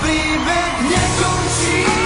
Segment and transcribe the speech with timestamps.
[0.00, 2.03] príbeh nekončí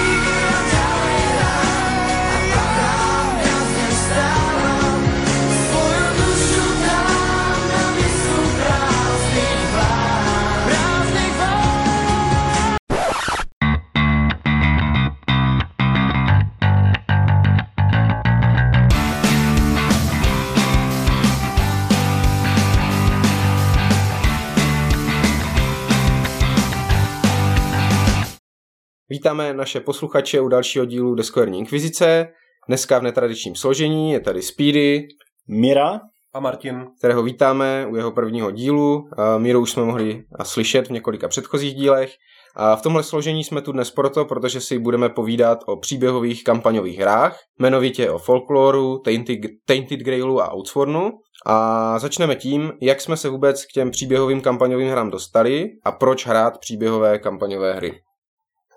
[29.18, 32.28] Vítáme naše posluchače u dalšího dílu Deskoherní inkvizice.
[32.68, 35.08] Dneska v netradičním složení je tady Speedy,
[35.48, 36.00] Mira,
[36.34, 39.04] A Martin, kterého vítáme u jeho prvního dílu.
[39.38, 42.12] Míru už jsme mohli slyšet v několika předchozích dílech.
[42.56, 46.98] A v tomhle složení jsme tu dnes proto, protože si budeme povídat o příběhových kampaňových
[46.98, 51.10] hrách, jmenovitě o folkloru, Tainted, Tainted Grailu a Outswornu.
[51.46, 56.26] A začneme tím, jak jsme se vůbec k těm příběhovým kampaňovým hrám dostali a proč
[56.26, 58.00] hrát příběhové kampaňové hry.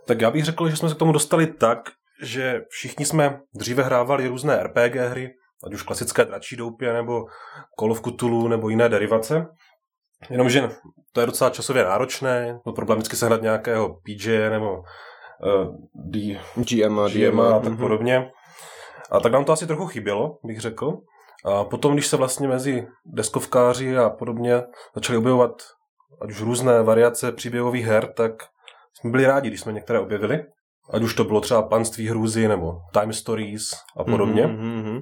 [0.06, 1.80] Tak já bych řekl, že jsme se k tomu dostali tak,
[2.22, 5.34] že všichni jsme dříve hrávali různé RPG hry,
[5.66, 7.26] ať už klasické dračí doupě, nebo
[7.80, 9.48] Call of Cthulhu, nebo jiné derivace.
[10.30, 10.70] Jenomže
[11.12, 17.00] to je docela časově náročné, byl problém vždycky sehnat nějakého PJ nebo uh, D, GM
[17.00, 17.78] a GM a tak mhm.
[17.78, 18.32] podobně.
[19.12, 20.98] A tak nám to asi trochu chybělo, bych řekl.
[21.46, 24.64] A potom, když se vlastně mezi deskovkáři a podobně
[24.96, 25.52] začaly objevovat
[26.22, 28.32] ať už různé variace příběhových her, tak
[29.00, 30.44] jsme byli rádi, když jsme některé objevili.
[30.94, 34.48] Ať už to bylo třeba Panství hrůzy nebo Time Stories a podobně.
[34.48, 35.00] Mhm, mhm, mhm.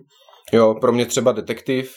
[0.54, 1.94] Jo, pro mě třeba detektiv,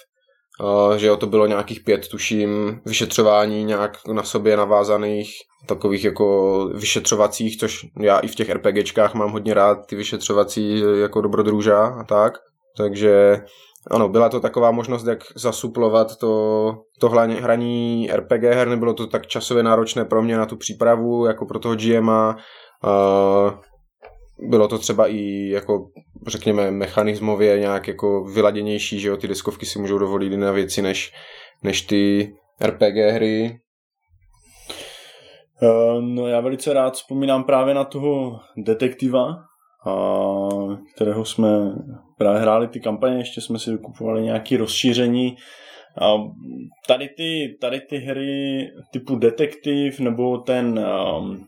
[0.61, 5.31] uh, že jo, to bylo nějakých pět, tuším, vyšetřování nějak na sobě navázaných,
[5.69, 10.99] takových jako vyšetřovacích, což já i v těch RPGčkách mám hodně rád, ty vyšetřovací eh,
[11.01, 12.33] jako dobrodruža a tak.
[12.77, 13.41] Takže
[13.91, 19.27] ano, byla to taková možnost, jak zasuplovat to, to hraní, RPG her, nebylo to tak
[19.27, 22.37] časově náročné pro mě na tu přípravu, jako pro toho GMa.
[22.85, 23.53] Uh,
[24.49, 25.87] bylo to třeba i jako
[26.27, 31.13] řekněme mechanismově nějak jako vyladěnější, že jo, ty deskovky si můžou dovolit jiné věci než,
[31.63, 32.33] než ty
[32.65, 33.61] RPG hry.
[35.63, 39.37] Eh, no já velice rád vzpomínám právě na toho detektiva,
[39.87, 39.95] a
[40.95, 41.49] kterého jsme
[42.23, 45.37] právě hráli ty kampaně, ještě jsme si vykupovali nějaké rozšíření.
[46.01, 46.15] A
[46.89, 50.87] tady ty, tady ty hry typu detektiv nebo ten
[51.19, 51.47] um,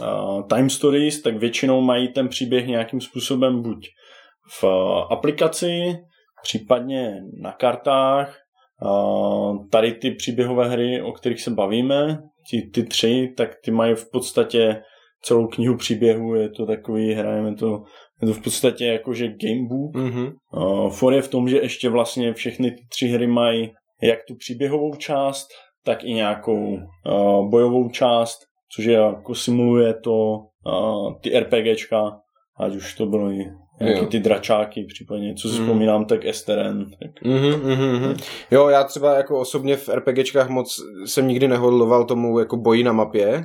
[0.00, 3.86] uh, Time Stories, tak většinou mají ten příběh nějakým způsobem buď
[4.60, 5.98] v uh, aplikaci,
[6.42, 8.36] případně na kartách.
[8.82, 12.18] Uh, tady ty příběhové hry, o kterých se bavíme,
[12.50, 14.82] ty, ty tři, tak ty mají v podstatě
[15.22, 17.82] celou knihu příběhu, je to takový, hrajeme to,
[18.22, 19.94] je to v podstatě jakože gamebook.
[19.94, 20.32] Mhm.
[20.52, 23.70] Uh, for je v tom, že ještě vlastně všechny ty tři hry mají
[24.02, 25.48] jak tu příběhovou část,
[25.84, 28.38] tak i nějakou uh, bojovou část,
[28.76, 32.18] což je jako simuluje to uh, ty RPGčka,
[32.60, 33.44] ať už to bylo i
[33.80, 35.64] nějaký ty dračáky, případně, co si Mm.
[35.64, 36.84] vzpomínám, tak STRN.
[37.02, 37.10] Tak.
[37.24, 38.16] Mhm, mhm, mhm.
[38.50, 42.92] Jo, já třeba jako osobně v RPGčkách moc jsem nikdy nehodloval tomu jako boji na
[42.92, 43.42] mapě,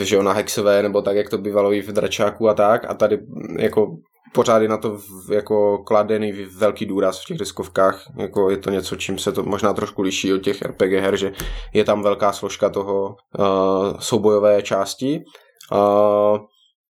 [0.00, 2.94] že jo, na hexové, nebo tak, jak to bývalo i v dračáku a tak, a
[2.94, 3.18] tady
[3.58, 3.86] jako
[4.34, 8.70] pořád je na to v- jako kladený velký důraz v těch deskovkách, jako je to
[8.70, 11.32] něco, čím se to možná trošku liší od těch RPG her, že
[11.74, 15.24] je tam velká složka toho uh, soubojové části.
[15.72, 16.38] Uh,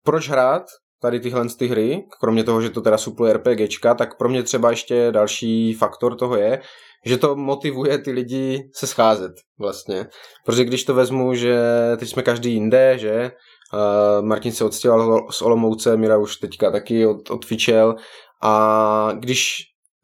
[0.05, 0.63] proč hrát
[1.03, 4.71] tady tyhle ty hry, kromě toho, že to teda supluje RPGčka, tak pro mě třeba
[4.71, 6.61] ještě další faktor toho je,
[7.05, 10.07] že to motivuje ty lidi se scházet vlastně.
[10.45, 11.59] Protože když to vezmu, že
[11.97, 13.31] teď jsme každý jinde, že
[13.73, 17.95] uh, Martin se odstěhoval z Olomouce, Mira už teďka taky od, odfičel
[18.43, 19.57] a když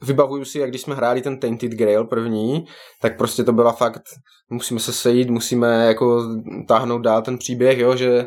[0.03, 2.65] vybavuju si, jak když jsme hráli ten Tainted Grail první,
[3.03, 4.03] tak prostě to byla fakt,
[4.51, 6.23] musíme se sejít, musíme jako
[6.69, 8.27] táhnout dál ten příběh, jo, že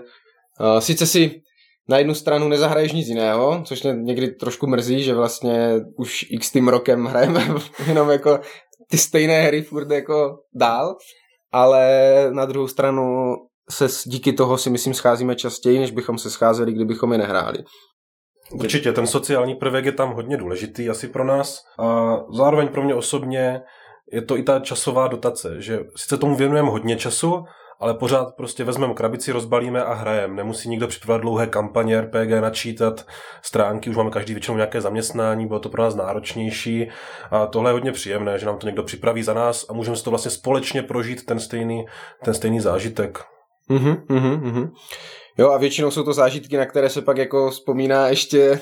[0.59, 1.41] uh, sice si
[1.89, 6.51] na jednu stranu nezahraješ nic jiného, což mě někdy trošku mrzí, že vlastně už x
[6.51, 7.47] tím rokem hrajeme
[7.87, 8.39] jenom jako
[8.89, 10.95] ty stejné hry furt jako dál,
[11.51, 11.89] ale
[12.31, 13.35] na druhou stranu
[13.69, 17.57] se díky toho si myslím scházíme častěji, než bychom se scházeli, kdybychom je nehráli.
[18.51, 22.95] Určitě, ten sociální prvek je tam hodně důležitý asi pro nás a zároveň pro mě
[22.95, 23.61] osobně
[24.13, 27.43] je to i ta časová dotace, že sice tomu věnujeme hodně času,
[27.83, 30.35] ale pořád prostě vezmeme krabici, rozbalíme a hrajeme.
[30.35, 33.05] Nemusí nikdo připravovat dlouhé kampaně RPG, načítat
[33.41, 36.89] stránky, už máme každý většinou nějaké zaměstnání, bylo to pro nás náročnější
[37.31, 40.03] a tohle je hodně příjemné, že nám to někdo připraví za nás a můžeme si
[40.03, 41.85] to vlastně společně prožít ten stejný,
[42.23, 43.19] ten stejný zážitek.
[43.69, 44.71] Mhm, mhm, mhm.
[45.37, 48.59] Jo a většinou jsou to zážitky, na které se pak jako vzpomíná ještě,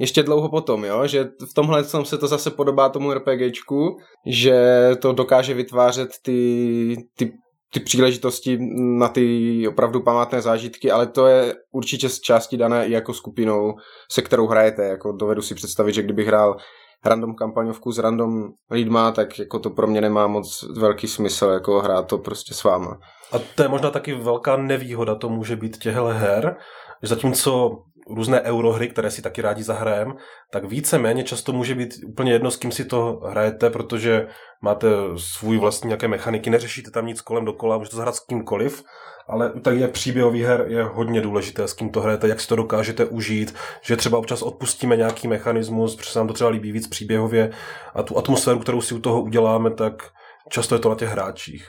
[0.00, 1.06] ještě dlouho potom, jo?
[1.06, 3.96] že v tomhle tom se to zase podobá tomu RPGčku,
[4.26, 7.32] že to dokáže vytvářet ty, ty
[7.72, 8.58] ty příležitosti
[8.98, 13.74] na ty opravdu památné zážitky, ale to je určitě z části dané i jako skupinou,
[14.10, 14.82] se kterou hrajete.
[14.82, 16.56] Jako dovedu si představit, že kdybych hrál
[17.04, 21.80] random kampaňovku s random lidma, tak jako to pro mě nemá moc velký smysl, jako
[21.80, 22.98] hrát to prostě s váma.
[23.32, 26.56] A to je možná taky velká nevýhoda, to může být těchto her,
[27.02, 30.14] že zatímco různé eurohry, které si taky rádi zahrajem,
[30.50, 34.26] tak více-méně často může být úplně jedno, s kým si to hrajete, protože
[34.62, 38.82] máte svůj vlastní nějaké mechaniky, neřešíte tam nic kolem dokola, můžete zahrát s kýmkoliv,
[39.28, 42.56] ale tak je příběhový her je hodně důležité, s kým to hrajete, jak si to
[42.56, 46.88] dokážete užít, že třeba občas odpustíme nějaký mechanismus, protože se nám to třeba líbí víc
[46.88, 47.50] příběhově
[47.94, 50.02] a tu atmosféru, kterou si u toho uděláme, tak
[50.48, 51.68] často je to na těch hráčích.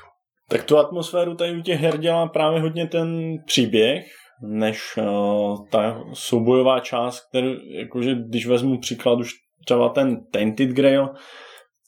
[0.49, 4.05] Tak tu atmosféru tady u těch her dělá právě hodně ten příběh,
[4.41, 9.31] než uh, ta soubojová část, kterou, jakože když vezmu příklad už
[9.65, 11.09] třeba ten Tainted Grail,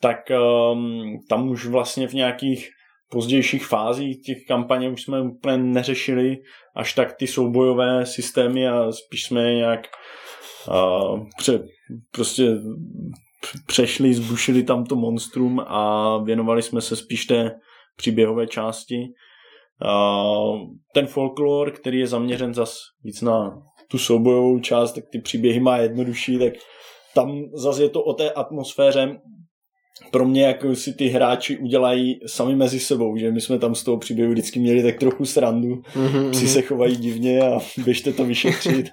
[0.01, 0.17] tak
[0.71, 2.69] um, tam už vlastně v nějakých
[3.09, 6.37] pozdějších fázích těch kampaně už jsme úplně neřešili
[6.75, 9.87] až tak ty soubojové systémy a spíš jsme je nějak
[10.67, 11.63] uh, pře,
[12.11, 12.43] prostě
[13.67, 17.51] přešli, zbušili tam to monstrum a věnovali jsme se spíš té
[17.95, 19.05] příběhové části.
[20.93, 25.77] Ten folklor, který je zaměřen zas víc na tu soubojovou část, tak ty příběhy má
[25.77, 26.53] jednodušší, tak
[27.15, 29.19] tam zase je to o té atmosféře,
[30.11, 33.83] pro mě, jako si ty hráči udělají sami mezi sebou, že my jsme tam z
[33.83, 36.29] toho příběhu vždycky měli tak trochu srandu, mm-hmm.
[36.29, 38.89] psi se chovají divně a běžte to vyšetřit.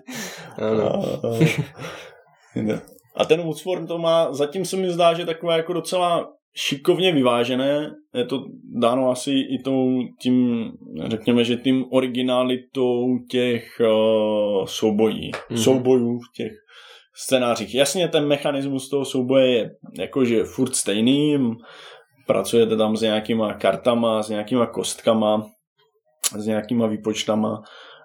[0.59, 1.03] a, a,
[3.17, 7.91] a ten Woodsworm to má, zatím se mi zdá, že takové jako docela šikovně vyvážené,
[8.15, 8.45] je to
[8.81, 10.65] dáno asi i tou, tím,
[11.07, 15.57] řekněme, že tím originalitou těch uh, soubojí, mm-hmm.
[15.57, 16.53] soubojů v těch
[17.17, 17.75] scénářích.
[17.75, 21.39] Jasně, ten mechanismus toho souboje je jakože furt stejný,
[22.27, 25.47] pracujete tam s nějakýma kartama, s nějakýma kostkama,
[26.39, 27.63] s nějakýma výpočtama,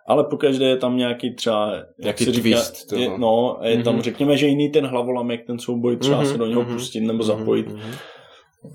[0.08, 2.60] ale pokaždé je tam nějaký třeba, jak se říká,
[2.96, 3.84] je, no, je mm-hmm.
[3.84, 6.32] tam, řekněme, že jiný ten hlavolamek, ten souboj, třeba mm-hmm.
[6.32, 6.74] se do něho mm-hmm.
[6.74, 7.68] pustit nebo zapojit.
[7.68, 7.96] Mm-hmm.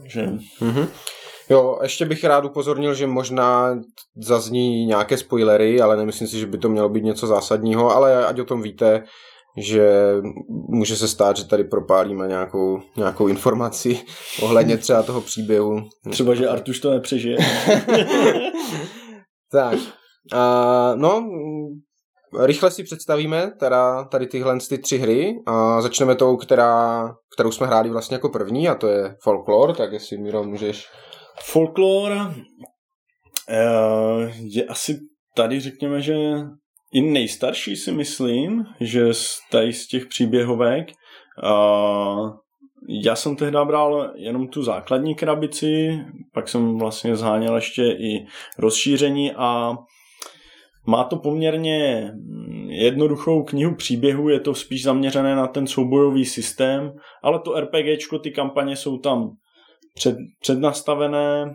[0.05, 0.27] Že...
[0.61, 0.89] Mm-hmm.
[1.51, 3.79] Jo, ještě bych rád upozornil, že možná
[4.17, 8.41] zazní nějaké spoilery, ale nemyslím si, že by to mělo být něco zásadního, ale ať
[8.41, 9.05] o tom víte,
[9.57, 10.15] že
[10.69, 14.01] může se stát, že tady propálíme nějakou, nějakou informaci
[14.43, 15.83] ohledně třeba toho příběhu.
[16.11, 17.39] Třeba, že Artuš to nepřežije.
[19.53, 19.81] tak, uh,
[20.95, 21.25] no,
[22.39, 27.67] rychle si představíme teda tady tyhle ty tři hry a začneme tou, která, kterou jsme
[27.67, 30.87] hráli vlastně jako první a to je Folklore, tak jestli Miro můžeš...
[31.43, 32.33] Folklore uh,
[34.41, 34.99] je asi
[35.35, 36.15] tady řekněme, že
[36.93, 40.89] i nejstarší si myslím, že z, tady z těch příběhovek.
[41.43, 42.31] Uh,
[43.05, 45.89] já jsem tehdy bral jenom tu základní krabici,
[46.35, 48.27] pak jsem vlastně zháněl ještě i
[48.59, 49.77] rozšíření a
[50.91, 52.11] má to poměrně
[52.69, 56.93] jednoduchou knihu příběhu, je to spíš zaměřené na ten soubojový systém,
[57.23, 59.31] ale to RPGčko, ty kampaně jsou tam
[59.95, 61.55] před, přednastavené.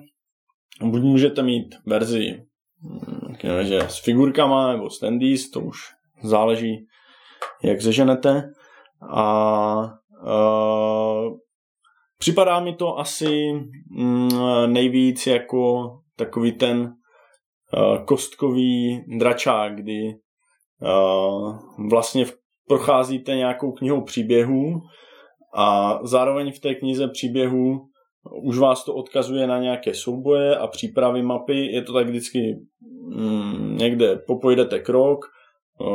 [0.81, 2.45] Buď můžete mít verzi
[3.61, 5.77] že s figurkama nebo standees, to už
[6.23, 6.87] záleží,
[7.63, 8.43] jak zeženete.
[9.15, 9.93] A
[10.23, 11.37] uh,
[12.19, 13.51] připadá mi to asi
[13.89, 14.29] mm,
[14.65, 16.93] nejvíc jako takový ten
[18.05, 20.13] kostkový dračák, kdy
[20.81, 22.25] uh, vlastně
[22.67, 24.81] procházíte nějakou knihou příběhů
[25.55, 27.79] a zároveň v té knize příběhů
[28.43, 31.65] už vás to odkazuje na nějaké souboje a přípravy mapy.
[31.65, 32.39] Je to tak vždycky
[33.15, 35.25] mm, někde popojdete krok,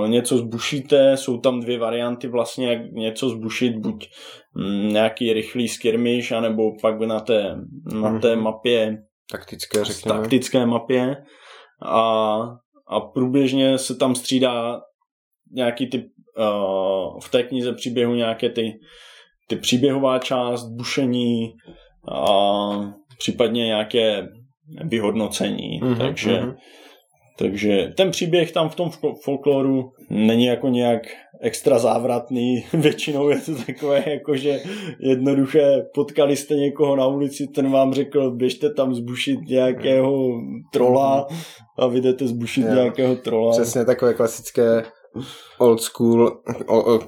[0.07, 4.09] něco zbušíte, jsou tam dvě varianty vlastně, jak něco zbušit, buď
[4.55, 7.57] mm, nějaký rychlý skirmish, anebo pak na té,
[8.01, 8.45] na té mhm.
[8.45, 10.19] mapě taktické, řekněme.
[10.19, 11.17] taktické mapě
[11.83, 12.41] a,
[12.87, 14.81] a průběžně se tam střídá
[15.53, 16.07] nějaký typ
[16.39, 18.81] uh, v té knize příběhu nějaké ty,
[19.49, 21.55] ty příběhová část, bušení,
[22.09, 22.69] a
[23.19, 24.29] případně nějaké
[24.85, 25.81] vyhodnocení.
[25.83, 26.57] Mm-hmm, takže, mm-hmm.
[27.41, 28.91] Takže ten příběh tam v tom
[29.25, 31.03] folkloru není jako nějak
[31.41, 32.65] extra závratný.
[32.73, 34.61] Většinou je to takové jako, že
[35.01, 40.33] jednoduché potkali jste někoho na ulici, ten vám řekl, běžte tam zbušit nějakého
[40.73, 41.41] trola mhm.
[41.79, 43.53] a vy jdete zbušit jo, nějakého trola.
[43.53, 44.83] Přesně takové klasické
[45.59, 46.41] old school,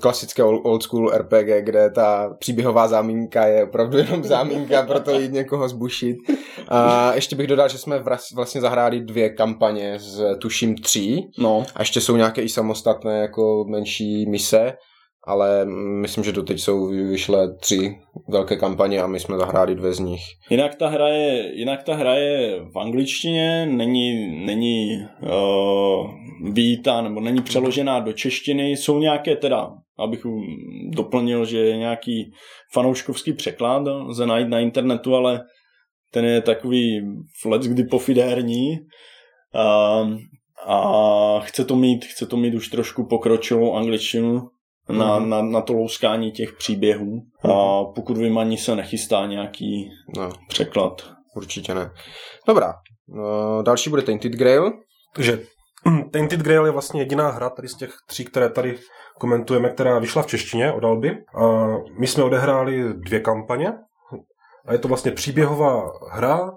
[0.00, 5.68] klasické old school RPG, kde ta příběhová zámínka je opravdu jenom zámínka, proto jít někoho
[5.68, 6.16] zbušit.
[6.68, 8.02] A ještě bych dodal, že jsme
[8.34, 11.30] vlastně zahráli dvě kampaně z tuším tří.
[11.38, 11.64] No.
[11.74, 14.72] A ještě jsou nějaké i samostatné jako menší mise.
[15.24, 15.64] Ale
[16.00, 17.96] myslím, že doteď jsou vyšlé tři
[18.28, 20.22] velké kampaně a my jsme zahráli dvě z nich.
[20.50, 26.10] Jinak ta hra je, jinak ta hra je v angličtině, není, není uh,
[26.52, 28.70] výjita nebo není přeložená do češtiny.
[28.70, 30.26] Jsou nějaké teda, abych
[30.88, 32.32] doplnil, že je nějaký
[32.72, 35.40] fanouškovský překlad, lze najít na internetu, ale
[36.10, 37.00] ten je takový
[37.46, 38.70] let kdy pofidérní.
[39.54, 40.16] Uh,
[40.66, 44.40] a chce to mít, chce to mít už trošku pokročilou angličtinu,
[44.98, 45.28] na, Mhm.
[45.28, 47.22] na, na to louskání těch příběhů.
[47.44, 51.02] A pokud vím, ani se nechystá nějaký No, překlad.
[51.36, 51.90] určitě ne.
[52.46, 52.74] Dobrá,
[53.08, 54.72] no, další bude Tainted Grail.
[55.14, 55.38] Takže
[56.12, 58.78] Tainted Grail je vlastně jediná hra tady z těch tří, které tady
[59.18, 61.10] komentujeme, která vyšla v češtině od Alby.
[61.42, 61.66] A
[62.00, 63.72] my jsme odehráli dvě kampaně
[64.66, 66.50] a je to vlastně příběhová hra,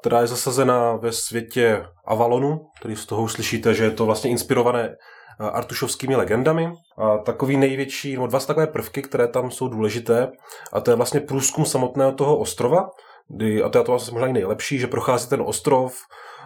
[0.00, 4.30] která je zasazená ve světě Avalonu, který z toho už slyšíte, že je to vlastně
[4.30, 4.94] inspirované
[5.38, 6.72] artušovskými legendami.
[6.98, 10.28] A takový největší, nebo dva takové prvky, které tam jsou důležité,
[10.72, 12.88] a to je vlastně průzkum samotného toho ostrova,
[13.28, 15.98] kdy, a to je to vlastně možná i nejlepší, že prochází ten ostrov,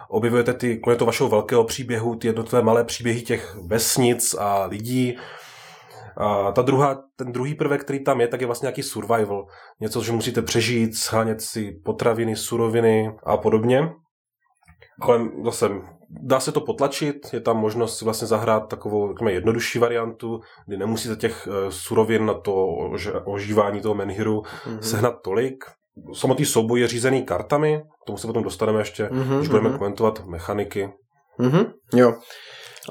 [0.09, 5.17] objevujete ty, kromě toho vašeho velkého příběhu, ty jednotlivé malé příběhy těch vesnic a lidí.
[6.17, 9.45] A ta druhá, ten druhý prvek, který tam je, tak je vlastně nějaký survival.
[9.79, 13.89] Něco, že musíte přežít, schánět si potraviny, suroviny a podobně.
[15.01, 15.69] Ale zase
[16.09, 20.77] dá se to potlačit, je tam možnost si vlastně zahrát takovou řekněme, jednodušší variantu, kdy
[20.77, 22.51] nemusíte těch eh, surovin na to
[22.91, 24.81] ož- ožívání toho menhiru Mhm.
[24.81, 25.63] sehnat tolik.
[26.13, 29.77] Samotný souboj je řízený kartami, k tomu se potom dostaneme ještě, Mhm, když budeme mhm.
[29.77, 30.89] komentovat mechaniky.
[31.39, 32.13] Mhm, jo.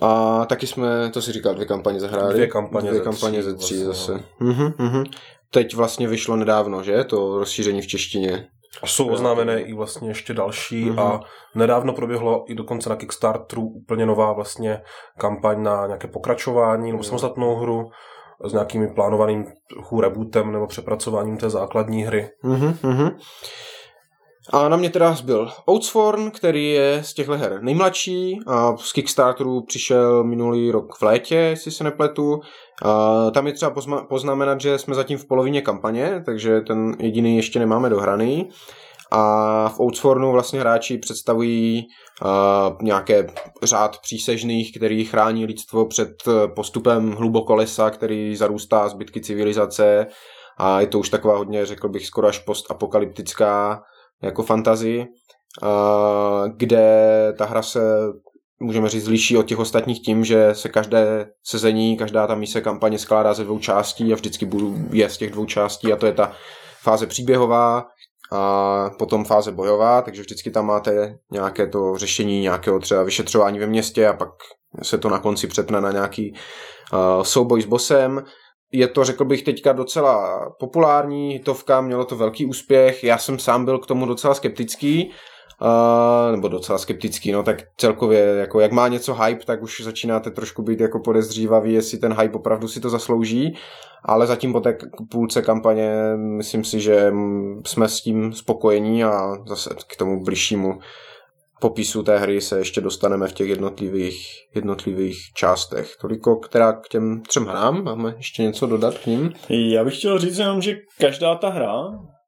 [0.02, 2.34] A taky jsme, to si říkal, dvě kampaně zahráli.
[2.34, 4.24] Dvě kampaně dvě ze kampaně tří ze tří vlastně, zase.
[4.40, 5.04] Mhm, mhm.
[5.50, 7.04] Teď vlastně vyšlo nedávno, že?
[7.04, 8.46] To rozšíření v češtině.
[8.82, 10.98] A jsou oznámené i vlastně ještě další Mhm.
[10.98, 11.20] a
[11.54, 14.82] nedávno proběhlo i dokonce na Kickstarteru úplně nová vlastně
[15.18, 17.90] kampaň na nějaké pokračování nebo samostatnou hru
[18.44, 19.44] s nějakými plánovaným
[20.00, 22.28] rebootem nebo přepracováním té základní hry.
[22.42, 23.10] Mhm, mhm.
[24.52, 29.62] A na mě teda zbyl Outsworn, který je z těchto her nejmladší a z Kickstarteru
[29.62, 32.40] přišel minulý rok v létě, jestli se nepletu.
[32.82, 37.36] A tam je třeba pozma- poznamenat, že jsme zatím v polovině kampaně, takže ten jediný
[37.36, 38.48] ještě nemáme dohraný.
[39.10, 41.86] A v Outswornu vlastně hráči představují
[42.22, 42.28] uh,
[42.82, 43.26] nějaké
[43.62, 46.08] řád přísežných, který chrání lidstvo před
[46.56, 50.06] postupem hlubokolesa, který zarůstá zbytky civilizace.
[50.58, 53.82] A je to už taková hodně, řekl bych, skoro až postapokalyptická
[54.22, 55.06] jako fantazii,
[56.56, 57.80] kde ta hra se
[58.60, 62.98] můžeme říct, liší od těch ostatních tím, že se každé sezení, každá ta mise kampaně
[62.98, 64.48] skládá ze dvou částí a vždycky
[64.90, 66.32] je z těch dvou částí a to je ta
[66.82, 67.86] fáze příběhová
[68.32, 73.66] a potom fáze bojová, takže vždycky tam máte nějaké to řešení nějakého třeba vyšetřování ve
[73.66, 74.28] městě a pak
[74.82, 78.24] se to na konci přepne na nějaký uh, souboj s bosem.
[78.76, 83.64] Je to, řekl bych, teďka docela populární hitovka, mělo to velký úspěch, já jsem sám
[83.64, 85.10] byl k tomu docela skeptický,
[85.62, 90.30] Uh, nebo docela skeptický, no tak celkově, jako jak má něco hype, tak už začínáte
[90.30, 93.56] trošku být jako podezřívavý, jestli ten hype opravdu si to zaslouží,
[94.04, 94.78] ale zatím po té
[95.10, 100.78] půlce kampaně myslím si, že mm, jsme s tím spokojení a zase k tomu bližšímu
[101.60, 105.96] popisu té hry se ještě dostaneme v těch jednotlivých, jednotlivých částech.
[106.00, 109.32] Toliko, která k těm třem hrám, máme ještě něco dodat k ním?
[109.48, 111.74] Já bych chtěl říct jenom, že každá ta hra,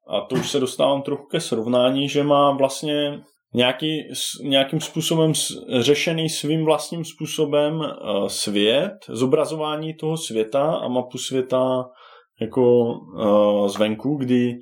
[0.09, 3.19] a to už se dostávám trochu ke srovnání, že má vlastně
[3.53, 4.01] nějaký,
[4.43, 5.33] nějakým způsobem
[5.79, 11.83] řešený svým vlastním způsobem eh, svět, zobrazování toho světa a mapu světa
[12.41, 14.53] jako eh, zvenku, kdy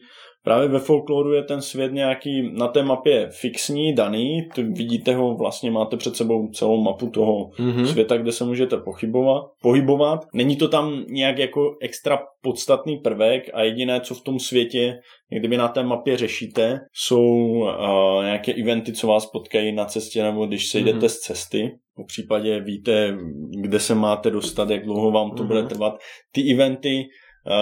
[0.47, 5.35] právě ve folkloru je ten svět nějaký na té mapě fixní, daný, to vidíte ho,
[5.35, 7.85] vlastně máte před sebou celou mapu toho Mhm.
[7.87, 10.19] světa, kde se můžete pochybovat, pohybovat.
[10.33, 14.93] Není to tam nějak jako extra podstatný prvek a jediné, co v tom světě,
[15.39, 20.45] kdyby na té mapě řešíte, jsou uh, nějaké eventy, co vás potkají na cestě nebo
[20.45, 21.09] když se jdete Mhm.
[21.09, 21.71] z cesty.
[21.95, 23.17] Po případě víte,
[23.61, 25.47] kde se máte dostat, jak dlouho vám to Mhm.
[25.47, 25.93] bude trvat.
[26.31, 27.03] Ty eventy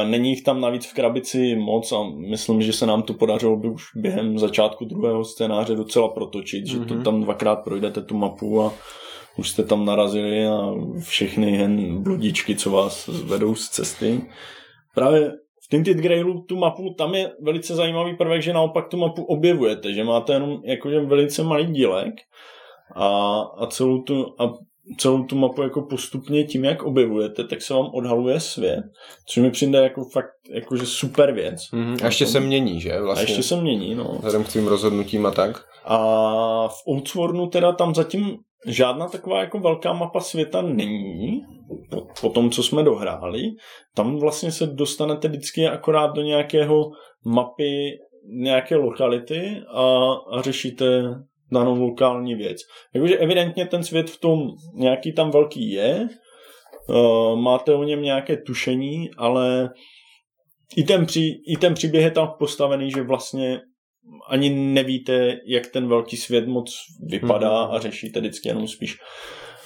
[0.05, 3.69] Není jich tam navíc v krabici moc a myslím, že se nám to podařilo by
[3.69, 7.03] už během začátku druhého scénáře docela protočit, že to Mhm.
[7.03, 8.73] tam dvakrát projdete tu mapu a
[9.37, 14.21] už jste tam narazili a všechny jen bludičky, co vás vedou z cesty.
[14.95, 15.31] Právě
[15.65, 19.93] v Tinted Grailu tu mapu, tam je velice zajímavý prvek, že naopak tu mapu objevujete,
[19.93, 22.13] že máte jenom jakože velice malý dílek
[22.95, 23.07] a,
[23.57, 24.53] a celou tu, a
[24.97, 28.83] celou tu mapu jako postupně tím, jak objevujete, tak se vám odhaluje svět,
[29.27, 31.55] což mi přijde jako fakt jakože super věc.
[31.71, 31.97] Mhm.
[32.03, 32.93] A ještě se mění, že?
[32.93, 33.23] A Vlastně.
[33.23, 34.03] ještě se mění, no.
[34.03, 35.65] Vzhledem k tvým rozhodnutím a tak.
[35.85, 35.97] A
[36.67, 38.37] v Outswornu teda tam zatím
[38.67, 41.41] žádná taková jako velká mapa světa není,
[41.89, 43.41] po, po tom, co jsme dohráli.
[43.95, 46.91] Tam vlastně se dostanete vždycky akorát do nějakého
[47.25, 47.91] mapy
[48.27, 51.03] nějaké lokality a, a řešíte
[51.55, 52.57] danou lokální věc.
[52.95, 54.39] Jakože evidentně ten svět v tom
[54.75, 56.07] nějaký tam velký je,
[56.89, 59.69] uh, máte o něm nějaké tušení, ale
[60.77, 63.59] i ten, při, i ten příběh je tam postavený, že vlastně
[64.29, 66.75] ani nevíte, jak ten velký svět moc
[67.09, 67.71] vypadá Mhm.
[67.75, 68.97] a řešíte vždycky jenom spíš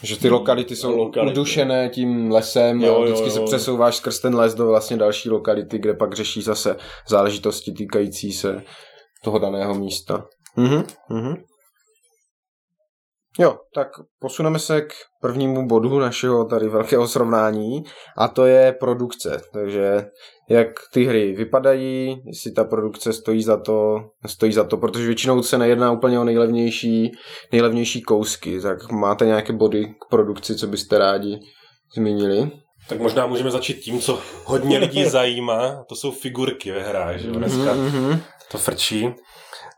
[0.03, 1.34] Že ty lokality jsou Lokality.
[1.34, 3.31] udušené tím lesem, Jo, jo, jo, vždycky jo.
[3.31, 6.75] se přesouváš skrz ten les do vlastně další lokality, kde pak řeší zase
[7.08, 8.63] záležitosti týkající se
[9.24, 10.25] toho daného místa.
[10.55, 11.36] Mhm, mhm.
[13.39, 13.88] Jo, tak
[14.19, 17.83] posuneme se k prvnímu bodu našeho tady velkého srovnání
[18.17, 19.41] a to je produkce.
[19.53, 20.05] Takže
[20.50, 25.43] jak ty hry vypadají, jestli ta produkce stojí za to, stojí za to, protože většinou
[25.43, 27.12] se nejedná úplně o nejlevnější,
[27.51, 28.62] nejlevnější kousky.
[28.62, 31.39] Tak máte nějaké body k produkci, co byste rádi
[31.95, 32.51] zmínili?
[32.89, 37.27] Tak možná můžeme začít tím, co hodně lidí zajímá, to jsou figurky ve hrách, že
[37.27, 38.19] jo, dneska Mhm.
[38.51, 39.09] to frčí.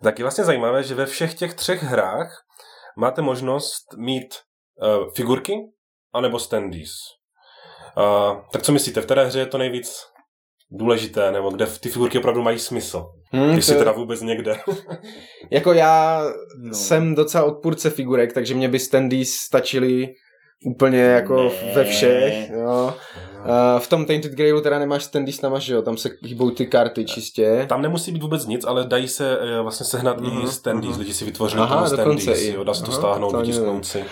[0.04, 2.42] Tak je vlastně zajímavé, že ve všech těch třech hrách
[2.98, 4.36] máte možnost mít
[4.82, 5.54] uh, figurky
[6.14, 6.90] anebo standees.
[7.98, 9.96] Uh, tak co myslíte, v které hře je to nejvíc
[10.72, 13.06] důležité, nebo kde ty figurky opravdu mají smysl?
[13.32, 14.56] Hmm, Když to- si teda vůbec někde.
[15.52, 16.24] Jako já
[16.58, 16.74] No.
[16.74, 20.08] jsem docela odpůrce figurek, takže mě by standees stačily
[20.66, 21.72] úplně jako Ne.
[21.76, 22.50] ve všech.
[22.50, 22.94] Jo.
[23.46, 26.66] Uh, v tom Tainted Grailu teda nemáš standees tam, že jo, tam se hýbou ty
[26.66, 27.66] karty čistě.
[27.70, 30.92] Tam nemusí být vůbec nic, ale dají se eh, vlastně sehnat Mhm, i standees.
[30.92, 31.00] mhm.
[31.00, 32.54] Lidi si vytvořili Aha, standees, i.
[32.54, 34.04] jo, dá se to Aha, stáhnout, vytisknout si.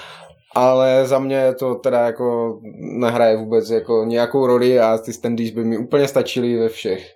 [0.56, 2.60] Ale za mě to teda jako
[3.00, 7.16] nehraje vůbec jako nějakou roli a ty standees by mi úplně stačily ve všech.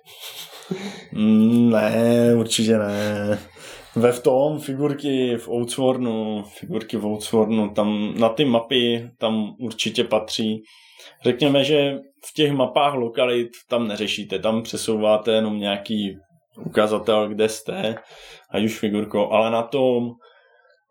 [1.12, 3.38] Mm, Ne, určitě ne.
[3.96, 10.04] Ve v tom figurky v Outswornu, figurky v Outswornu, tam na ty mapy tam určitě
[10.04, 10.62] patří.
[11.22, 16.16] Řekněme, že v těch mapách lokalit tam neřešíte, tam přesouváte jenom nějaký
[16.66, 17.94] ukazatel, kde jste,
[18.50, 20.10] ať už figurkou, ale na tom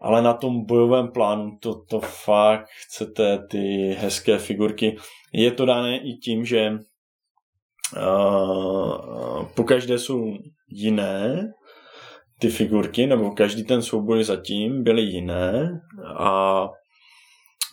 [0.03, 4.98] ale na tom bojovém plánu to, to fakt chcete ty hezké figurky.
[5.33, 6.72] Je to dané i tím, že
[7.97, 10.34] uh, po každé jsou
[10.67, 11.43] jiné
[12.43, 15.82] ty figurky, nebo každý ten souboj zatím byly jiné
[16.17, 16.69] a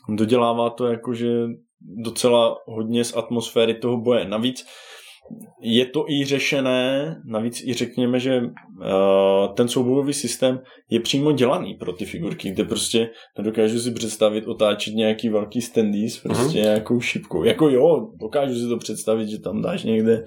[0.08, 1.28] dodělává to jakože
[1.80, 4.28] docela hodně z atmosféry toho boje.
[4.28, 4.66] Navíc
[5.60, 11.74] je to i řešené, navíc i řekněme, že uh, ten soubojový systém je přímo dělaný
[11.74, 16.62] pro ty figurky, kde prostě nedokážu si představit otáčet nějaký velký standees prostě mm-hmm.
[16.62, 17.44] nějakou šipkou.
[17.44, 20.24] Jako jo, dokážu si to představit, že tam dáš někde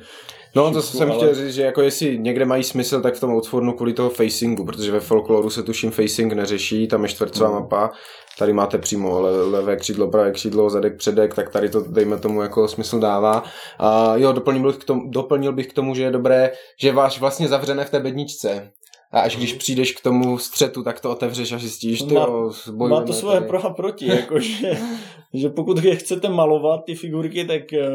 [0.55, 3.33] No to jsem ale- chtěl říct, že jako jestli někde mají smysl, tak v tom
[3.33, 7.59] Outfornu kvůli toho facingu, protože ve folkloru se tuším facing neřeší, tam je čtvercová Mhm.
[7.59, 7.91] mapa,
[8.39, 12.41] tady máte přímo le- levé křídlo, pravé křídlo, zadek, předek, tak tady to dejme tomu
[12.41, 13.43] jako smysl dává.
[13.79, 17.19] A jo, doplnil bych, k tomu, doplnil bych k tomu, že je dobré, že váš
[17.19, 18.71] vlastně zavřené v té bedničce.
[19.13, 22.51] A až když přijdeš k tomu střetu, tak to otevřeš a zjistíš, ty Má- jo,
[22.89, 23.47] Má to svoje tady.
[23.47, 24.71] pro a proti, jakože,
[25.33, 27.89] že pokud je chcete malovat ty figurky, tak, eh,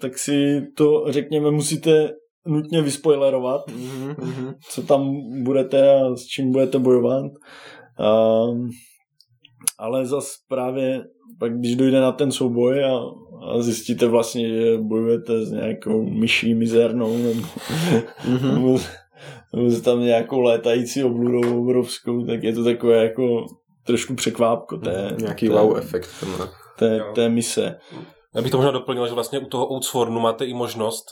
[0.00, 2.10] tak si to, řekněme, musíte
[2.46, 4.54] nutně vyspoilerovat, Mhm, mhm.
[4.70, 7.24] co tam budete a s čím budete bojovat.
[8.50, 8.70] Um,
[9.78, 11.04] ale zas právě
[11.38, 12.90] pak, když dojde na ten souboj a,
[13.50, 17.40] a zjistíte vlastně, že bojujete s nějakou myší mizernou nebo,
[18.26, 18.54] Mhm.
[18.54, 18.78] nebo,
[19.56, 23.44] nebo tam nějakou létající obludou obrovskou, tak je to takové jako
[23.86, 26.48] trošku překvápko té, Nějaký té, wow efekt to má.
[26.78, 27.78] té, té mise.
[28.34, 31.04] Já bych to možná doplnil, že vlastně u toho Outswornu máte i možnost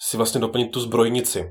[0.00, 1.50] si vlastně doplnit tu zbrojnici.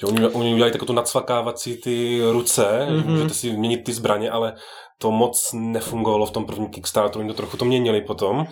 [0.00, 3.00] Že oni, oni udělají takovou tu nacvakávací ty ruce, Mhm.
[3.00, 3.06] mm-hmm.
[3.10, 4.54] můžete si měnit ty zbraně, ale
[4.98, 8.46] to moc nefungovalo v tom prvním Kickstarteru, oni to trochu to měnili potom.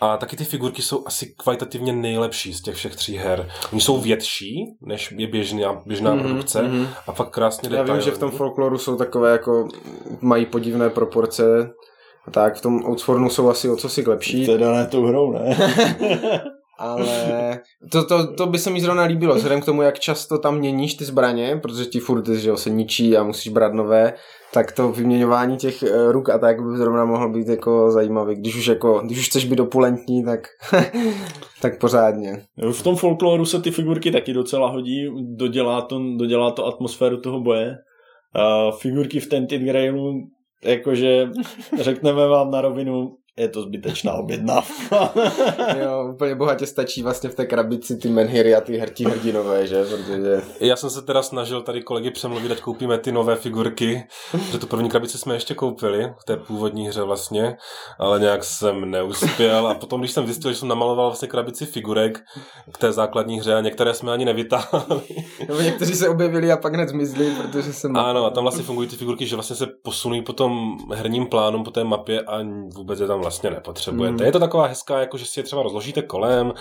[0.00, 3.48] A taky ty figurky jsou asi kvalitativně nejlepší z těch všech tří her.
[3.72, 6.88] Oni jsou větší, než je běžná, běžná Mhm, produkce mhm.
[7.06, 7.92] a pak krásně Já detailní.
[7.92, 9.68] vím, že v tom folkloru jsou takové jako,
[10.20, 11.70] mají podivné proporce,
[12.26, 15.06] a tak v tom Outsfornu jsou asi o co si lepší, To je dané tou
[15.06, 15.56] hrou, ne?
[16.82, 17.60] ale
[17.92, 20.94] to, to, to by se mi zrovna líbilo, vzhledem k tomu, jak často tam měníš
[20.94, 24.14] ty zbraně, protože ti furt že jo, se ničí a musíš brát nové,
[24.54, 28.34] tak to vyměňování těch eh, ruk a tak by zrovna mohlo být jako zajímavý.
[28.34, 30.40] Když už, jako, když už chceš být opulentní, tak,
[31.62, 32.42] tak pořádně.
[32.72, 37.40] V tom folkloru se ty figurky taky docela hodí, dodělá to, dodělá to atmosféru toho
[37.40, 37.74] boje.
[38.34, 40.12] A figurky v Tented Grailu,
[40.64, 41.30] jakože
[41.80, 45.12] řekneme vám na rovinu, je to zbytečná objednávka.
[45.82, 49.84] jo, úplně bohatě stačí vlastně v té krabici ty menhiry a ty hrtí hrdinové, že?
[49.84, 50.42] Protože...
[50.60, 54.04] Já jsem se teda snažil tady kolegy přemluvit, ať koupíme ty nové figurky,
[54.52, 57.56] že tu první krabici jsme ještě koupili, v té původní hře vlastně,
[57.98, 62.20] ale nějak jsem neuspěl a potom, když jsem zjistil, že jsem namaloval vlastně krabici figurek
[62.72, 65.02] k té základní hře a některé jsme ani nevytáhli.
[65.48, 67.96] Nebo někteří se objevili a pak hned zmizli, protože jsem...
[67.96, 71.64] Ano, a tam vlastně fungují ty figurky, že vlastně se posunují po tom herním plánu,
[71.64, 72.42] po té mapě a
[72.74, 74.16] vůbec je tam vlastně nepotřebujete.
[74.22, 74.26] Mm.
[74.26, 76.52] Je to taková hezká, jako že si je třeba rozložíte kolem,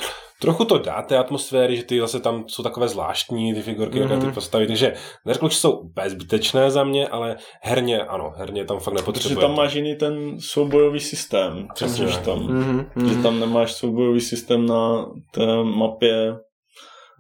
[0.42, 4.22] trochu to dáte atmosféry, že ty zase tam jsou takové zvláštní, ty figurky, mm.
[4.22, 4.94] ty postavy, takže
[5.26, 9.42] neřekl, že jsou úplně zbytečné za mě, ale herně, ano, herně tam fakt Protože nepotřebujete.
[9.48, 11.68] tam máš jiný ten soubojový systém.
[11.74, 12.06] Přesně.
[12.06, 12.26] Přesně.
[12.26, 16.36] Tam, Mhm, Že tam nemáš soubojový systém na té mapě.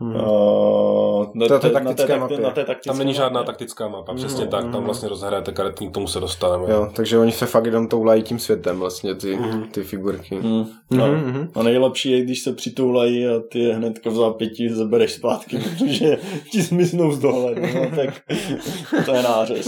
[0.01, 0.15] Mhm.
[0.15, 2.39] Uh, na, To je té té- na, té, taktické mapě.
[2.39, 3.45] na té taktické Tam není žádná mapě.
[3.47, 4.83] taktická mapa, přesně Mhm, tak, tam mhm.
[4.83, 6.71] vlastně rozhrajete karetní, k tomu se dostaneme.
[6.73, 9.63] Jo, takže oni se fakt jenom toulají tím světem vlastně, ty, Mhm.
[9.71, 10.35] ty figurky.
[10.39, 10.65] Hmm.
[10.89, 11.51] Mhm, A, mhm.
[11.55, 16.17] a nejlepší je, když se přitoulají a ty je hnedka v zápěti zabereš zpátky, protože
[16.51, 17.61] ti zmiznou z dohledu.
[17.61, 18.21] No, tak
[19.05, 19.67] to je nářez.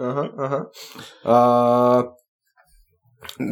[0.00, 0.66] Aha, aha.
[1.24, 2.04] A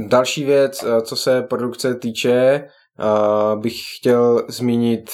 [0.08, 2.64] další věc, a co se produkce týče,
[2.98, 5.10] a bych chtěl zmínit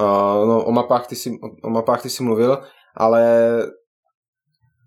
[0.00, 2.62] a, no, o, mapách ty si, o, o mapách ty si mluvil,
[2.96, 3.46] ale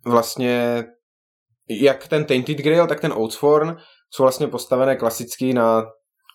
[0.06, 0.86] vlastně
[1.70, 3.78] jak ten Tainted Grail, tak ten Oathsworn
[4.14, 5.86] jsou vlastně postavené klasicky na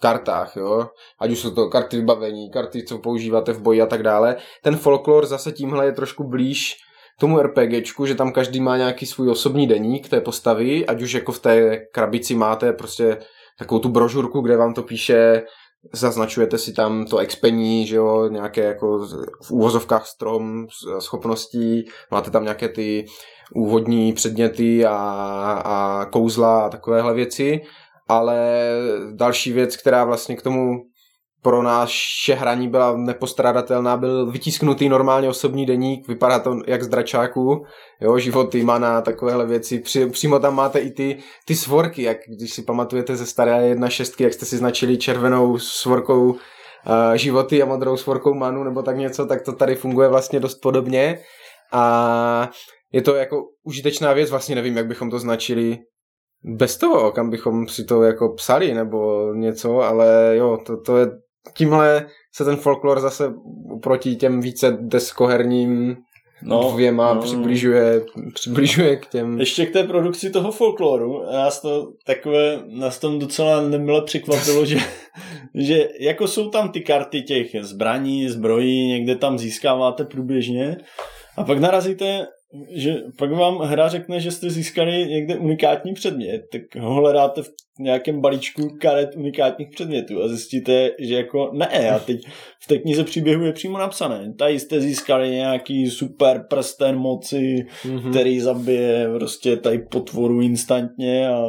[0.03, 0.87] kartách, jo.
[1.21, 4.37] Ať už jsou to karty vybavení, karty, co používáte v boji a tak dále.
[4.63, 6.77] Ten folklor zase tímhle je trošku blíž
[7.21, 11.33] tomu RPGčku, že tam každý má nějaký svůj osobní deník té postavy, ať už jako
[11.33, 13.19] v té krabici máte prostě
[13.59, 15.43] takovou tu brožurku, kde vám to píše,
[15.93, 19.07] zaznačujete si tam to expení, že jo, nějaké jako
[19.43, 20.67] v úvozovkách strom
[20.99, 23.07] schopností, máte tam nějaké ty
[23.55, 24.97] úvodní předměty a,
[25.65, 27.61] a kouzla a takovéhle věci,
[28.09, 28.69] ale
[29.13, 30.83] další věc, která vlastně k tomu
[31.43, 37.65] pro naše hraní byla nepostradatelná, byl vytisknutý normálně osobní deník, vypadá to jak z dračáku,
[38.01, 39.79] jo, životy, mana, takovéhle věci.
[39.79, 44.25] Při, přímo tam máte i ty, ty svorky, jak když si pamatujete ze staré 1.6,
[44.25, 46.37] jak jste si značili červenou svorkou uh,
[47.15, 51.19] životy a modrou svorkou manu nebo tak něco, tak to tady funguje vlastně dost podobně
[51.73, 52.51] a
[52.93, 55.79] je to jako užitečná věc, vlastně nevím, jak bychom to značili
[56.45, 61.07] bez toho, kam bychom si to jako psali nebo něco, ale jo, to, to je
[61.53, 63.33] tímhle se ten folklor zase
[63.83, 65.97] proti těm více deskoherním
[66.43, 67.23] no, dvěma no.
[67.23, 68.03] Přibližuje,
[68.35, 69.41] přibližuje k těm...
[69.41, 74.79] Ještě k té produkci toho folkloru, nás to takové, nás tam docela nemile překvapilo, že,
[75.55, 80.77] že jako jsou tam ty karty těch zbraní, zbrojí, někde tam získáváte průběžně
[81.37, 82.27] a pak narazíte
[82.71, 87.49] že pak vám hra řekne, že jste získali někde unikátní předmět, tak ho hledáte v
[87.79, 92.21] nějakém balíčku karet unikátních předmětů a zjistíte, že jako ne, a teď
[92.61, 94.33] v té knize příběhu je přímo napsané.
[94.39, 98.11] Tady jste získali nějaký super prsten moci, mm-hmm.
[98.11, 101.45] který zabije prostě tady potvoru instantně a,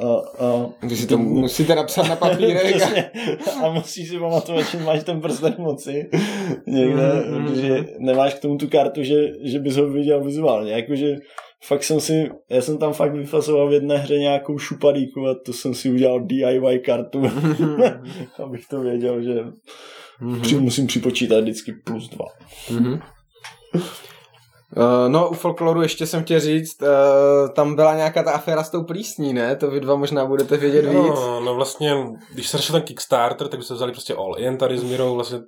[0.00, 0.14] a,
[0.46, 2.66] a Když si to musíte napsat na papírek.
[2.76, 3.10] Přesně.
[3.64, 6.10] a musíš si pamatovat, že máš ten prsten moci
[6.66, 7.46] někde, mm-hmm.
[7.46, 10.72] protože nemáš k tomu tu kartu, že, že bys ho viděl vizuálně.
[10.72, 11.16] Jakože
[11.64, 15.52] fakt jsem si, já jsem tam fakt vyfasoval v jedné hře nějakou šupadíku a to
[15.52, 17.22] jsem si udělal DIY kartu,
[18.44, 19.44] abych to věděl, že
[20.20, 20.60] mm-hmm.
[20.60, 22.24] musím připočítat vždycky plus dva.
[22.68, 23.02] Mm-hmm.
[24.76, 26.88] Uh, no, u folkloru ještě jsem chtěl říct, uh,
[27.54, 29.56] tam byla nějaká ta aféra s tou plísní, ne?
[29.56, 30.94] To vy dva možná budete vědět víc.
[30.94, 31.94] No, no vlastně,
[32.32, 35.14] když se řešil ten Kickstarter, tak by se vzali prostě All In tady s Mirou
[35.14, 35.38] vlastně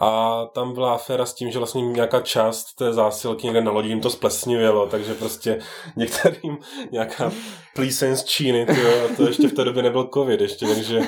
[0.00, 3.88] a tam byla aféra s tím, že vlastně nějaká část té zásilky někde na lodi
[3.88, 5.58] jim to splesnivělo, takže prostě
[5.96, 6.58] některým
[6.92, 7.32] nějaká
[7.74, 11.00] plíseň z Číny, tyjo, a to ještě v té době nebyl covid ještě, takže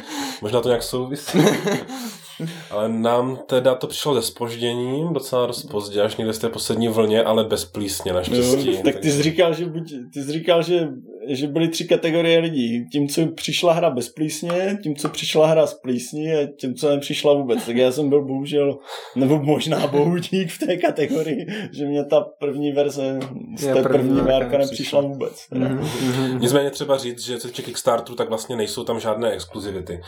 [0.42, 1.38] možná to nějak souvisí.
[2.70, 6.88] Ale nám teda to přišlo se spožděním, docela dost pozdě, až někde z té poslední
[6.88, 8.76] vlně, ale bez plísně naštěstí.
[8.76, 10.88] No, tak ty jsi říkal, že, buď, ty jsi říkal že,
[11.28, 12.84] že byly tři kategorie lidí.
[12.92, 16.90] Tím, co přišla hra bez plísně, tím, co přišla hra s plísní a tím, co
[16.90, 17.66] nepřišla vůbec.
[17.66, 18.78] Tak já jsem byl bohužel,
[19.16, 23.18] nebo možná bohutík v té kategorii, že mě ta první verze
[23.58, 25.48] z té první, první várka nepřišla vůbec.
[25.48, 25.68] Teda.
[25.68, 26.40] Mm-hmm.
[26.40, 30.00] Nicméně třeba říct, že co se Kickstarteru, tak vlastně nejsou tam žádné exkluzivity.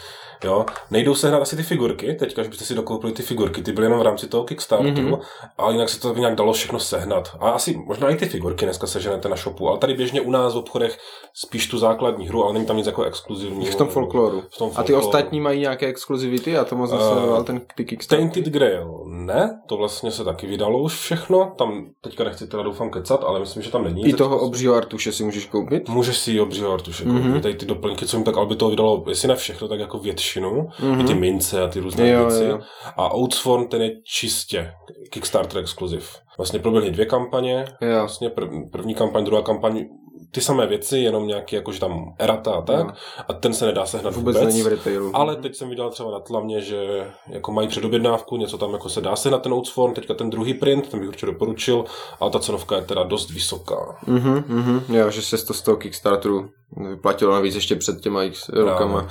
[0.44, 0.64] Jo?
[0.90, 3.86] Nejdou se hrát asi ty figurky, teďka, že byste si dokoupili ty figurky, ty byly
[3.86, 5.20] jenom v rámci toho Kickstarteru, mm-hmm.
[5.58, 7.36] ale jinak se to nějak dalo všechno sehnat.
[7.40, 10.54] A asi možná i ty figurky dneska seženete na shopu, ale tady běžně u nás
[10.54, 10.98] v obchodech
[11.36, 13.72] spíš tu základní hru, ale není tam nic jako exkluzivního.
[13.72, 14.42] V tom folkloru.
[14.50, 16.58] V tom A ty ostatní mají nějaké exkluzivity?
[16.58, 18.18] A to moc nesledoval uh, ten ty Kickstarter.
[18.30, 22.90] Tainted Grail ne, to vlastně se taky vydalo už všechno, tam teďka nechci teda doufám
[22.90, 24.06] kecat, ale myslím, že tam není.
[24.06, 25.88] I toho obřího Artuše si můžeš koupit?
[25.88, 29.28] Můžeš si obřího Artuše koupit, tady ty doplňky, co jim tak aby to vydalo, jestli
[29.28, 31.00] ne všechno, tak jako většinu, Mhm.
[31.00, 32.44] i ty mince a ty různé Jo, věci.
[32.44, 32.58] jo.
[32.96, 34.72] A Outsworn ten je čistě
[35.10, 36.16] Kickstarter exkluziv.
[36.38, 37.98] Vlastně proběhly dvě kampaně, Jo.
[38.00, 39.84] vlastně prv, první kampaň, druhá kampaň,
[40.34, 42.86] ty samé věci, jenom nějaký jakože tam erata a tak.
[42.86, 42.92] Jo.
[43.28, 44.48] A ten se nedá sehnat Vůbec, vůbec.
[44.54, 45.10] není v retailu.
[45.16, 49.00] Ale teď jsem viděl třeba na tlamě, že jako mají předobjednávku, něco tam jako se
[49.00, 51.84] dá se na ten Outsworn, teďka ten druhý print, ten bych určitě doporučil,
[52.20, 53.96] ale ta cenovka je teda dost vysoká.
[54.06, 56.48] Mhm, mhm, jo, že se to z toho Kickstarteru
[56.90, 59.08] vyplatilo navíc ještě před těma x rokama.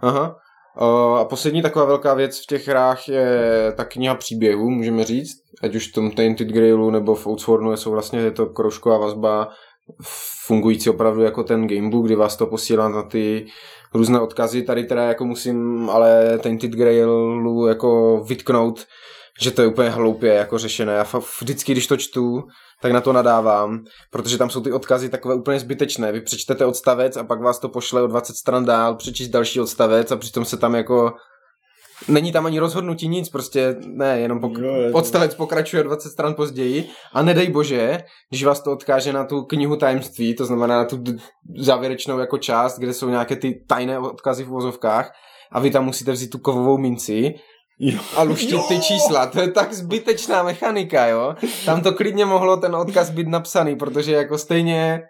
[0.00, 0.36] Aha.
[0.78, 5.36] O, A poslední taková velká věc v těch hrách je ta kniha příběhů, můžeme říct.
[5.62, 9.48] Ať už v tom Tainted Grailu nebo v Outswornu jsou vlastně je to kroužková vazba
[10.46, 13.46] fungující opravdu jako ten gamebook, kdy vás to posílá na ty
[13.94, 14.62] různé odkazy.
[14.62, 18.84] Tady teda jako musím ale Tainted Grailu jako vytknout,
[19.40, 20.92] že to je úplně hloupě jako řešené.
[20.92, 21.06] Já
[21.40, 22.42] vždycky, když to čtu,
[22.82, 26.12] tak na to nadávám, protože tam jsou ty odkazy takové úplně zbytečné.
[26.12, 30.12] Vy přečtete odstavec a pak vás to pošle o 20 stran dál, přečíst další odstavec
[30.12, 31.12] a přitom se tam jako
[32.08, 36.10] Není tam ani rozhodnutí nic, prostě ne, jenom pok- Jo, je to- odstavec pokračuje 20
[36.10, 37.98] stran později a nedej bože,
[38.30, 41.12] když vás to odkáže na tu knihu tajemství, to znamená na tu d-
[41.58, 45.12] závěrečnou jako část, kde jsou nějaké ty tajné odkazy v vozovkách
[45.52, 47.34] a vy tam musíte vzít tu kovovou minci
[47.78, 47.98] Jo.
[48.16, 49.26] a luštit ty čísla.
[49.26, 51.34] To je tak zbytečná mechanika, jo.
[51.64, 55.00] Tam to klidně mohlo ten odkaz být napsaný, protože jako stejně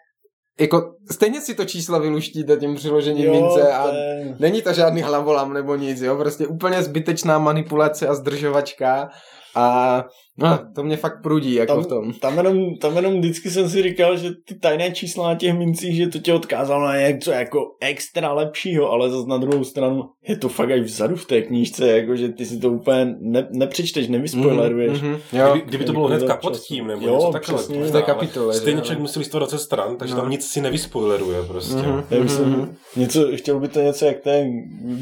[0.61, 5.53] jako stejně si to číslo vyluštíte tím přiložením mince a je- není to žádný hlavolam
[5.53, 6.17] nebo nic, jo.
[6.17, 9.09] Prostě úplně zbytečná manipulace a zdržovačka
[9.55, 10.05] a
[10.39, 12.13] no, to mě fakt prudí jako tam, v tom.
[12.13, 15.97] Tam jenom, tam jenom vždycky jsem si říkal, že ty tajné čísla na těch mincích,
[15.97, 20.37] že to tě odkázalo na něco jako extra lepšího, ale zase na druhou stranu je
[20.37, 24.09] to fakt až vzadu v té knížce, jako že ty si to úplně ne, nepřečteš,
[24.09, 25.01] nevyspoileruješ.
[25.03, 25.49] Mhm, jo.
[25.53, 27.55] Kdyby, kdyby to bylo hnedka pod tím, nebo Jo, něco takhle.
[27.55, 27.79] přesně.
[27.79, 30.21] možná, V té ale kapitole, že Stejně člověk musí listovat 20 stran, takže No.
[30.21, 31.75] tam nic si nevyspoileruje prostě.
[31.77, 32.03] Mhm.
[32.11, 32.75] Já myslím, Mhm.
[32.97, 34.47] něco, chtěl by to něco jak ten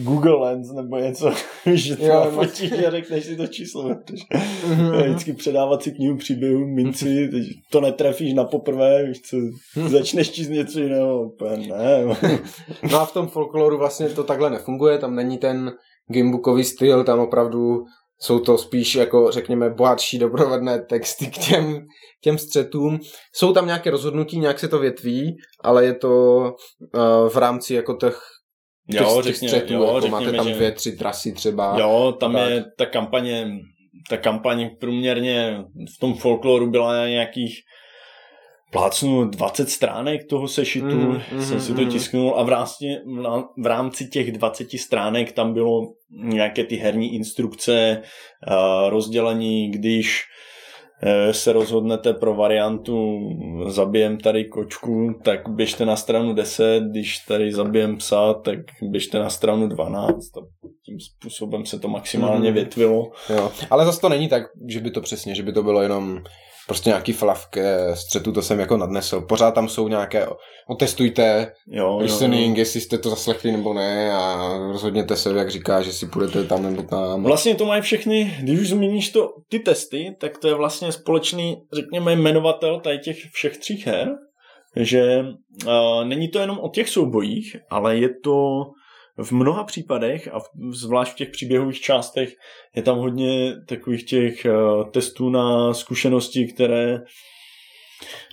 [0.03, 1.31] Google Lens nebo něco,
[1.75, 3.83] že to Jo, fotíš a řekneš si to číslo.
[3.83, 4.23] protože
[4.68, 9.37] Mhm, Já vždycky předávat si knihu příběhu, minci, teď to netrefíš na poprvé, víš co,
[9.89, 12.05] začneš číst něco jiného, úplně ne.
[12.93, 15.73] No a v tom folkloru vlastně to takhle nefunguje, tam není ten
[16.15, 17.85] gamebookový styl, tam opravdu
[18.21, 21.81] jsou to spíš jako řekněme bohatší doprovodné texty k těm,
[22.23, 22.99] těm střetům.
[23.35, 26.41] Jsou tam nějaké rozhodnutí, nějak se to větví, ale je to
[26.95, 28.21] uh, v rámci jako těch,
[28.91, 31.79] těch, Jo, těch řekně, střetů, jo, jako máte řekněme, tam že- dvě, tři trasy třeba.
[31.79, 32.51] Jo, tam Tak.
[32.51, 33.51] je ta kampaně,
[34.09, 35.64] ta kampaň průměrně
[35.96, 37.61] v tom folkloru byla nějakých
[38.74, 41.90] plácnu 20 stránek toho sešitu, Mhm, mm, mhm, jsem si to mhm.
[41.90, 42.85] tisknul a v rámci,
[43.62, 48.02] v rámci těch 20 stránek tam bylo nějaké ty herní instrukce,
[48.48, 50.34] a rozdělení, když eh,
[51.31, 53.19] se rozhodnete pro variantu
[53.69, 59.31] zabijem tady kočku, tak běžte na stranu 10, když tady zabijem psa, tak běžte na
[59.31, 60.40] stranu 12 a
[60.87, 62.55] tím způsobem se to maximálně Mhm.
[62.55, 63.11] větvilo.
[63.31, 63.53] Jo.
[63.71, 66.19] Ale zase to není tak, že by to přesně, že by to bylo jenom
[66.66, 69.20] prostě nějaký flav ke střetu, to jsem jako nadnesl.
[69.20, 70.27] Pořád tam jsou nějaké,
[70.68, 72.61] otestujte Jo, jo, listening, jo.
[72.61, 76.62] jestli jste to zaslechli nebo ne a rozhodněte se, jak říká, že si půjdete tam
[76.62, 77.24] nebo tam.
[77.24, 81.57] Vlastně to mají všechny, když už zmíníš to, ty testy, tak to je vlastně společný,
[81.72, 84.09] řekněme, jmenovatel tady těch všech tří her,
[84.77, 85.24] že
[85.66, 88.62] uh, není to jenom o těch soubojích, ale je to
[89.22, 92.33] v mnoha případech a v, zvlášť v těch příběhových částech
[92.77, 96.98] je tam hodně takových těch uh, testů na zkušenosti, které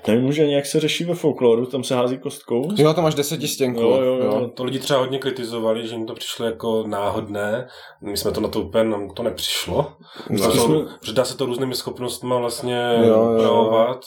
[0.08, 2.70] nevím už ani jak se řeší ve folkloru, tam se hází kostkou.
[2.78, 3.82] Jo, to máš desetistěnku.
[3.82, 4.52] Jo, jo, jo.
[4.56, 7.68] To lidi třeba hodně kritizovali, že jim to přišlo jako náhodné.
[8.02, 9.94] My jsme to na to úplně, nám to nepřišlo.
[10.30, 10.52] No.
[10.52, 14.00] To jsme- že dá se to různými schopnostmi vlastně Jo, jo, jo.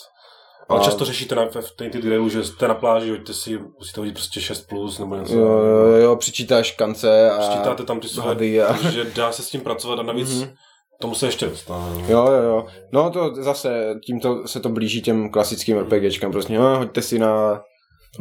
[0.69, 4.01] Ale A- často řešíte na, v Tainted Grailu, že jste na pláži, hoďte si, musíte
[4.01, 5.33] hodit prostě 6 plus nebo něco.
[5.33, 7.37] Jo, jo, jo, přičítáš kance a...
[7.39, 10.49] Přičítáte tam ty své, a- takže dá se s tím pracovat a navíc Mhm.
[11.01, 11.85] tomu se ještě dostane.
[12.07, 12.65] Jo, jo, jo.
[12.93, 16.31] No to zase, tímto se to blíží těm klasickým RPGčkám.
[16.31, 17.61] Prostě, no, hoďte si na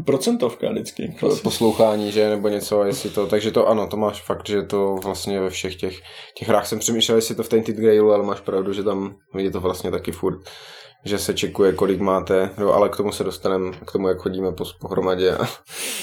[0.07, 1.16] Procentovka vždycky.
[1.42, 5.40] poslouchání, že, nebo něco, jestli to, takže to ano, to máš fakt, že to vlastně
[5.40, 5.98] ve všech těch,
[6.38, 9.50] těch hrách jsem přemýšlel, jestli to v Tainted Grailu, ale máš pravdu, že tam je
[9.50, 10.38] to vlastně taky furt,
[11.04, 14.52] že se čekuje, kolik máte, jo, ale k tomu se dostaneme, k tomu, jak chodíme
[14.52, 15.44] po, pohromadě a,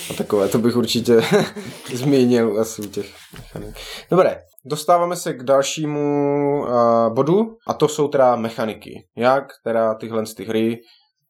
[0.09, 1.21] a takové, to bych určitě
[1.93, 3.75] zmínil asi u těch mechanik.
[4.11, 9.07] Dobré, dostáváme se k dalšímu uh, bodu a to jsou teda mechaniky.
[9.15, 10.81] Jak teda tyhle z ty hry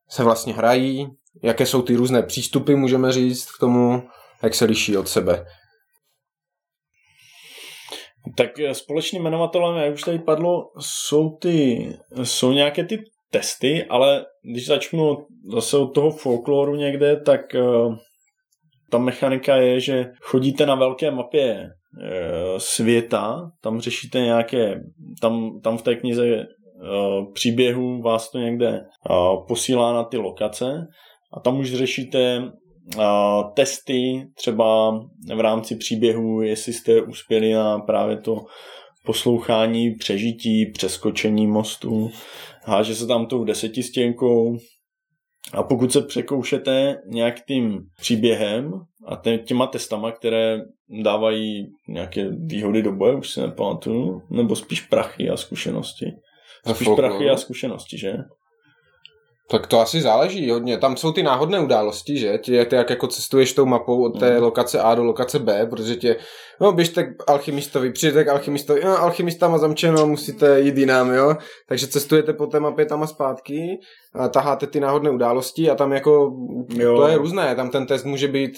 [0.10, 1.08] se vlastně hrají,
[1.44, 4.04] jaké jsou ty různé přístupy, můžeme říct, k tomu,
[4.44, 5.46] jak se liší od sebe.
[8.38, 11.88] Tak eh, společným jmenovatelem, jak už tady padlo, jsou ty,
[12.24, 15.18] jsou nějaké ty testy, ale když začnu
[15.54, 17.62] zase od toho folkloru někde, tak eh,
[18.90, 21.70] ta mechanika je, že chodíte na velké mapě eh,
[22.58, 24.82] světa, tam řešíte nějaké,
[25.22, 26.46] tam, tam v té knize eh,
[27.34, 28.82] příběhu vás to někde
[29.48, 30.88] posílá na ty lokace
[31.34, 32.52] a tam už řešíte
[33.56, 35.00] testy třeba
[35.36, 38.38] v rámci příběhu, jestli jste uspěli na právě to
[39.06, 42.10] poslouchání, přežití, přeskočení mostu,
[42.64, 44.58] háže se tam tou desetistěnkou
[45.54, 48.74] a pokud se překoušete nějak tím příběhem
[49.08, 50.60] a tě- těma testama, které
[51.04, 56.06] dávají nějaké výhody do boje, už si nepamatuju, nebo spíš prachy a zkušenosti.
[56.66, 58.14] A Spíš prachy a zkušenosti, že?
[59.52, 60.78] Tak to asi záleží hodně.
[60.78, 62.38] Tam jsou ty náhodné události, že?
[62.38, 64.44] Ty, ty jak jako cestuješ tou mapou od té Mhm.
[64.44, 66.16] lokace A do lokace B, protože tě,
[66.62, 71.36] no běžte k alchymistovi, přijďte k alchymistovi, no, alchymista má zamčeno, musíte jít jinam, jo?
[71.70, 73.78] Takže cestujete po té mapě tam a zpátky,
[74.30, 76.34] taháte ty náhodné události a tam jako,
[76.70, 76.96] Jo.
[76.96, 78.52] to je různé, tam ten test může být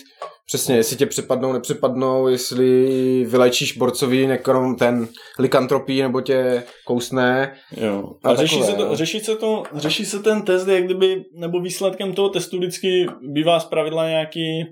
[0.46, 5.08] přesně, jestli tě přepadnou, nepřepadnou, jestli vylečíš borcovi nekrom ten
[5.39, 8.04] likantropii nebo tě kousne, Jo.
[8.24, 8.96] A A, řeší, takové, se to, jo.
[8.96, 13.60] řeší, se to, řeší se ten test, jak kdyby, nebo výsledkem toho testu vždycky bývá
[13.60, 14.66] zpravidla nějaký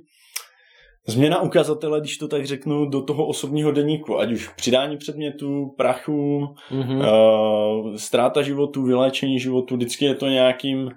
[1.08, 6.48] změna ukazatele, když to tak řeknu, do toho osobního deníku, ať už přidání předmětů, prachu,
[6.72, 6.98] Mhm.
[6.98, 10.92] uh, ztráta životu, vyléčení životu, vždycky je to nějakým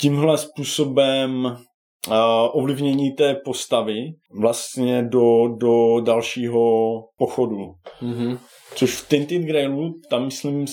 [0.00, 2.14] tímhle způsobem uh,
[2.52, 3.98] ovlivnění té postavy
[4.40, 7.74] vlastně do, do dalšího pochodu.
[8.02, 8.38] Mhm.
[8.74, 10.64] Což v Tinted Grailu, tam myslím,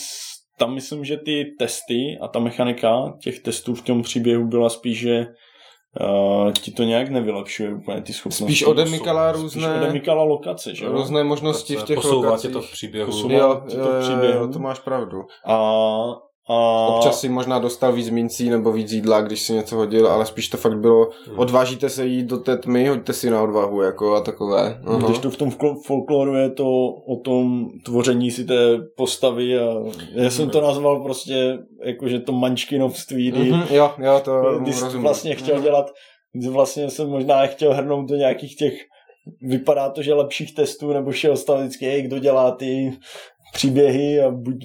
[0.60, 5.00] tam myslím, že ty testy a ta mechanika těch testů v tom příběhu byla spíš,
[5.00, 5.26] že
[6.02, 8.44] uh, ti to nějak nevylepšuje úplně ty schopnosti.
[8.44, 10.92] Spíš odemykala Spíš různé, odemykala lokace, že jo?
[10.92, 12.50] různé možnosti v těch Posouvá lokacích.
[12.50, 13.12] tě to v příběhu.
[13.12, 14.40] Posouvá- Jo, tě jo, to jo, příběhu.
[14.46, 15.22] jo, to máš pravdu.
[15.46, 15.56] A,
[16.50, 20.26] a Občas si možná dostal víc mincí nebo víc jídla, když si něco hodil, ale
[20.26, 21.40] spíš to fakt bylo, Hmm.
[21.40, 24.82] odvážíte se jít do té tmy, hoďte si na odvahu, jako a takové.
[24.86, 24.98] Aha.
[25.08, 26.66] když to v tom fol- folkloru je to
[27.08, 29.74] o tom tvoření si té postavy a
[30.12, 34.82] já jsem to nazval prostě jako, že to mančkinovství, kdy Mhm, jo, jo, to když
[34.82, 35.04] rozumím.
[35.04, 35.64] vlastně chtěl Mhm.
[35.64, 35.92] dělat,
[36.34, 38.74] když vlastně jsem možná chtěl hrnout do nějakých těch,
[39.42, 42.94] vypadá to, že lepších testů, nebo šel stav vždycky, hej, kdo dělá ty
[43.54, 44.56] příběhy a buď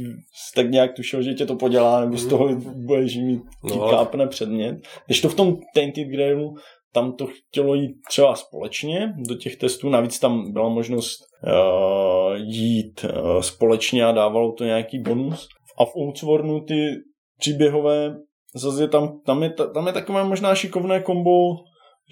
[0.55, 2.49] tak nějak tušil, že tě to podělá, nebo z toho
[2.87, 4.77] budeš mít No, kápne předmět.
[5.07, 6.55] Když to v tom Tainted Grailu,
[6.93, 13.05] tam to chtělo jít třeba společně do těch testů, navíc tam byla možnost uh, jít
[13.05, 15.49] uh, společně a dávalo to nějaký bonus.
[15.79, 16.91] A v Outswornu ty
[17.39, 18.15] příběhové
[18.55, 21.57] zase tam, tam, je, ta- tam je takové možná šikovné kombo,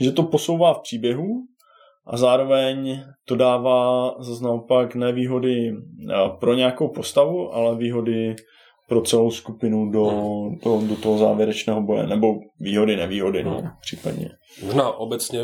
[0.00, 1.26] že to posouvá v příběhu
[2.09, 8.37] a zároveň to dává zase naopak ne výhody eh, pro nějakou postavu, ale výhody
[8.88, 10.11] pro celou skupinu do,
[10.64, 14.31] do, do toho závěrečného boje, nebo výhody, nevýhody, no, případně.
[14.64, 15.40] Možná obecně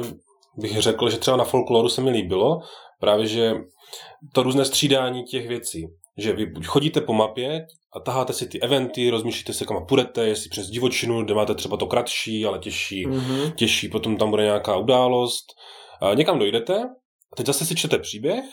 [0.58, 2.60] bych řekl, že třeba na folkloru se mi líbilo
[3.00, 3.52] právě, že
[4.32, 5.86] to různé střídání těch věcí.
[6.18, 10.26] Že vy buď chodíte po mapě a taháte si ty eventy, rozmýšlíte se, kam půjdete,
[10.28, 13.52] jestli přes divočinu, kde máte třeba to kratší, ale těžší, Mhm.
[13.52, 15.44] těžší, potom tam bude nějaká událost.
[16.00, 16.74] A někam dojdete,
[17.32, 18.44] a teď zase si čtete příběh,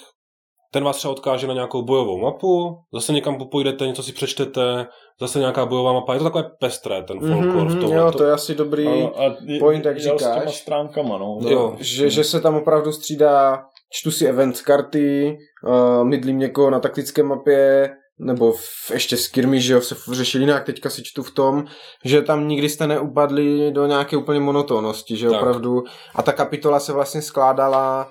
[0.73, 4.87] ten vás třeba odkáže na nějakou bojovou mapu, zase někam popojdete, něco si přečtete,
[5.21, 6.13] zase nějaká bojová mapa.
[6.13, 7.99] Je to takové pestré, ten folklor v Mhm, tomhle.
[7.99, 10.55] jo, to je asi dobrý, A, a point, jak jel s těma říkáš.
[10.55, 11.37] stránkama, no.
[11.41, 11.75] no, jo.
[11.79, 17.23] že, že se tam opravdu střídá, čtu si event karty, uh, mydlím někoho na taktické
[17.23, 17.89] mapě,
[18.25, 21.63] nebo v, ještě skirmy, že jo, se řešili jinak, teďka si čtu v tom,
[22.05, 25.41] že tam nikdy jste neupadli do nějaké úplně monotónnosti, že Tak.
[25.41, 25.83] opravdu,
[26.15, 28.09] a ta kapitola se vlastně skládala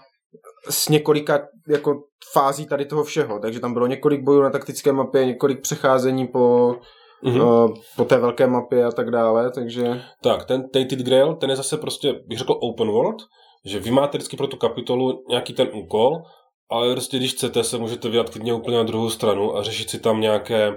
[0.70, 1.94] z několika jako
[2.32, 6.74] fází tady toho všeho, takže tam bylo několik bojů na taktické mapě, několik přecházení po,
[7.22, 7.40] Mhm.
[7.40, 11.56] uh, po té velké mapě a tak dále, takže Tak, ten Tainted Grail, ten je
[11.56, 13.16] zase prostě, bych řekl, open world,
[13.64, 16.12] že vy máte vždycky pro tu kapitolu nějaký ten úkol,
[16.72, 20.00] ale prostě když chcete, se můžete vydat klidně úplně na druhou stranu a řešit si
[20.00, 20.72] tam nějaké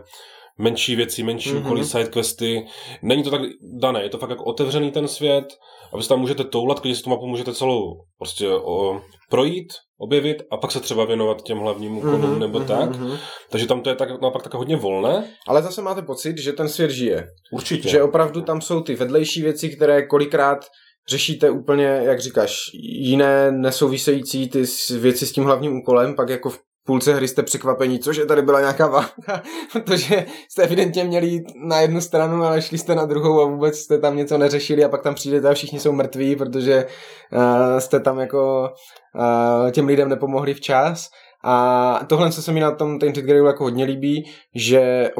[0.57, 1.57] menší věci, menší Mhm.
[1.59, 1.65] mm-hmm.
[1.65, 2.65] úkoly, sidequesty.
[3.01, 3.41] Není to tak
[3.81, 5.45] dané, je to fakt jako otevřený ten svět
[5.93, 9.67] a vy se tam můžete toulat, když si tu mapu můžete celou prostě o, projít,
[9.99, 12.89] objevit a pak se třeba věnovat těm hlavním úkolům Mhm, nebo mhm, tak.
[12.89, 13.17] mhm.
[13.49, 15.29] Takže tam to je tak, naopak tak hodně volné.
[15.47, 17.27] Ale zase máte pocit, že ten svět žije.
[17.51, 17.89] Určitě.
[17.89, 20.65] Že opravdu tam jsou ty vedlejší věci, které kolikrát
[21.09, 24.63] řešíte úplně, jak říkáš, jiné nesouvisející ty
[24.99, 28.59] věci s tím hlavním úkolem, pak jako v půlce hry jste překvapení, cože tady byla
[28.59, 33.41] nějaká válka, protože jste evidentně měli jít na jednu stranu, ale šli jste na druhou
[33.41, 36.85] a vůbec jste tam něco neřešili a pak tam přijdete a všichni jsou mrtví, protože
[37.31, 38.69] uh, jste tam jako
[39.15, 41.09] uh, těm lidem nepomohli včas.
[41.45, 44.23] A tohle se mi na tom Tainted Grail jako hodně líbí,
[44.55, 45.11] že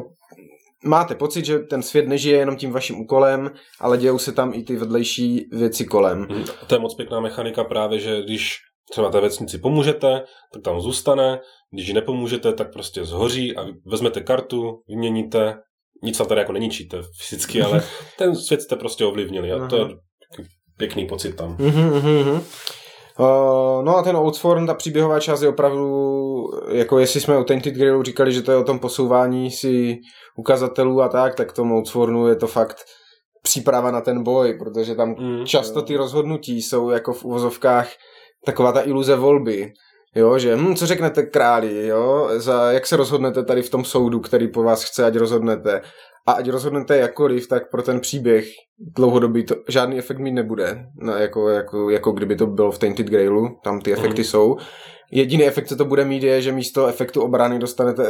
[0.84, 4.64] máte pocit, že ten svět nežije jenom tím vaším úkolem, ale dějou se tam i
[4.64, 6.20] ty vedlejší věci kolem.
[6.20, 6.44] Mhm.
[6.62, 8.58] A to je moc pěkná mechanika právě, že když
[8.92, 10.24] třeba té vesnici pomůžete,
[10.54, 11.40] tak tam zůstane,
[11.72, 15.56] když ji nepomůžete, tak prostě zhoří a vezmete kartu, vyměníte,
[16.04, 17.84] nic tam tady jako neníčíte fyzicky, ale
[18.18, 19.86] ten svět jste prostě ovlivnili a to je
[20.30, 21.56] takový pěkný pocit tam.
[21.60, 22.42] Mhm, mhm, mhm.
[23.20, 27.74] Uh, no a ten Outsworn, ta příběhová část je opravdu, jako jestli jsme o Tainted
[27.74, 29.98] Grailu říkali, že to je o tom posouvání si
[30.36, 32.78] ukazatelů a tak, tak tomu Outswornu je to fakt
[33.42, 37.88] příprava na ten boj, protože tam Mm, často ty rozhodnutí jsou jako v uvozovkách
[38.46, 39.74] taková ta iluze volby.
[40.16, 44.20] Jo, že hm, co řeknete králi, jo, za, jak se rozhodnete tady v tom soudu,
[44.20, 45.82] který po vás chce, ať rozhodnete.
[46.28, 48.46] A ať rozhodnete jakkoliv, tak pro ten příběh
[48.96, 50.86] dlouhodobý to žádný efekt mít nebude.
[51.02, 54.24] No, jako, jako, jako kdyby to bylo v Tainted Grailu, tam ty efekty Mhm.
[54.24, 54.58] jsou.
[55.16, 58.04] Jediný efekt, co to bude mít, je, že místo efektu obrany dostanete,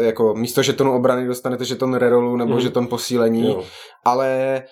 [0.00, 2.60] eh, jako místo žetonu obrany dostanete žeton rerolu nebo Mhm.
[2.60, 3.62] žeton posílení Jo.
[4.04, 4.62] ale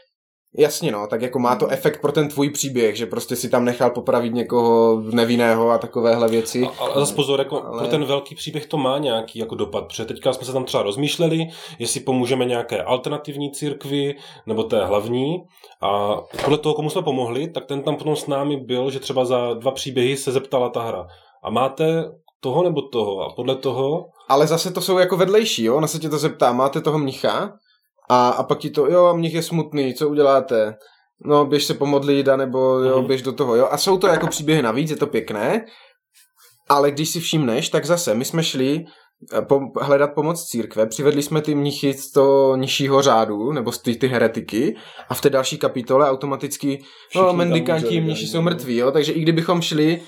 [0.58, 3.64] jasně no, tak jako má to efekt pro ten tvůj příběh, že prostě si tam
[3.64, 6.62] nechal popravit někoho nevinného a takovéhle věci.
[6.64, 7.78] A, ale zase pozor, jako ale...
[7.78, 10.82] pro ten velký příběh to má nějaký jako dopad, protože teďka jsme se tam třeba
[10.82, 11.46] rozmýšleli,
[11.78, 14.14] jestli pomůžeme nějaké alternativní církvi
[14.46, 15.36] nebo té hlavní
[15.82, 19.24] a podle toho, komu jsme pomohli, tak ten tam potom s námi byl, že třeba
[19.24, 21.06] za dva příběhy se zeptala ta hra.
[21.44, 22.04] A máte
[22.40, 23.20] toho nebo toho?
[23.20, 26.52] A podle toho Ale zase to jsou jako vedlejší, jo, ona se tě to zeptá,
[26.52, 27.52] máte toho mnicha?
[28.10, 30.74] A, a pak ti to, jo, mnich je smutný, co uděláte?
[31.26, 33.06] No, běž se pomodlit, nebo jo, Mhm.
[33.06, 33.68] běž do toho, jo.
[33.70, 35.64] A jsou to jako příběhy navíc, je to pěkné,
[36.68, 38.84] ale když si všimneš, tak zase my jsme šli
[39.38, 43.78] eh, po, hledat pomoc církve, přivedli jsme ty mnichy z toho nižšího řádu, nebo z
[43.78, 44.76] ty, ty heretiky,
[45.08, 48.30] a v té další kapitole automaticky, Všichni no, mendikanti, mniši ne?
[48.30, 50.00] jsou mrtví, jo, takže i kdybychom šli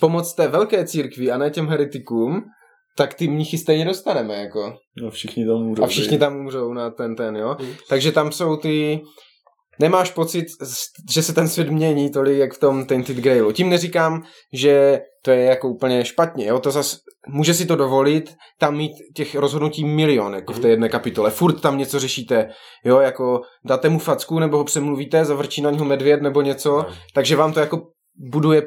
[0.00, 2.42] pomoct té velké církvi a ne těm heretikům,
[2.96, 4.74] tak ty mnichy stejně dostaneme, jako.
[5.02, 5.84] No všichni tam umřou.
[5.84, 7.56] A všichni tam umřou na ten, ten, jo.
[7.60, 7.72] Mm.
[7.88, 9.00] Takže tam jsou ty...
[9.80, 10.46] Nemáš pocit,
[11.10, 13.52] že se ten svět mění tolik, jak v tom Tainted Grailu.
[13.52, 14.22] Tím neříkám,
[14.52, 16.58] že to je jako úplně špatně, jo.
[16.58, 20.88] To zas, může si to dovolit tam mít těch rozhodnutí milion, jako v té jedné
[20.88, 21.30] kapitole.
[21.30, 22.48] Furt tam něco řešíte,
[22.84, 26.78] jo, jako dáte mu facku, nebo ho přemluvíte, zavrčí na něho medvěd, nebo něco.
[26.78, 26.94] Ne.
[27.14, 27.82] Takže vám to jako
[28.32, 28.62] buduje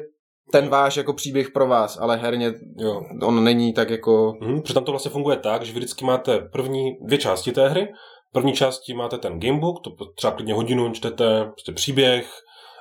[0.52, 3.02] ten váš jako příběh pro vás, ale herně jo.
[3.22, 4.32] on není tak jako...
[4.40, 7.68] Mhm, protože tam to vlastně funguje tak, že vy vždycky máte první dvě části té
[7.68, 7.88] hry.
[8.30, 12.30] V první části máte ten gamebook, to třeba klidně hodinu čtete, prostě příběh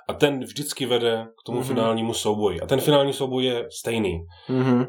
[0.10, 1.68] a ten vždycky vede k tomu Mhm.
[1.68, 1.74] mm-hmm.
[1.74, 2.62] finálnímu souboji.
[2.62, 4.20] A ten finální souboj je stejný.
[4.50, 4.86] Mhm.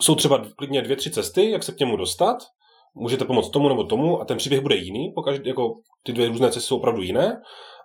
[0.00, 2.36] Jsou třeba klidně dvě, tři cesty, jak se k němu dostat.
[2.94, 6.50] Můžete pomoct tomu nebo tomu a ten příběh bude jiný, pokaždé, jako ty dvě různé
[6.50, 7.40] cesty jsou opravdu jiné,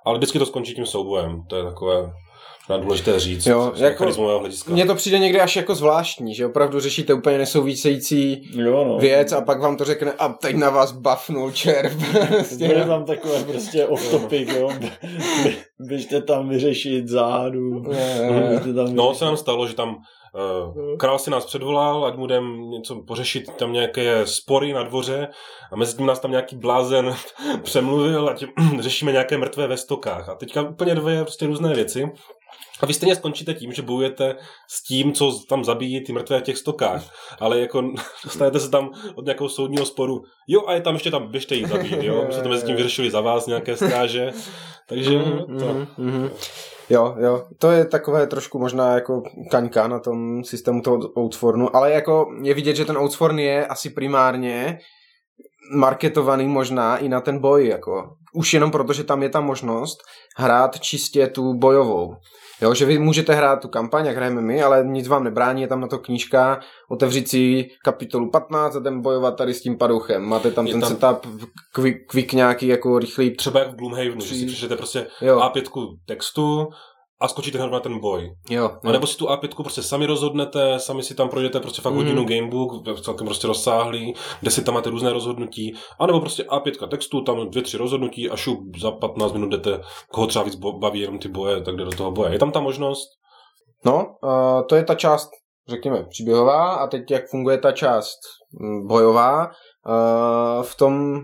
[0.06, 1.44] ale vždycky to skončí tím soubojem.
[1.50, 2.12] To je takové
[2.72, 4.72] možná důležité říct Jo, z jako- mechanismového hlediska.
[4.74, 8.98] Mně to přijde někdy až jako zvláštní, že opravdu řešíte úplně nesouvisející Jo, no.
[8.98, 11.94] věc a pak vám to řekne a teď na vás buffnul červ.
[12.28, 12.68] Prostě.
[12.68, 14.68] Bude tam takové prostě off topic, jo.
[15.44, 17.82] Bě- Běžte tam vyřešit záhadu.
[18.76, 23.04] Tam No, se nám stalo, že tam uh, král si nás předvolal, ať budeme něco
[23.08, 25.28] pořešit, tam nějaké spory na dvoře
[25.72, 27.16] a mezi tím nás tam nějaký blázen
[27.64, 28.50] přemluvil a tím
[28.80, 30.30] řešíme nějaké mrtvé ve stokách.
[30.30, 32.12] A teďka úplně dvě prostě různé věci.
[32.82, 34.36] A vy stejně skončíte tím, že bojujete
[34.70, 37.04] s tím, co tam zabíjí ty mrtvé v těch stokách.
[37.40, 37.82] Ale jako
[38.24, 40.22] dostanete se tam od nějakého soudního sporu.
[40.48, 42.24] Jo, a je tam ještě tam, běžte jí zabít, jo.
[42.28, 44.32] My jsme to mezi tím vyřešili za vás, nějaké stráže.
[44.88, 45.20] Takže
[45.60, 46.30] to, Mhm, mhm.
[46.90, 49.22] Jo, jo, to je takové trošku možná jako
[49.52, 53.90] kaňka na tom systému toho Outsfornu, ale jako je vidět, že ten Outsforn je asi
[53.90, 54.80] primárně
[55.76, 58.10] marketovaný možná i na ten boj, jako.
[58.34, 59.98] Už jenom proto, že tam je ta možnost
[60.38, 62.16] hrát čistě tu bojovou.
[62.62, 65.68] Jo, že vy můžete hrát tu kampaň, jak hrajeme my, ale nic vám nebrání, je
[65.68, 66.60] tam na to knížka,
[66.90, 70.24] otevřít si kapitolu 15 a jdem bojovat tady s tím padouchem.
[70.24, 71.42] Máte tam Je ten tam- setup,
[71.74, 75.40] quick, quick nějaký jako rychlý třeba jak v Gloomhavenu, že si přečtete prostě Jo.
[75.40, 76.68] A5 textu
[77.22, 78.36] a skočíte hned na ten boj.
[78.50, 78.92] Jo, A jo.
[78.92, 82.02] nebo si tu A5 prostě sami rozhodnete, sami si tam projdete prostě fakt Mhm.
[82.04, 86.88] hodinu gamebook, celkem prostě rozsáhlý, kde si tam máte různé rozhodnutí, a nebo prostě A5
[86.88, 91.00] textu, tam dvě, tři rozhodnutí a šup, za 15 minut jdete, koho třeba víc baví
[91.00, 92.32] jenom ty boje, tak jde do toho boje.
[92.34, 93.08] Je tam ta možnost,
[93.86, 95.30] No, uh, to je ta část,
[95.70, 98.18] řekněme, příběhová a teď jak funguje ta část
[98.60, 99.46] mm, bojová.
[99.46, 101.20] Uh, v tom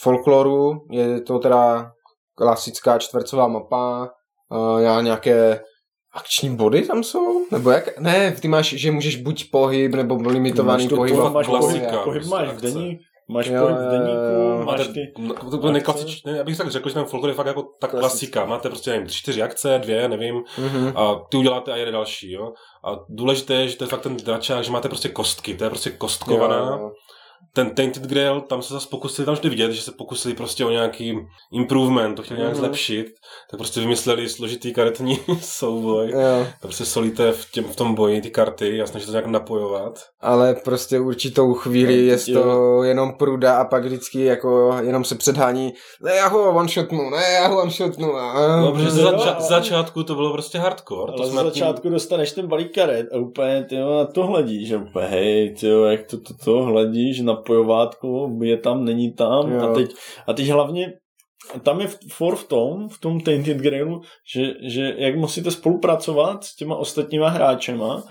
[0.00, 1.90] folkloru je to teda
[2.36, 4.08] klasická čtvercová mapa,
[4.52, 5.60] uh, já nějaké
[6.14, 7.46] akční body tam jsou?
[7.50, 7.98] Nebo jak?
[7.98, 11.16] Ne, ty máš, že můžeš buď pohyb, nebo limitovaný Máš to pohyb.
[11.16, 12.66] máš pohyb, pohyb, klasika, pohyb prostě máš akce.
[12.66, 12.98] denní,
[13.30, 14.62] máš Jo, pohyb v deníku, jo.
[14.64, 15.12] máš Máte, ty...
[15.18, 17.90] no, to bude neklasičné, já bych tak řekl, že ten folklor je fakt jako tak
[17.90, 18.44] klasika.
[18.44, 20.92] Máte prostě, nevím, tři, čtyři akce, dvě, nevím, Mhm.
[20.96, 22.52] a ty uděláte a jede další, jo.
[22.84, 25.70] A důležité je, že to je fakt ten dračák, že máte prostě kostky, to je
[25.70, 26.56] prostě kostkovaná.
[26.58, 26.90] Jo, jo.
[27.54, 30.70] Ten Tainted Grail, tam se zase pokusili, tam vždy vidět, že se pokusili prostě o
[30.70, 31.14] nějaký
[31.52, 32.60] improvement, to chtěli nějak Mhm.
[32.60, 33.06] zlepšit,
[33.50, 36.10] tak prostě vymysleli složitý karetní souboj.
[36.10, 36.20] Jo.
[36.50, 39.98] Tak prostě solíte v, těm, v tom boji ty karty a snažíte to nějak napojovat.
[40.20, 45.14] Ale prostě určitou chvíli No, je to jenom pruda a pak vždycky jako jenom se
[45.14, 45.72] předhání
[46.02, 48.16] ne, já ho one shotnu, ne, já ho one shotnu.
[48.16, 48.56] A...
[48.60, 51.12] No, protože jo, ze zača- ale- z začátku to bylo prostě hardcore.
[51.12, 54.68] To Ale z jsme začátku dostaneš ten balík karet a úplně ty na to hledíš,
[54.68, 59.52] že úplně hej, ty jak to, to, to hledíš na pojovátku, je tam, není tam.
[59.52, 59.60] Jo.
[59.60, 59.90] a teď,
[60.26, 60.92] a teď hlavně
[61.62, 64.00] tam je for v tom, v tom Tainted Grailu,
[64.34, 68.04] že, že jak musíte spolupracovat s těma ostatníma hráčema.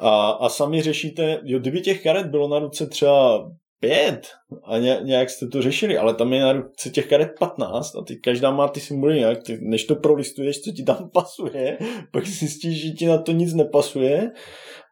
[0.00, 4.28] A, a sami řešíte, jo, kdyby těch karet bylo na ruce třeba pět
[4.64, 8.04] a ně, nějak jste to řešili, ale tam je na ruce těch karet 15 a
[8.04, 11.78] ty každá má ty symboly nějak, ty, než to prolistuješ, co ti tam pasuje,
[12.12, 14.30] pak zjistíš, že ti na to nic nepasuje,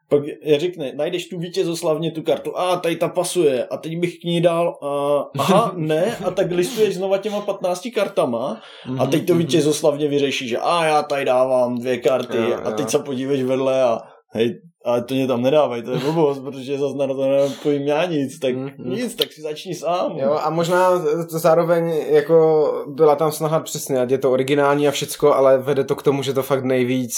[0.09, 0.23] pak
[0.57, 4.41] řekne, najdeš tu vítězoslavně tu kartu, a tady ta pasuje, a teď bych k ní
[4.41, 9.35] dal, a, aha, ne, a tak listuješ znova těma 15 kartama, Mhm, a teď to
[9.35, 12.75] vítězoslavně vyřešíš, že a já tady dávám dvě karty, Jo, a jo.
[12.77, 13.99] teď se podívej vedle a
[14.31, 18.05] hej, ale to mě tam nedávají, to je blbost, protože zase na to nepojím já
[18.05, 18.71] nic, tak Mhm.
[18.89, 20.17] nic, tak si začni sám.
[20.17, 20.89] Jo, a možná
[21.31, 25.83] to zároveň jako byla tam snaha přesně, ať je to originální a všecko, ale vede
[25.83, 27.17] to k tomu, že to fakt nejvíc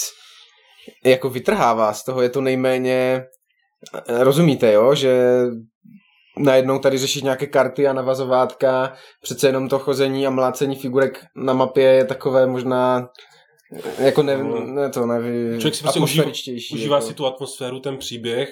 [1.05, 3.25] jako vytrhává z toho, je to nejméně,
[4.07, 5.43] rozumíte, jo, že
[6.37, 11.53] najednou tady řešit nějaké karty a navazovátka, přece jenom to chození a mlácení figurek na
[11.53, 13.09] mapě je takové možná
[13.99, 16.31] jako ne, ne to, nevím, Člověk si prostě užívá,
[16.73, 17.07] užívá jako.
[17.07, 18.49] si tu atmosféru, ten příběh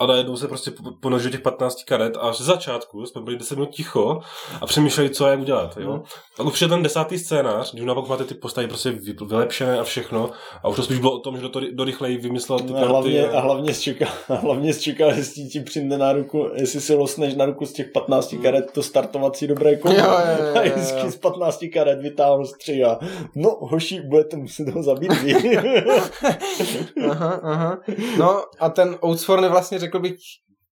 [0.00, 3.54] a najednou se prostě po- ponožil těch 15 karet a ze začátku jsme byli 10
[3.54, 4.20] minut ticho
[4.60, 5.76] a přemýšleli, co a jak udělat.
[5.76, 6.02] Jo?
[6.38, 9.84] A už je ten desátý scénář, když naopak máte ty postavy prostě vy- vylepšené a
[9.84, 10.30] všechno
[10.62, 12.72] a už to spíš bylo o tom, že do, to, do rychleji vymyslel ty No,
[12.72, 12.84] karty.
[12.86, 13.40] a hlavně, a a...
[13.40, 17.66] hlavně zčeká, a hlavně zčeká, jestli ti přijde na ruku, jestli si losneš na ruku
[17.66, 19.98] z těch 15 karet to startovací dobré kombo.
[20.00, 21.10] Jo, jo, jo, A jo.
[21.10, 22.98] z 15 karet vytáhnu z tři a
[23.34, 25.12] no hoši, budete muset ho zabít.
[27.10, 27.78] Aha, aha.
[28.18, 30.16] No a ten Outsforn vlastně řekl bych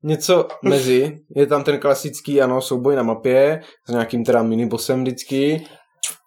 [0.03, 1.19] něco mezi.
[1.37, 5.67] Je tam ten klasický, ano, souboj na mapě s nějakým teda minibosem vždycky,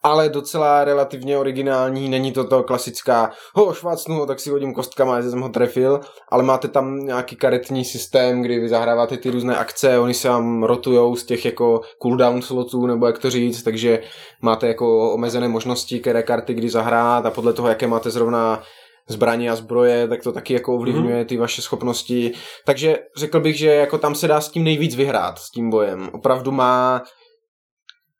[0.04, 5.16] ale docela relativně originální, není to to klasická, ho, švácnu ho, tak si hodím kostkama,
[5.16, 6.00] jestli jsem ho trefil,
[6.32, 10.64] ale máte tam nějaký karetní systém, kdy vy zahráváte ty různé akce, oni se vám
[10.64, 14.02] rotujou z těch jako cooldown slotů, nebo jak to říct, takže
[14.42, 18.64] máte jako omezené možnosti, které karty kdy zahrát a podle toho, jaké máte zrovna
[19.10, 22.32] zbraně a zbroje, tak to taky jako ovlivňuje ty vaše schopnosti.
[22.66, 26.10] Takže řekl bych, že jako tam se dá s tím nejvíc vyhrát, s tím bojem.
[26.14, 27.04] Opravdu má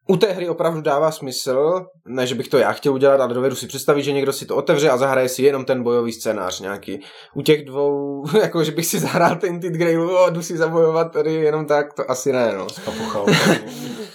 [0.10, 3.56] u té hry opravdu dává smysl, ne, že bych to já chtěl udělat, ale dovedu
[3.56, 7.00] si představit, že někdo si to otevře a zahraje si jenom ten bojový scénář nějaký.
[7.34, 11.34] U těch dvou, jako že bych si zahrál ten Grailu, o, jdu si zabojovat tady
[11.34, 12.68] jenom tak, to asi ne, no.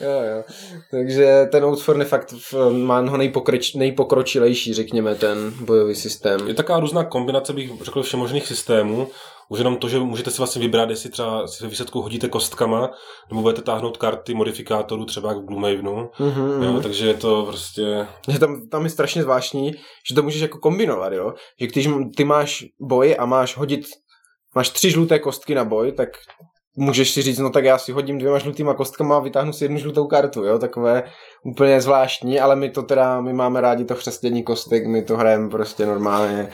[0.00, 0.44] Jo, jo.
[0.90, 2.34] Takže ten Outforn je fakt,
[2.70, 6.48] má ho nejpokroč, nejpokročilejší, řekněme, ten bojový systém.
[6.48, 9.08] Je taková různá kombinace, bych řekl, všemožných systémů.
[9.48, 12.90] Už jenom to, že můžete si vlastně vybrat, jestli třeba si ve výsledku hodíte kostkama,
[13.30, 16.10] nebo budete táhnout karty modifikátorů, třeba jak v Gloomhavenu.
[16.18, 16.82] Mhm, Jo, mhm.
[16.82, 18.06] takže je to prostě...
[18.28, 19.72] Že tam, tam je strašně zvláštní,
[20.08, 21.34] že to můžeš jako kombinovat, jo.
[21.60, 23.86] Že když ty máš boj a máš hodit,
[24.54, 26.08] máš tři žluté kostky na boj, tak
[26.76, 29.78] můžeš si říct, no tak já si hodím dvěma žlutýma kostkama a vytáhnu si jednu
[29.78, 31.02] žlutou kartu, jo, takové
[31.44, 35.50] úplně zvláštní, ale my to teda, my máme rádi to chřestění kostek, my to hrajeme
[35.50, 36.48] prostě normálně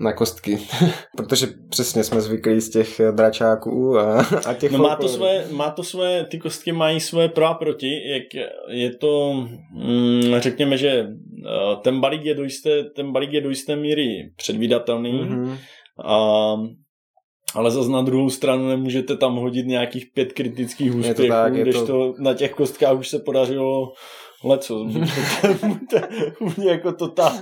[0.00, 0.58] na kostky,
[1.16, 5.44] protože přesně jsme zvyklí z těch eh, dračáků a, a těch No má to, své,
[5.50, 9.32] má to své, ty kostky mají své pro a proti, jak je to,
[9.74, 14.30] mm, řekněme, že eh, ten balík je do jisté, ten balík je do jisté míry
[14.36, 15.56] předvídatelný, Mhm.
[16.04, 16.54] a,
[17.54, 21.62] ale zase na druhou stranu nemůžete tam hodit nějakých pět kritických úspěchů, to tak, je
[21.62, 22.14] když to- to...
[22.18, 23.92] na těch kostkách už se podařilo
[24.44, 24.84] leco.
[26.40, 27.32] Buď jako totál,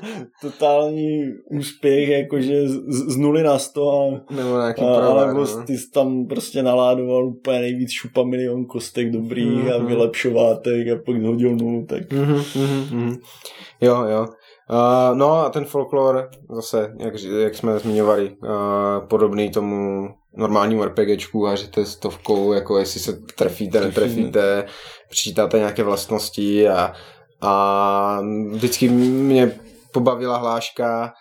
[0.43, 5.63] totální úspěch, jakože z, z nuly na sto a Nebo nějaký a, alebo no.
[5.67, 9.87] ty jsi tam prostě naládoval úplně nejvíc šupa milion kostek dobrých a Mhm.
[9.87, 13.17] vylepšovátek a pak hodil nulu, tak Mhm, mhm, mhm.
[13.81, 14.27] Jo, jo.
[14.71, 18.49] Uh, no a ten folklor, zase, jak, jak jsme zmiňovali, uh,
[19.09, 24.65] podobný tomu normálnímu RPGčku, haříte stovkou, jako jestli se trefíte, netrefíte,
[25.11, 26.93] přičítáte nějaké vlastnosti a,
[27.41, 29.53] a vždycky mě
[29.93, 31.15] pobavila hláška,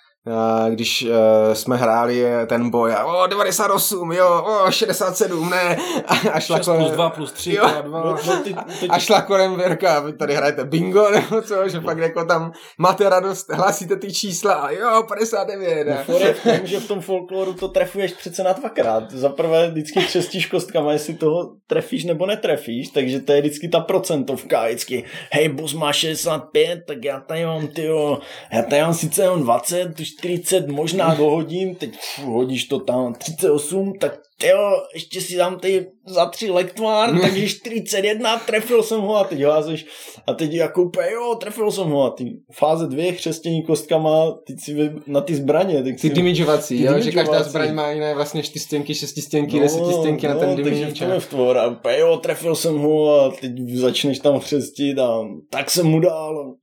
[0.69, 6.39] když uh, jsme hráli ten boj a o, 98, jo, o, 67, ne, a, a
[6.39, 7.61] šla 6 kolem, plus 2 plus 3 Jo.
[7.69, 8.03] krát 2.
[8.03, 11.79] No, no, ty, teď, a šla kolem Věrka, vy tady hrajete bingo, nebo co, že
[11.79, 16.33] fakt jako tam máte radost, hlásíte ty čísla a jo, 59, No, a, for je
[16.33, 19.11] v tom, že v tom folkloru to trefuješ přece na dvakrát.
[19.11, 23.79] Za prvé vždycky křestíš kostkama, jestli toho trefíš nebo netrefíš, takže to je vždycky ta
[23.79, 24.65] procentovka.
[24.65, 28.19] Vždycky, hej, bus má 65, tak já tady mám, tyjo,
[28.53, 33.13] já tady mám sice jenom 20, tu 40 možná dohodím, teď pff, hodíš to tam
[33.13, 39.15] 38, tak jo, ještě si dám tady za tři lektván, takže 41, trefil jsem ho
[39.15, 39.85] a teď házeš
[40.27, 44.59] a teď jako úplně, jo, trefil jsem ho a ty fáze dvě chřestění kostkama, teď
[44.59, 48.43] si na ty zbraně, tak ty dimižovací, Ty jo, že každá zbraň má jiné vlastně
[48.43, 53.21] čtyřstěnky, šestistěnky, no, desetistěnky na ten takže v vtvor a úplně, jo, trefil jsem ho
[53.21, 55.19] a teď začneš tam chřestit a
[55.49, 56.55] tak jsem mu dal.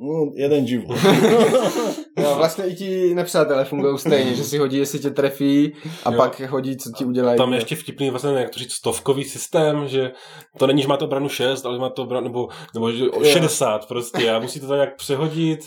[0.00, 0.98] No, jeden život.
[2.18, 5.72] Jo, vlastně i ti nepřátelé fungují stejně, že si hodí, jestli tě trefí
[6.04, 6.16] a Jo.
[6.16, 7.38] pak hodí, co ti udělají.
[7.38, 10.12] Tam je ještě vtipný vlastně, jak to říct, stovkový systém, že
[10.58, 14.30] to není, že máte obranu 6, ale máte obranu, nebo, nebo že o 60 prostě
[14.30, 15.60] a musíte to nějak přehodit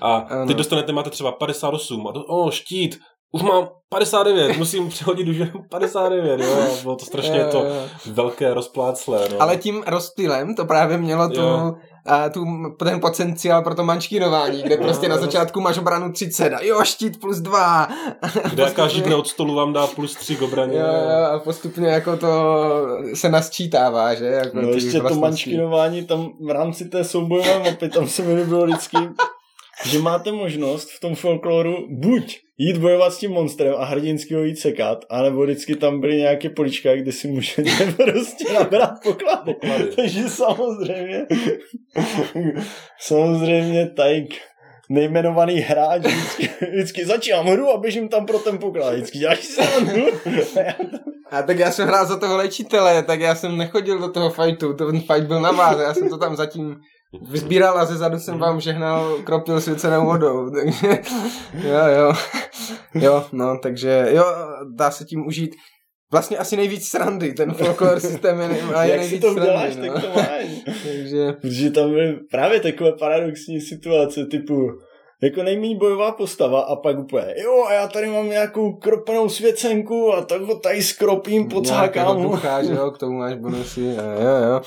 [0.00, 0.46] a Ano.
[0.46, 2.98] teď dostanete, máte třeba 58 a to, o, štít,
[3.32, 7.66] už mám 59, musím přehodit už jenom 59, jo, bylo to strašně Jo, to
[8.12, 9.42] velké rozpláclé, no.
[9.42, 11.74] Ale tím rozptylem to právě mělo tu, Jo.
[12.06, 12.46] A tu,
[12.78, 17.20] ten potenciál pro to mančkinování, kde prostě na začátku máš obranu 30 a jo, štít
[17.20, 17.88] plus 2.
[18.50, 20.78] Kde každý dne od stolu vám dá plus 3 k obraně.
[20.78, 22.28] Jo, jo, a postupně jako to
[23.14, 24.26] se nasčítává, že?
[24.26, 28.66] Jako No ještě to mančkinování tam v rámci té soubojové mapy, tam se mi líbilo
[28.66, 28.96] vždycky,
[29.84, 34.42] že máte možnost v tom folkloru buď jít bojovat s tím monstrem a hrdinsky ho
[34.42, 39.54] jít sekat, anebo vždycky tam byly nějaké polička, kde si můžete prostě nabrat poklady.
[39.54, 39.84] Poklady.
[39.96, 41.26] Takže samozřejmě
[43.00, 44.34] samozřejmě Tajk
[44.90, 48.94] nejmenovaný hráč vždycky, vždycky začínám hru a běžím tam pro ten poklad.
[48.94, 50.06] Vždycky děláš hru.
[51.30, 54.74] A tak já jsem hrál za toho léčitele, tak já jsem nechodil do toho fightu,
[54.74, 56.76] ten fight byl na vás, já jsem to tam zatím
[57.30, 60.98] vyzbíral a ze zadu jsem vám žehnal, kropil svěcenou vodou, takže
[61.54, 62.12] jo, jo,
[62.94, 64.24] jo, no, takže jo,
[64.76, 65.50] dá se tím užít
[66.12, 69.40] vlastně asi nejvíc srandy, ten folklore systém je, nej- a je Jak si to srandy,
[69.50, 69.86] uděláš, no.
[69.92, 70.76] tak to máš.
[70.82, 74.54] takže Protože tam byly právě takové paradoxní situace typu
[75.22, 80.12] jako nejméně bojová postava a pak úplně, jo a já tady mám nějakou kropenou svěcenku
[80.14, 82.22] a tak ho tady skropím, pocákám nějakého ho.
[82.22, 84.60] ducha, že jo, k tomu máš bonusy, a jo, jo.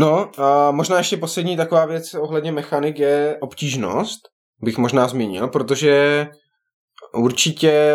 [0.00, 4.20] No a možná ještě poslední taková věc ohledně mechanik je obtížnost,
[4.62, 6.26] bych možná zmínil, protože
[7.14, 7.94] určitě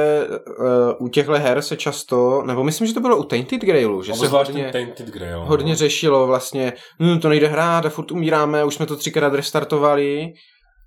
[0.60, 4.14] uh, u těchto her se často, nebo myslím, že to bylo u Tainted Grailu, že
[4.14, 5.40] se hodně, Tainted Grail.
[5.40, 5.46] no.
[5.46, 10.28] hodně řešilo vlastně, hm, to nejde hrát a furt umíráme, už jsme to třikrát restartovali,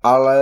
[0.03, 0.37] ale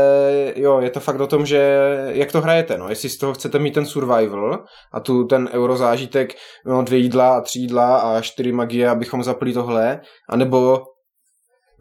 [0.56, 3.60] jo, je to fakt o tom, že jak to hrajete, no, jestli z toho chcete
[3.60, 6.34] mít ten survival a tu ten eurozážitek,
[6.66, 10.00] no, dvě jídla a tři jídla a čtyři magie, abychom zapli tohle,
[10.30, 10.84] anebo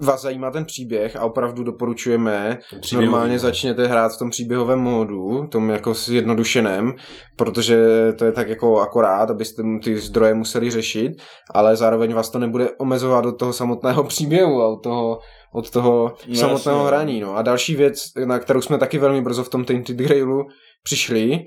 [0.01, 3.39] vás zajímá ten příběh a opravdu doporučujeme, příběhový, normálně no.
[3.39, 6.93] začněte hrát v tom příběhovém módu, tom jako zjednodušeném,
[7.37, 7.79] protože
[8.19, 11.13] to je tak jako akorát, abyste ty zdroje museli řešit,
[11.55, 15.19] ale zároveň vás to nebude omezovat od toho samotného příběhu a od toho,
[15.53, 16.89] od toho No samotného jasně.
[16.89, 17.21] hraní.
[17.21, 17.37] No.
[17.37, 20.47] A další věc, na kterou jsme taky velmi brzo v tom Tainted Grailu
[20.83, 21.45] přišli,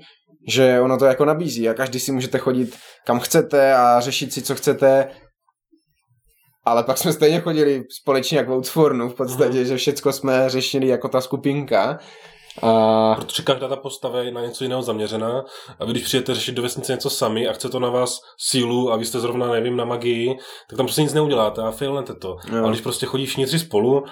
[0.48, 2.76] že ono to jako nabízí a každý si můžete chodit
[3.06, 5.08] kam chcete a řešit si, co chcete,
[6.64, 9.64] ale pak jsme stejně chodili společně jako Outfornu v podstatě, Mhm.
[9.64, 11.98] že všecko jsme řešili jako ta skupinka.
[12.62, 15.44] A Protože každá ta postava je na něco jiného zaměřená
[15.78, 18.92] a vy když přijete řešit do vesnice něco sami a chce to na vás sílu
[18.92, 20.38] a vy jste zrovna, nevím, na magii,
[20.70, 22.36] tak tam prostě nic neuděláte a failnete to.
[22.52, 22.58] Jo.
[22.58, 24.04] Ale když prostě chodí všichni spolu,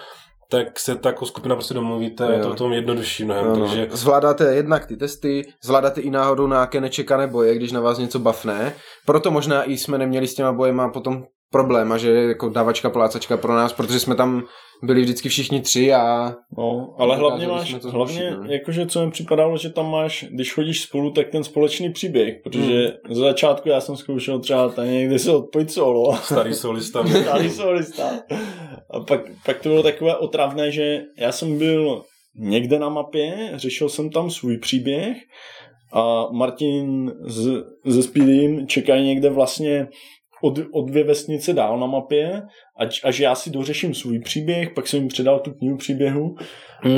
[0.50, 3.44] tak se ta jako skupina prostě domluvíte a je to tom jednodušší mnohem.
[3.44, 7.98] ano, Takže zvládáte jednak ty testy, zvládáte i náhodou nějaké nečekané boje, když na vás
[7.98, 8.74] něco bafne.
[9.06, 12.90] Proto možná i jsme neměli s těma bojema potom problém a že je jako dávačka,
[12.90, 14.42] plácačka pro nás, protože jsme tam
[14.82, 18.44] byli vždycky všichni tři a No, ale hlavně máš, to hlavně, no.
[18.52, 22.78] jakože co mi připadalo, že tam máš, když chodíš spolu, tak ten společný příběh, protože
[23.04, 23.14] Hmm.
[23.14, 27.06] ze začátku já jsem zkoušel třeba tady někdy se odpojit solo, starý solista.
[27.22, 28.10] starý solista.
[28.90, 32.02] A pak, pak to bylo takové otravné, že já jsem byl
[32.40, 35.16] někde na mapě, řešil jsem tam svůj příběh
[35.92, 37.48] a Martin s,
[37.86, 39.88] se Speedym čekají někde vlastně
[40.42, 42.42] od, od dvě vesnice dál na mapě,
[42.78, 46.34] ať, až já si dořeším svůj příběh, pak jsem jim předal tu knihu příběhu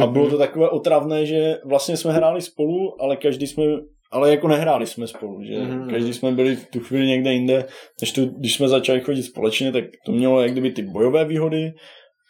[0.02, 3.64] a bylo to takové otravné, že vlastně jsme hráli spolu, ale každý jsme
[4.12, 5.90] ale jako nehráli jsme spolu, že Mhm.
[5.90, 7.64] každý jsme byli v tu chvíli někde jinde,
[8.00, 11.72] než to, když jsme začali chodit společně, tak to mělo jak kdyby ty bojové výhody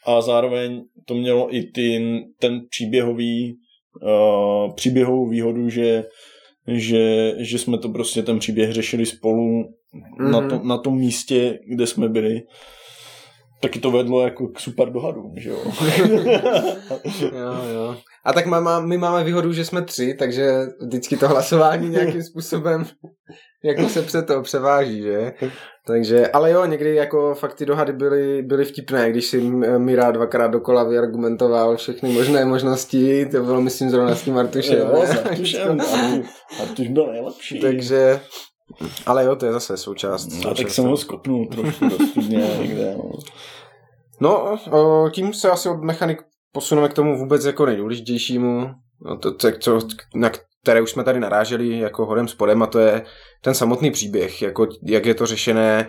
[0.07, 3.55] a zároveň to mělo i ty, ten příběhový
[4.03, 6.05] uh, příběhovou výhodu, že,
[6.69, 10.31] že, že jsme to prostě ten příběh řešili spolu mm-hmm.
[10.31, 10.51] na, Mhm.
[10.51, 12.43] to, na tom místě, kde jsme byli.
[13.63, 15.59] Taky to vedlo jako k super dohadům, že jo?
[17.23, 17.97] Jo, jo.
[18.25, 20.51] A tak má, má, my máme výhodu, že jsme tři, takže
[20.87, 22.85] vždycky to hlasování nějakým způsobem
[23.65, 25.33] jako se před to převáží, že?
[25.87, 29.41] Takže, ale jo, někdy jako fakt ty dohady byly, byly vtipné, když si
[29.79, 34.79] Mira dvakrát dokola vyargumentoval všechny možné možnosti, to bylo myslím zrovna s tím Artušem.
[34.79, 35.79] jo, s Artušem.
[35.79, 36.25] Artu-
[36.63, 37.61] Artuš byl nejlepší.
[37.61, 38.21] Takže,
[39.07, 40.27] ale jo, to je zase součást.
[40.27, 42.95] A součást tak jsem ho skopnul trošku do studně někde.
[42.99, 43.11] No.
[44.21, 46.19] No, o, tím se asi od mechanik
[46.53, 48.67] posuneme k tomu vůbec jako nejdůležitějšímu,
[49.07, 49.79] no to, to, co,
[50.15, 50.31] na
[50.63, 53.03] které už jsme tady naráželi jako hodem spodem a to je
[53.41, 55.89] ten samotný příběh, jako jak je to řešené,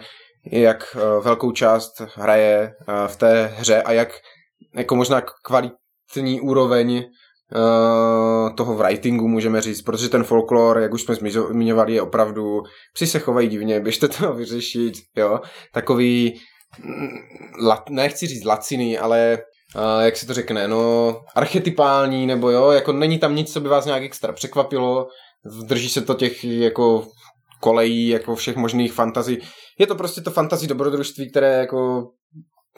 [0.51, 4.09] jak eh, velkou část hraje eh, v té hře a jak
[4.75, 11.15] jako možná kvalitní úroveň eh, toho writingu můžeme říct, protože ten folklor, jak už jsme
[11.15, 12.61] zmiňovali, je opravdu,
[12.93, 15.39] psi se chovají divně, běžte to vyřešit, jo,
[15.73, 16.41] takový
[16.79, 17.07] mm,
[17.67, 19.37] lat, nechci říct laciný, ale
[19.75, 23.69] uh, jak se to řekne, no archetypální, nebo jo, jako není tam nic, co by
[23.69, 25.07] vás nějak extra překvapilo,
[25.63, 27.07] drží se to těch jako
[27.59, 29.37] kolejí, jako všech možných fantazí.
[29.79, 32.09] Je to prostě to fantazí dobrodružství, které jako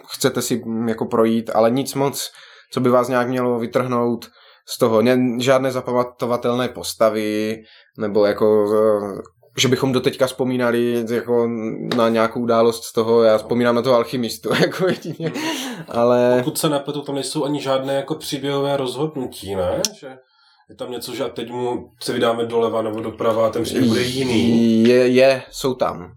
[0.07, 2.31] chcete si mm, jako projít, ale nic moc,
[2.73, 4.25] co by vás nějak mělo vytrhnout
[4.67, 5.01] z toho.
[5.01, 7.57] Ne, žádné zapamatovatelné postavy,
[7.97, 8.65] nebo jako
[9.57, 11.47] že bychom doteďka vzpomínali jako
[11.97, 15.31] na nějakou událost z toho, já vzpomínám na toho alchymistu, jako jedině,
[15.87, 16.35] ale...
[16.37, 19.81] Pokud se nepletu, tam nejsou ani žádné jako příběhové rozhodnutí, ne?
[19.99, 20.17] Že
[20.69, 23.87] je tam něco, že a teď mu se vydáme doleva nebo doprava a ten příběh
[23.87, 24.83] bude jiný.
[24.83, 26.11] Je, je, jsou tam.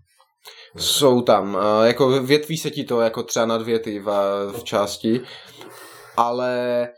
[0.77, 1.57] Jsou tam.
[1.57, 4.11] A jako větví se ti to jako třeba na dvě ty v,
[4.59, 5.21] v části,
[6.17, 6.89] ale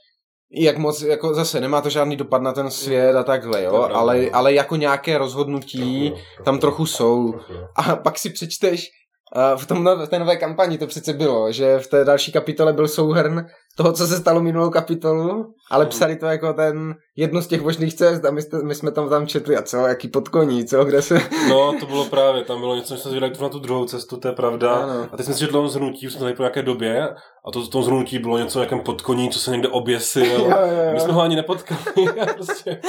[0.52, 4.20] jak moc, jako zase nemá to žádný dopad na ten svět a takhle, jo, ale,
[4.20, 4.28] no.
[4.32, 6.12] ale jako nějaké rozhodnutí
[6.44, 7.34] tam trochu jsou.
[7.76, 8.90] A pak si přečteš,
[9.56, 12.72] v, tom, nové- v té nové kampani to přece bylo, že v té další kapitole
[12.72, 15.90] byl souhrn toho, co se stalo minulou kapitolu, ale Mhm.
[15.90, 19.08] psali to jako ten jednu z těch možných cest a my, jste, my jsme tam
[19.08, 21.20] tam četli a co, jaký podkoní, co, kde se...
[21.48, 24.28] No, to bylo právě, tam bylo něco, že jsme zvědali na tu druhou cestu, to
[24.28, 24.74] je pravda.
[24.74, 25.08] Ano.
[25.12, 27.08] A teď jsme si četli zhrnutí, už jsme tady po nějaké době,
[27.46, 30.24] a to, to zhrnutí bylo něco o nějakém podkoní, co se někde oběsil.
[30.24, 30.92] Jo, jo, jo.
[30.92, 31.80] My jsme ho ani nepotkali.
[32.34, 32.80] prostě.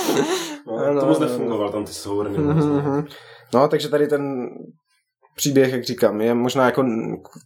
[0.67, 2.37] no, Ano, to moc ano, nefungoval, tam ty souhrny.
[2.37, 3.05] Mhm.
[3.53, 4.45] No, takže tady ten
[5.39, 6.83] příběh, jak říkám, je možná jako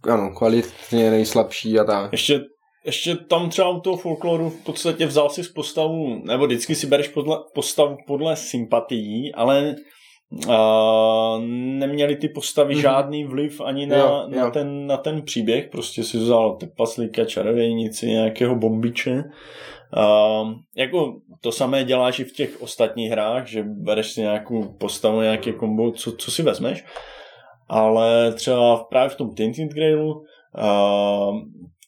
[0.10, 2.12] ano, kvalitně nejslabší a tak.
[2.12, 2.40] Ještě,
[2.86, 6.88] ještě tam třeba u toho folkloru v podstatě vzal si z postavu, nebo vždycky si
[6.88, 9.76] bereš podle, postavu podle sympatií, ale
[10.50, 11.38] a
[11.80, 12.82] neměli ty postavy Mhm.
[12.82, 14.52] žádný vliv ani na, Jo, na, jo.
[14.52, 19.24] ten, na ten příběh, prostě si vzal trpaslíka, čarodějnici, nějakého bombiče.
[19.98, 20.42] A,
[20.78, 25.52] jako to samé děláš i v těch ostatních hrách, že bereš si nějakou postavu, nějaké
[25.54, 26.84] kombo, co, co si vezmeš,
[27.70, 30.24] ale třeba právě v tom Tinted Grailu
[30.58, 31.28] a,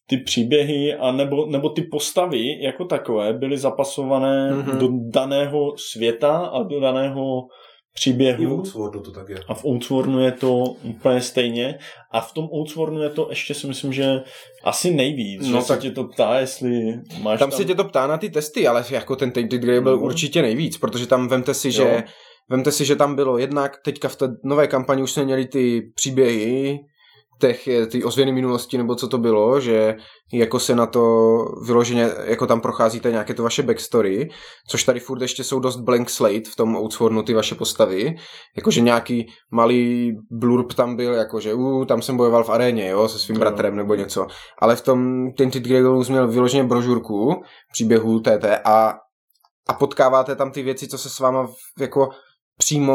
[0.07, 4.61] ty příběhy a nebo, nebo ty postavy jako takové byly zapasované Mhm.
[4.61, 4.77] mm-hmm.
[4.77, 7.47] do daného světa a do daného I
[7.91, 8.59] v příběhu.
[8.59, 9.37] Oxfordu to tak je.
[9.47, 11.77] A v Outswornu je to úplně stejně.
[12.11, 14.21] A v tom Outswornu je to ještě si myslím, že
[14.63, 15.41] asi nejvíc.
[15.41, 18.17] No že tak- se tě to ptá, jestli máš Tam se tě to ptá na
[18.17, 20.05] ty testy, ale jako ten Tainted Grail byl Mhm.
[20.05, 22.01] určitě nejvíc, protože tam vemte si, že Jo.
[22.49, 25.91] Vemte si, že tam bylo jednak teďka v té nové kampani už jsme měli ty
[25.95, 26.79] příběhy
[27.41, 29.95] těch, ty ozvěny minulosti, nebo co to bylo, že
[30.33, 34.29] jako se na to vyloženě, jako tam procházíte nějaké to vaše backstory,
[34.69, 38.15] což tady furt ještě jsou dost blank slate v tom Outswornu ty vaše postavy,
[38.57, 43.19] jakože nějaký malý blurb tam byl, jakože uh, tam jsem bojoval v aréně, jo, se
[43.19, 43.39] svým Jo.
[43.39, 44.27] bratrem nebo něco,
[44.61, 47.41] ale v tom Tinted Grailu jsi měl vyloženě brožurku
[47.73, 48.93] příběhů TT a,
[49.67, 51.47] a potkáváte tam ty věci, co se s váma
[51.79, 52.09] jako
[52.57, 52.93] přímo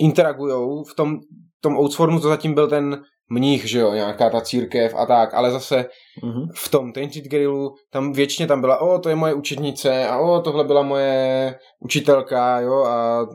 [0.00, 0.84] interagujou.
[0.84, 1.16] V tom,
[1.60, 5.50] tom Outswornu to zatím byl ten mních, že jo, nějaká ta církev a tak, ale
[5.50, 5.86] zase
[6.24, 6.42] Mhm.
[6.54, 10.40] v tom Tainted Grillu, tam většině tam byla, o, to je moje učednice a o,
[10.40, 13.26] tohle byla moje učitelka, jo, a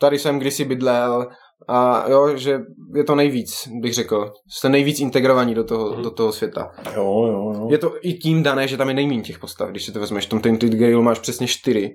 [0.00, 1.26] tady jsem kdysi bydlel
[1.68, 2.60] a jo, že
[2.94, 4.32] je to nejvíc, bych řekl.
[4.50, 6.02] Jste nejvíc integrovaní do toho, Mhm.
[6.02, 6.70] do toho světa.
[6.96, 7.68] Jo, jo, jo.
[7.70, 9.68] Je to i tím dané, že tam je nejméně těch postav.
[9.70, 11.90] Když si to vezmeš, v tom Tainted Grail máš přesně čtyři.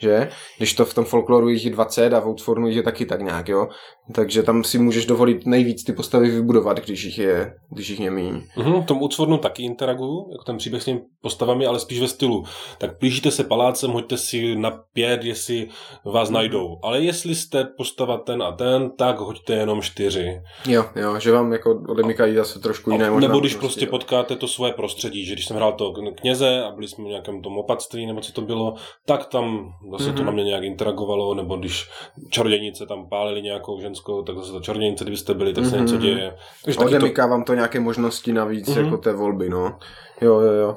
[0.00, 0.28] Že?
[0.56, 3.20] Když to v tom folkloru jich je 20 a v Outsfornu jich je taky tak
[3.20, 3.68] nějak, jo?
[4.12, 8.10] Takže tam si můžeš dovolit nejvíc ty postavy vybudovat, když jich je, když jich je
[8.10, 8.42] míň.
[8.56, 12.08] Mhm, v tom Ucvornu taky interaguju, jako ten příběh s těmi postavami, ale spíš ve
[12.08, 12.44] stylu.
[12.78, 15.68] Tak blížíte se palácem, hoďte si na pět, jestli
[16.04, 16.78] vás najdou.
[16.82, 20.40] Ale jestli jste postava ten a ten, tak hoďte jenom čtyři.
[20.66, 23.90] Jo, jo, že vám jako odemykají zase trošku jiné možná nebo když možnosti, prostě jo.
[23.90, 27.42] potkáte to svoje prostředí, že když jsem hrál to kněze a byli jsme v nějakém
[27.42, 28.74] tom opatství, nebo co to bylo,
[29.06, 30.26] tak tam zase to Mhm.
[30.26, 31.88] na mě nějak interagovalo, nebo když
[32.30, 35.80] čarodějnice tam pálili nějakou ženskou, tak zase ta čarodějnice, kdybyste byli, tak se Mhm.
[35.86, 36.36] něco děje.
[36.64, 38.84] Takže taky to, Odemyká vám to nějaké možnosti navíc, Mhm.
[38.84, 39.78] jako té volby, no.
[40.20, 40.76] Jo, jo, jo.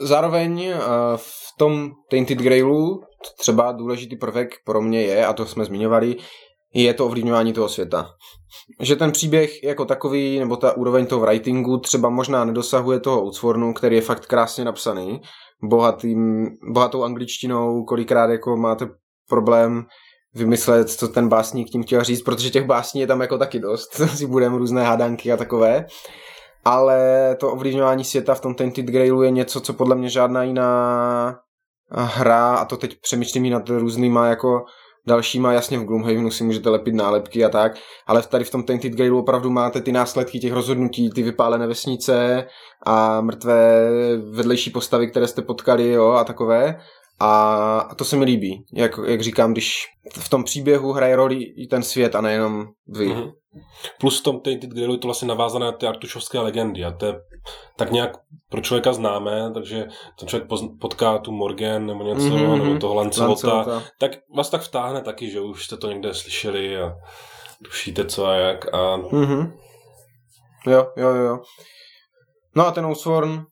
[0.00, 0.76] Zároveň eh,
[1.16, 3.02] v tom Tainted Grailu
[3.38, 6.16] třeba důležitý prvek pro mě je, a to jsme zmiňovali,
[6.74, 8.10] je to ovlivňování toho světa.
[8.80, 13.74] Že ten příběh jako takový, nebo ta úroveň toho writingu třeba možná nedosahuje toho Outswornu,
[13.74, 15.20] který je fakt krásně napsaný,
[15.62, 18.88] bohatým, bohatou angličtinou, kolikrát jako máte
[19.28, 19.86] problém
[20.34, 23.94] vymyslet, co ten básník tím chtěl říct, protože těch básní je tam jako taky dost,
[24.16, 25.86] si budeme různé hádanky a takové.
[26.64, 31.38] Ale to ovlivňování světa v tom Tainted Grailu je něco, co podle mě žádná jiná
[31.90, 34.64] hra, a to teď přemýšlím i nad různýma jako
[35.06, 37.72] dalšíma, jasně v Gloomhavenu si můžete lepit nálepky a tak,
[38.06, 42.44] ale tady v tom Tainted Grailu opravdu máte ty následky těch rozhodnutí, ty vypálené vesnice
[42.86, 43.88] a mrtvé
[44.30, 46.80] vedlejší postavy, které jste potkali, jo, a takové.
[47.20, 49.86] A, to se mi líbí, jak, jak říkám, když
[50.18, 53.06] v tom příběhu hraje roli i ten svět a nejenom vy.
[53.06, 53.30] Mhm.
[54.00, 57.06] Plus v tom Tainted Grailu je to vlastně navázané na ty artušovské legendy a to
[57.06, 57.14] je
[57.76, 58.16] tak nějak
[58.50, 59.86] pro člověka známé, takže
[60.18, 60.48] ten člověk
[60.80, 62.56] potká tu Morgan nebo něco, Mhm, mm-hmm.
[62.56, 62.66] mhm.
[62.68, 63.86] nebo toho Lancelota, Lancelota.
[64.00, 66.94] tak vás tak vtáhne taky, že už jste to někde slyšeli a
[67.64, 69.52] tušíte co a jak a Mhm.
[70.66, 71.38] Jo, jo, jo.
[72.58, 73.44] No a ten Oathsworn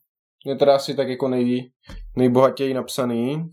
[0.45, 1.71] je teda asi tak jako nej,
[2.15, 3.49] nejbohatěji napsaný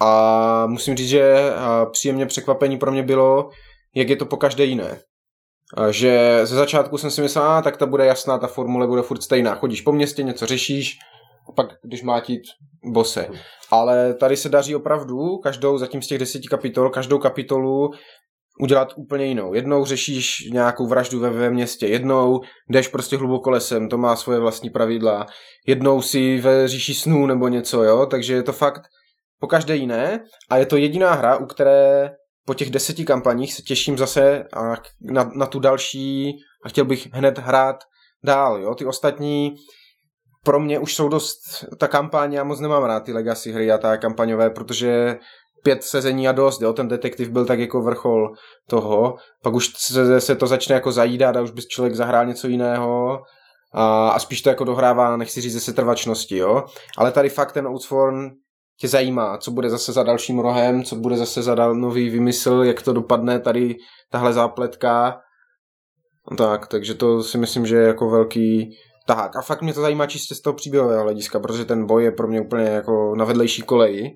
[0.00, 1.50] a musím říct, že
[1.90, 3.50] příjemně překvapení pro mě bylo,
[3.94, 5.00] jak je to po každé jiné.
[5.76, 9.02] A že ze začátku jsem si myslel, a tak ta bude jasná, ta formule bude
[9.02, 9.54] furt stejná.
[9.54, 10.96] Chodíš po městě, něco řešíš,
[11.48, 12.42] a pak když mlátit
[12.92, 13.28] bose.
[13.70, 17.90] Ale tady se daří opravdu každou, zatím z těch deseti kapitol, každou kapitolu
[18.60, 19.54] udělat úplně jinou.
[19.54, 24.38] Jednou řešíš nějakou vraždu ve, ve městě, jednou jdeš prostě hluboko lesem, to má svoje
[24.38, 25.26] vlastní pravidla,
[25.66, 28.82] jednou si ve říši snů nebo něco, jo, takže je to fakt
[29.40, 30.20] po každé jiné.
[30.50, 32.10] A je to jediná hra, u které
[32.46, 34.44] po těch deseti kampaních se těším zase
[35.00, 36.32] na, na tu další
[36.64, 37.76] a chtěl bych hned hrát
[38.24, 39.54] dál, jo, ty ostatní
[40.44, 41.38] pro mě už jsou dost,
[41.78, 45.18] ta kampaň, já moc nemám rád ty legacy hry a ta kampaňové, protože
[45.62, 48.28] pět sezení a dost, jo, ten detektiv byl tak jako vrchol
[48.68, 52.48] toho, pak už se, se to začne jako zajídat a už by člověk zahrál něco
[52.48, 53.20] jiného
[53.74, 56.64] a, a spíš to jako dohrává, nechci říct ze setrvačnosti, jo,
[56.98, 58.30] ale tady fakt ten Outsworn
[58.80, 62.62] tě zajímá, co bude zase za dalším rohem, co bude zase za dal nový vymysl,
[62.64, 63.76] jak to dopadne tady
[64.10, 65.20] tahle zápletka.
[66.38, 68.70] Tak, takže to si myslím, že je jako velký
[69.06, 69.36] tahák.
[69.36, 72.28] A fakt mě to zajímá čistě z toho příběhového hlediska, protože ten boj je pro
[72.28, 74.10] mě úplně jako na vedlejší koleji.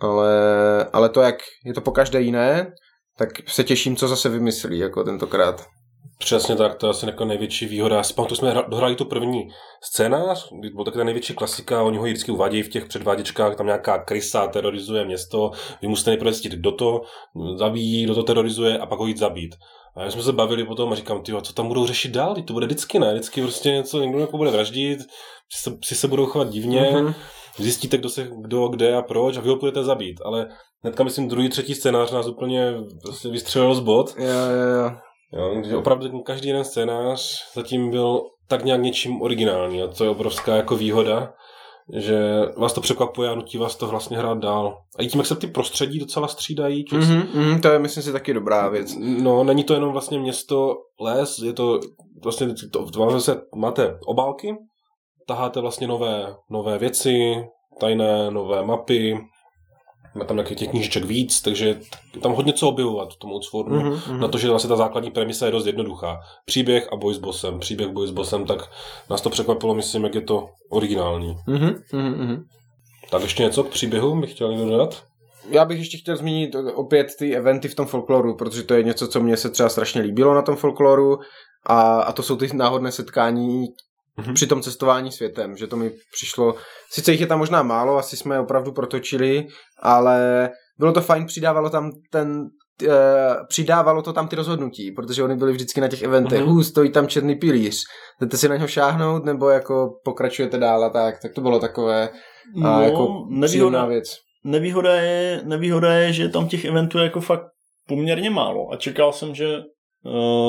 [0.00, 0.30] Ale,
[0.92, 1.34] ale to, jak
[1.64, 2.72] je to po každé jiné,
[3.18, 5.66] tak se těším, co zase vymyslí jako tentokrát.
[6.18, 7.96] Přesně tak, to je asi jako největší výhoda.
[7.96, 9.48] Já si pamatuju, jsme hra- dohráli tu první
[9.84, 13.98] scénář, byl taky ta největší klasika, oni ho vždycky uvádějí v těch předváděčkách, tam nějaká
[14.04, 15.50] krysa terorizuje město,
[15.82, 17.00] vy musíte nejprve zjistit, kdo to
[17.56, 19.54] zabíjí, kdo to terorizuje a pak ho jít zabít.
[19.96, 22.52] A my jsme se bavili potom a říkám, ty, co tam budou řešit dál, to
[22.52, 23.12] bude vždycky, ne?
[23.12, 25.00] Vždycky prostě něco, někdo jako bude vraždit,
[25.52, 27.06] si se, si se budou chovat divně, Mhm.
[27.06, 27.14] mm-hmm.
[27.56, 30.20] Zjistíte, kdo se, kdo, kde a proč a vy ho budete zabít.
[30.24, 30.48] Ale
[30.82, 34.14] hnedka, myslím, druhý, třetí scénář nás úplně prostě vystřelil z bod.
[34.18, 34.90] Jo, jo, jo.
[35.32, 40.56] Jo, opravdu každý jeden scénář zatím byl tak nějak něčím originální a to je obrovská
[40.56, 41.32] jako výhoda,
[41.96, 42.20] že
[42.56, 44.78] vás to překvapuje a nutí vás to vlastně hrát dál.
[44.98, 48.12] A i tím, jak se ty prostředí docela střídají, Mm-hmm, mm, to je, myslím si,
[48.12, 48.94] taky dobrá věc.
[48.98, 51.80] No, není to jenom vlastně město, les, je to
[52.24, 53.18] vlastně, to, to
[53.56, 54.56] máte obálky,
[55.26, 57.44] taháte vlastně nové, nové věci,
[57.80, 59.18] tajné, nové mapy,
[60.14, 61.68] má tam nějakých těch knížeček víc, takže
[62.14, 63.76] je tam hodně co objevovat v tom Outswornu.
[63.76, 64.10] Mhm, Mm-hmm.
[64.12, 64.20] mhm.
[64.20, 66.20] Na to, že vlastně ta základní premisa je dost jednoduchá.
[66.46, 68.58] Příběh a boj s bossem, příběh, boj s bossem, tak
[69.10, 71.36] nás to překvapilo, myslím, jak je to originální.
[71.46, 72.44] Mhm, mhm, mhm.
[73.10, 75.02] Tak ještě něco k příběhu bych chtěl někdo dodat?
[75.48, 79.08] Já bych ještě chtěl zmínit opět ty eventy v tom folkloru, protože to je něco,
[79.08, 81.18] co mně se třeba strašně líbilo na tom folkloru
[81.66, 83.66] a, a to jsou ty náhodné setkání
[84.16, 84.34] Mhm.
[84.34, 86.54] při tom cestování světem, že to mi přišlo,
[86.92, 89.46] sice jich je tam možná málo, asi jsme je opravdu protočili,
[89.82, 92.40] ale bylo to fajn, přidávalo tam ten
[92.82, 92.88] uh,
[93.48, 96.48] přidávalo to tam ty rozhodnutí, protože oni byli vždycky na těch eventech, Mhm.
[96.50, 97.76] uh, stojí tam černý pilíř,
[98.20, 102.08] jdete si na něho šáhnout, nebo jako pokračujete dál a tak, tak to bylo takové
[102.64, 103.08] a jako
[103.46, 104.16] příjemná věc.
[104.44, 107.46] nevýhoda je, nevýhoda je, že tam těch eventů je jako fakt
[107.88, 109.58] poměrně málo a čekal jsem, že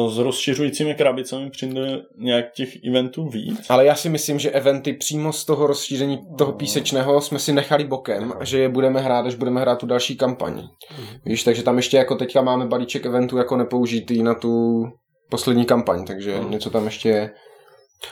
[0.10, 3.70] s rozšiřujícími krabicemi přijde nějak těch eventů víc.
[3.70, 7.84] Ale já si myslím, že eventy přímo z toho rozšíření toho písečného jsme si nechali
[7.84, 10.64] bokem a že je budeme hrát, až budeme hrát tu další kampaň.
[11.26, 14.84] Víš, takže tam ještě jako teďka máme balíček eventů jako nepoužitý na tu
[15.30, 16.52] poslední kampaň, takže Mhm.
[16.52, 17.32] něco tam ještě je.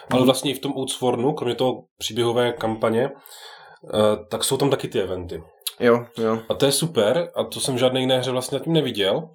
[0.10, 4.88] Ale vlastně i v tom Outswornu, kromě toho příběhové kampaně, eh, tak jsou tam taky
[4.88, 5.42] ty eventy.
[5.80, 6.40] Jo, jo.
[6.50, 9.30] A to je super, a to jsem žádné jiné hře vlastně zatím neviděl,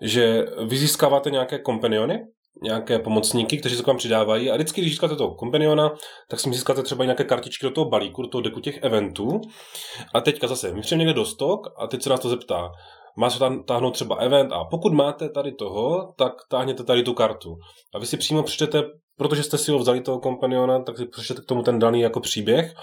[0.00, 2.20] že vy získáváte nějaké kompaniony,
[2.62, 5.90] nějaké pomocníky, kteří se k vám přidávají a vždycky, když získáte toho kompaniona,
[6.28, 9.40] tak si získáte třeba nějaké kartičky do toho balíku, do toho deku těch eventů.
[10.14, 12.70] A teďka zase, my přijeme někde do stok a teď se nás to zeptá,
[13.16, 17.14] má se tam táhnout třeba event a pokud máte tady toho, tak táhněte tady tu
[17.14, 17.56] kartu.
[17.94, 18.82] A vy si přímo přečtete,
[19.16, 22.20] protože jste si ho vzali toho kompaniona, tak si přečtete k tomu ten daný jako
[22.20, 22.74] příběh.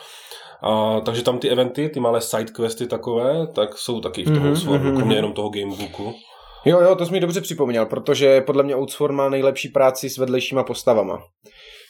[0.64, 4.34] A, takže tam ty eventy, ty malé side questy takové, tak jsou taky v tom
[4.34, 5.12] Mhm, mm-hmm, mhm, kromě mhm.
[5.12, 6.14] jenom toho gamebooku.
[6.66, 10.18] Jo, jo, to jsi mi dobře připomněl, protože podle mě Outsworn má nejlepší práci s
[10.18, 11.20] vedlejšíma postavama.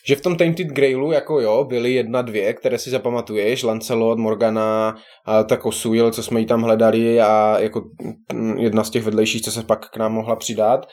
[0.08, 4.96] Že v tom Tainted Grailu, jako jo, byly jedna, dvě, které si zapamatuješ, Lancelot, Morgana,
[5.26, 7.82] a ta Kosuil, co jsme jí tam hledali a jako
[8.34, 10.88] mm, jedna z těch vedlejších, co se pak k nám mohla přidat.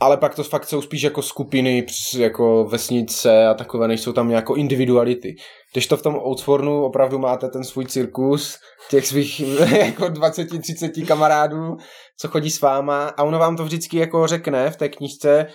[0.00, 4.30] Ale pak to fakt jsou spíš jako skupiny, jako vesnice a takové, než jsou tam
[4.30, 5.34] jako individuality.
[5.72, 8.58] Když to v tom Outswornu opravdu máte ten svůj cirkus,
[8.90, 9.40] těch svých
[9.78, 11.76] jako 20-30 kamarádů,
[12.20, 15.46] co chodí s váma a ono vám to vždycky jako řekne v té knížce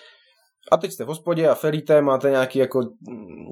[0.72, 2.82] a teď jste v hospodě a felíte, máte nějaký jako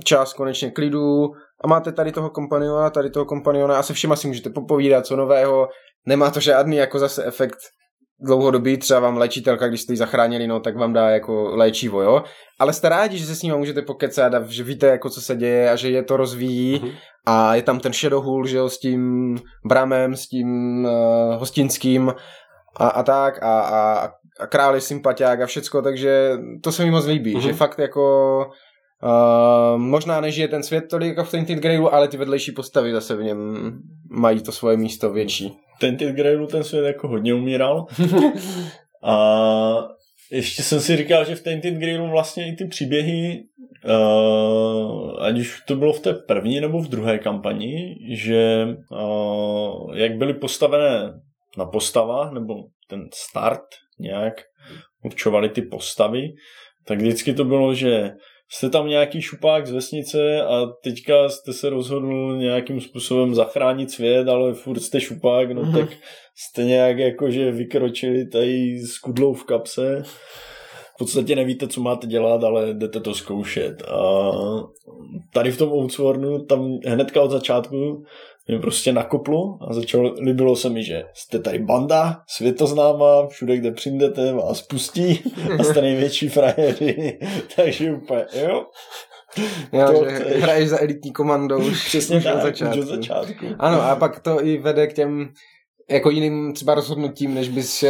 [0.03, 1.25] čas konečně klidu
[1.63, 5.15] a máte tady toho kompaniona, tady toho kompaniona a se všema si můžete popovídat, co
[5.15, 5.67] nového,
[6.07, 7.57] nemá to žádný jako zase efekt
[8.23, 12.23] dlouhodobý, třeba vám léčitelka, když jste ji zachránili, no, tak vám dá jako léčivo, jo.
[12.59, 15.35] Ale jste rádi, že se s ním můžete pokecat a že víte, jako co se
[15.35, 16.91] děje a že je to rozvíjí Mhm.
[17.25, 20.47] a je tam ten Shadowhull, že jo, s tím Bramem, s tím
[20.85, 22.13] uh, hostinským
[22.77, 24.09] a, a tak a, a,
[24.39, 26.31] a král je sympatiák a všecko, takže
[26.63, 27.41] to se mi moc líbí, Mhm.
[27.41, 28.47] že fakt jako
[29.03, 33.15] uh, možná nežije ten svět tolik jako v Tainted Grailu, ale ty vedlejší postavy zase
[33.15, 33.71] v něm
[34.09, 35.53] mají to svoje místo větší.
[35.79, 37.85] Tented Grailu ten svět jako hodně umíral.
[39.03, 39.87] a
[40.31, 43.43] ještě jsem si říkal, že v Tainted Grailu vlastně i ty příběhy,
[43.85, 50.17] uh, ať už to bylo v té první nebo v druhé kampani, že uh, jak
[50.17, 51.13] byly postavené
[51.57, 52.53] na postavách, nebo
[52.89, 53.63] ten start
[53.99, 54.33] nějak
[55.03, 56.27] určovali ty postavy,
[56.85, 58.11] tak vždycky to bylo, že
[58.53, 64.27] jste tam nějaký šupák z vesnice a teďka jste se rozhodl nějakým způsobem zachránit svět,
[64.27, 65.73] ale furt jste šupák, no Mhm.
[65.73, 65.89] tak
[66.35, 70.03] jste nějak jakože vykročili tady s kudlou v kapse.
[70.95, 73.81] V podstatě nevíte, co máte dělat, ale jdete to zkoušet.
[73.81, 74.31] A
[75.33, 78.03] tady v tom Outswornu, tam hnedka od začátku
[78.47, 83.71] mě prostě nakoplo a začalo, líbilo se mi, že jste tady banda, světoznámá, všude, kde
[83.71, 85.19] přijdete, vás pustí
[85.59, 87.19] a jste největší frajeři.
[87.55, 88.65] Takže úplně, jo,
[89.73, 90.41] Jo, To že chceš.
[90.43, 92.79] hraješ za elitní komando už, přesně už tak, od začátku.
[92.79, 93.45] už od začátku.
[93.59, 95.29] Ano, a pak to i vede k těm
[95.89, 97.83] jako jiným třeba rozhodnutím, než bys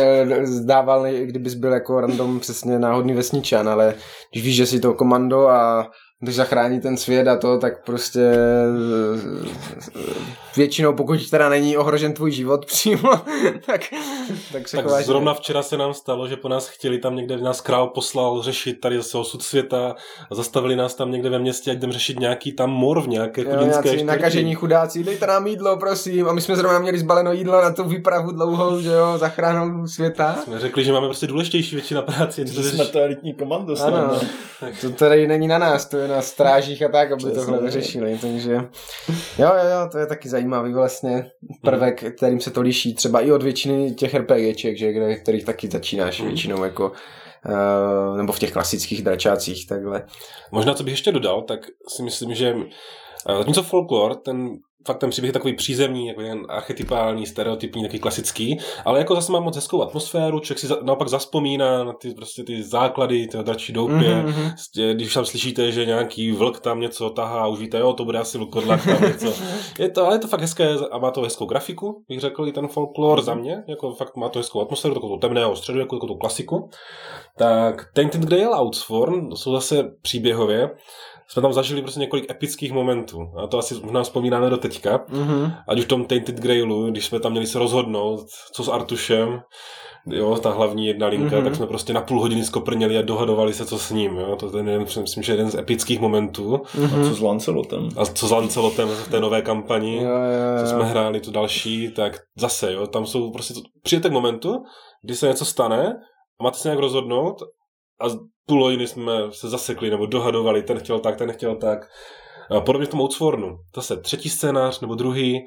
[0.44, 3.96] zdával, kdybys byl jako random přesně náhodný vesničan, ale
[4.32, 5.90] když víš, že jsi to komando a
[6.24, 8.22] když zachrání ten svět a to, tak prostě
[9.96, 13.10] eh, většinou, pokud teda není ohrožen tvůj život přímo,
[13.66, 13.82] tak,
[14.54, 15.06] tak se Tak chováš.
[15.06, 18.74] zrovna včera se nám stalo, že po nás chtěli tam někde, nás král poslal řešit
[18.74, 19.96] tady zase osud světa
[20.32, 23.42] a zastavili nás tam někde ve městě, ať jdem řešit nějaký tam mor v nějaké
[23.42, 24.04] Jo, chudinské nějací čtvrti.
[24.04, 26.28] nakažení chudáci, dejte nám jídlo, prosím.
[26.30, 30.36] A my jsme zrovna měli zbaleno jídlo na tu výpravu dlouhou, že jo, zachránou světa.
[30.44, 32.48] Jsme řekli, že máme prostě důležtější věci na práci.
[32.48, 34.20] Že jsme to elitní komando Ano, náma.
[34.82, 37.36] to tady není na nás, to je na strážích a tak, aby Přesně.
[37.46, 38.62] tohle vyřešili, takže jo,
[39.38, 41.26] jo, jo, to je taky zajímavý vlastně
[41.62, 45.68] prvek, kterým se to liší třeba i od většiny těch RPGček, že, kde, kterých taky
[45.68, 46.28] začínáš Mhm.
[46.28, 46.92] většinou jako
[47.46, 50.04] Uh, nebo v těch klasických dračácích, takhle.
[50.52, 51.60] Možná, co bych ještě dodal, tak
[51.96, 52.56] si myslím, že
[53.30, 54.50] eh, zatímco folklor, ten
[54.88, 59.32] fakt ten příběh je takový přízemní, jako jen archetypální, stereotypní, takový klasický, ale jako zase
[59.32, 63.44] má moc hezkou atmosféru, člověk si za, naopak zaspomíná na ty, prostě ty základy toho
[63.44, 64.50] dračí doupě, Mhm, mhm.
[64.50, 68.20] Prostě, když tam slyšíte, že nějaký vlk tam něco tahá, už víte, jo, to bude
[68.20, 69.34] asi vlkodlak tam něco.
[69.80, 72.52] Je to, ale je to fakt hezké a má to hezkou grafiku, bych řekl, i
[72.52, 76.08] ten folklor za mě, jako fakt má to hezkou atmosféru, takovou temného středu, jako, jako
[76.08, 76.70] tu klasiku.
[77.38, 80.70] Tak Tainted Grail Outsworn, jsou zase příběhově,
[81.28, 83.20] jsme tam zažili prostě několik epických momentů.
[83.44, 85.06] A to asi možná vzpomínáme do teďka.
[85.10, 85.52] Mhm.
[85.68, 89.42] Ať už v tom Tainted Grailu, když jsme tam měli se rozhodnout, co s Artušem,
[90.08, 91.44] jo, ta hlavní jedna linka, Mhm.
[91.46, 94.36] tak jsme prostě na půl hodiny skoprněli a dohadovali se, co s ním, jo.
[94.36, 96.56] To je ten jeden, myslím, že jeden z epických momentů.
[96.86, 97.90] A co s Lancelotem?
[97.98, 100.70] A co s Lancelotem v té nové kampani, Jo, jo, co jo.
[100.70, 103.54] jsme hráli tu další, tak zase, jo, tam jsou prostě,
[103.84, 104.54] přijete k momentu,
[105.04, 105.94] kdy se něco stane
[106.40, 107.36] a máte se nějak rozhodnout
[108.04, 108.10] a
[108.48, 111.80] půl hodiny jsme se zasekli nebo dohadovali, ten chtěl tak, ten nechtěl tak.
[112.58, 113.56] A podobně v tom Outswornu.
[113.76, 115.40] Zase třetí scénář nebo druhý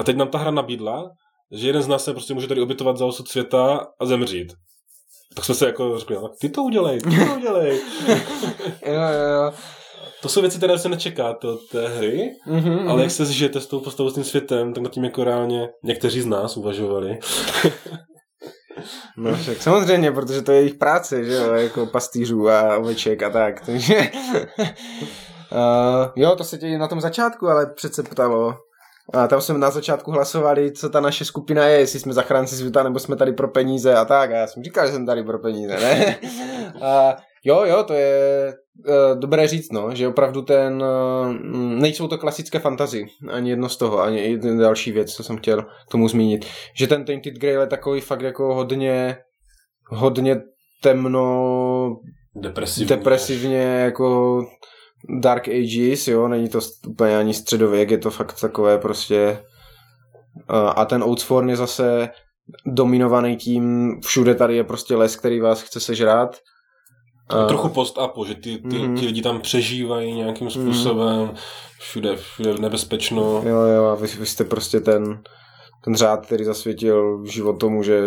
[0.00, 1.04] a teď nám ta hra nabídla,
[1.52, 4.52] že jeden z nás se prostě může tady obětovat za osud světa a zemřít.
[5.34, 7.80] Tak jsme se jako řekli, no, tak ty to udělej, ty to udělej.
[8.86, 9.52] Jo, jo, jo.
[10.22, 13.66] to jsou věci, které se nečekáte od té hry, Mhm, ale jak se zžijete s
[13.66, 17.18] tou postavou, s tím světem, tak nad tím jako reálně někteří z nás uvažovali.
[19.16, 23.30] No však samozřejmě, protože to je jejich práce, že jo, jako pastýřů a oveček a
[23.30, 24.10] tak, takže...
[24.58, 28.54] uh, jo, to se tě na tom začátku ale přece ptalo.
[29.14, 32.82] A tam jsme na začátku hlasovali, co ta naše skupina je, jestli jsme zachránci světa,
[32.82, 34.30] nebo jsme tady pro peníze a tak.
[34.30, 36.18] A já jsem říkal, že jsem tady pro peníze, ne?
[36.82, 38.54] A jo, jo, to je
[39.14, 41.32] dobré říct, no, že opravdu ten, uh,
[41.80, 45.62] nejsou to klasické fantazy, ani jedno z toho, ani jeden další věc, co jsem chtěl
[45.62, 49.16] k tomu zmínit, že ten Tainted Grail je takový fakt jako hodně,
[49.88, 50.40] hodně
[50.82, 51.96] temno,
[52.34, 52.88] Depresivní.
[52.88, 54.40] depresivně jako
[55.20, 56.58] Dark Ages, jo, není to
[56.88, 59.38] úplně ani středověk, je to fakt takové prostě
[60.48, 62.08] a- a ten Outsworn je zase
[62.66, 66.36] dominovaný tím, všude tady je prostě les, který vás chce sežrát.
[67.30, 68.96] To je trochu post-upu, že ty, ty, Mhm.
[68.96, 71.34] ti lidi tam přežívají nějakým způsobem,
[71.78, 73.42] všude, všude nebezpečno.
[73.46, 75.22] Jo, jo, a vy, vy jste prostě ten,
[75.84, 78.00] ten řád, který zasvětil život tomu, že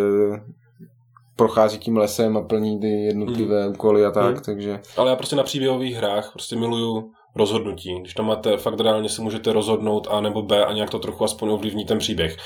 [1.35, 4.43] prochází tím lesem a plní ty jednotlivé úkoly a tak, Mhm.
[4.45, 7.99] takže Ale já prostě na příběhových hrách prostě miluju rozhodnutí.
[7.99, 11.23] Když tam máte, fakt reálně si můžete rozhodnout A nebo B a nějak to trochu
[11.23, 12.37] aspoň ovlivní ten příběh.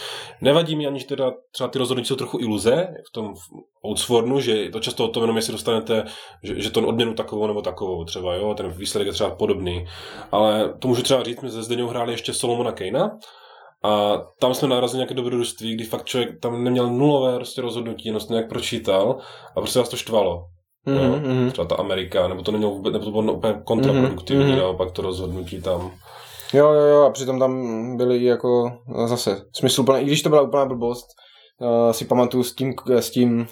[0.41, 3.33] Nevadí mi ani, že teda třeba ty rozhodnutí jsou trochu iluze, v tom
[3.87, 6.03] Outswornu, že to často o tom jenom, jestli dostanete,
[6.43, 9.85] že, že to odměnu takovou nebo takovou třeba, jo, ten výsledek je třeba podobný.
[10.31, 13.11] Ale to můžu třeba říct, my se Zdeněou hráli ještě Solomona Kejna,
[13.83, 18.21] a tam jsme narazili nějaké dobrodružství, kdy fakt člověk tam neměl nulové prostě rozhodnutí, jenom
[18.29, 19.17] nějak pročítal
[19.55, 20.45] a prostě vás to štvalo.
[20.85, 21.51] Mhm, Jo, mhm.
[21.51, 24.57] třeba ta Amerika, nebo to nemělo vůbec, nebo to bylo úplně kontraproduktivní, Mhm.
[24.57, 25.91] naopak to rozhodnutí tam.
[26.53, 27.61] Jo, jo, jo, a přitom tam
[27.97, 31.05] byly jako no, zase smysluplné, i když to byla úplná blbost,
[31.61, 33.47] uh, si pamatuju s tím, s tím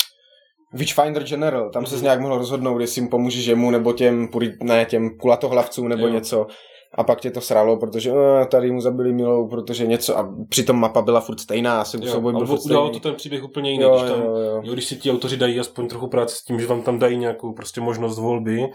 [0.74, 2.04] Witchfinder General, tam se Mhm.
[2.04, 4.28] nějak mohl rozhodnout, jestli jim pomůžeš jemu, nebo těm,
[4.64, 6.14] ne, těm kulatohlavcům, nebo Jo.
[6.14, 6.48] něco.
[6.96, 8.18] A pak tě to sralo, protože uh,
[8.52, 12.34] tady mu zabili milou, protože něco, a přitom mapa byla furt stejná, asi Jo, souboj
[12.34, 13.00] byl ale furt udělalo stejný.
[13.00, 14.62] to ten příběh úplně jiný, Jo, když, tam, jo, jo.
[14.64, 17.18] Jo, když si ti autoři dají aspoň trochu práce s tím, že vám tam dají
[17.18, 18.72] nějakou prostě možnost volby,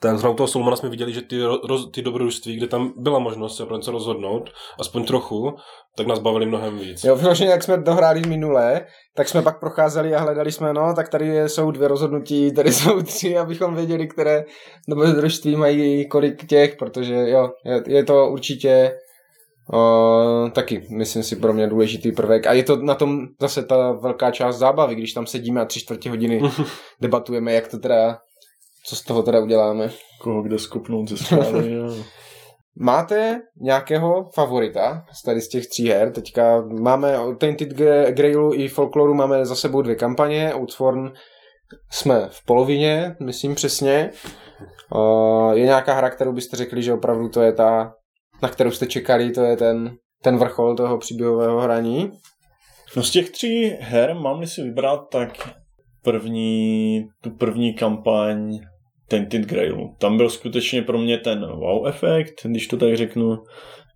[0.00, 3.18] tak zrovna u toho Solomona jsme viděli, že ty, roz, ty dobrodružství, kde tam byla
[3.18, 5.54] možnost se pro něco rozhodnout, aspoň trochu,
[5.96, 7.04] tak nás bavili mnohem víc.
[7.04, 11.08] Jo, vyloženě, jak jsme dohráli minulé, tak jsme pak procházeli a hledali jsme, no, tak
[11.08, 14.44] tady jsou dvě rozhodnutí, tady jsou tři, abychom věděli, které
[14.88, 18.92] dobrodružství mají kolik těch, protože jo, je, je to určitě
[19.72, 22.46] o, taky, myslím si, pro mě důležitý prvek.
[22.46, 25.80] A je to na tom zase ta velká část zábavy, když tam sedíme a tři
[25.80, 26.40] čtvrtě hodiny
[27.00, 28.18] debatujeme, jak to teda,
[28.86, 29.90] co z toho teda uděláme.
[30.20, 31.78] Koho kde skopnout ze správy.
[32.82, 36.12] Máte nějakého favorita z tady z těch tří her?
[36.12, 40.54] Teďka máme Tainted Gra- Grailu i Folkloru máme za sebou dvě kampaně.
[40.54, 41.12] Outsworn
[41.90, 44.10] jsme v polovině, myslím přesně.
[45.52, 47.92] Je nějaká hra, kterou byste řekli, že opravdu to je ta,
[48.42, 52.12] na kterou jste čekali, to je ten, ten vrchol toho příběhového hraní?
[52.96, 55.50] No z těch tří her mám-li si vybrat, tak
[56.02, 58.58] první, tu první kampaň
[59.10, 59.94] Tainted Grailu.
[59.98, 63.38] Tam byl skutečně pro mě ten wow efekt, když to tak řeknu,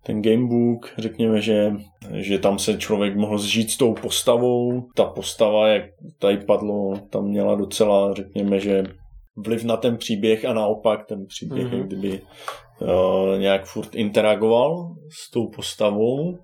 [0.03, 1.71] ten gamebook, řekněme, že,
[2.13, 4.81] že tam se člověk mohl zžít s tou postavou.
[4.95, 5.83] Ta postava, jak
[6.19, 8.83] tady padlo, tam měla docela, řekněme, že
[9.37, 11.73] vliv na ten příběh a naopak ten příběh, Mhm.
[11.81, 11.87] mm-hmm.
[11.87, 12.21] kdyby
[12.81, 16.37] uh, nějak furt interagoval s tou postavou.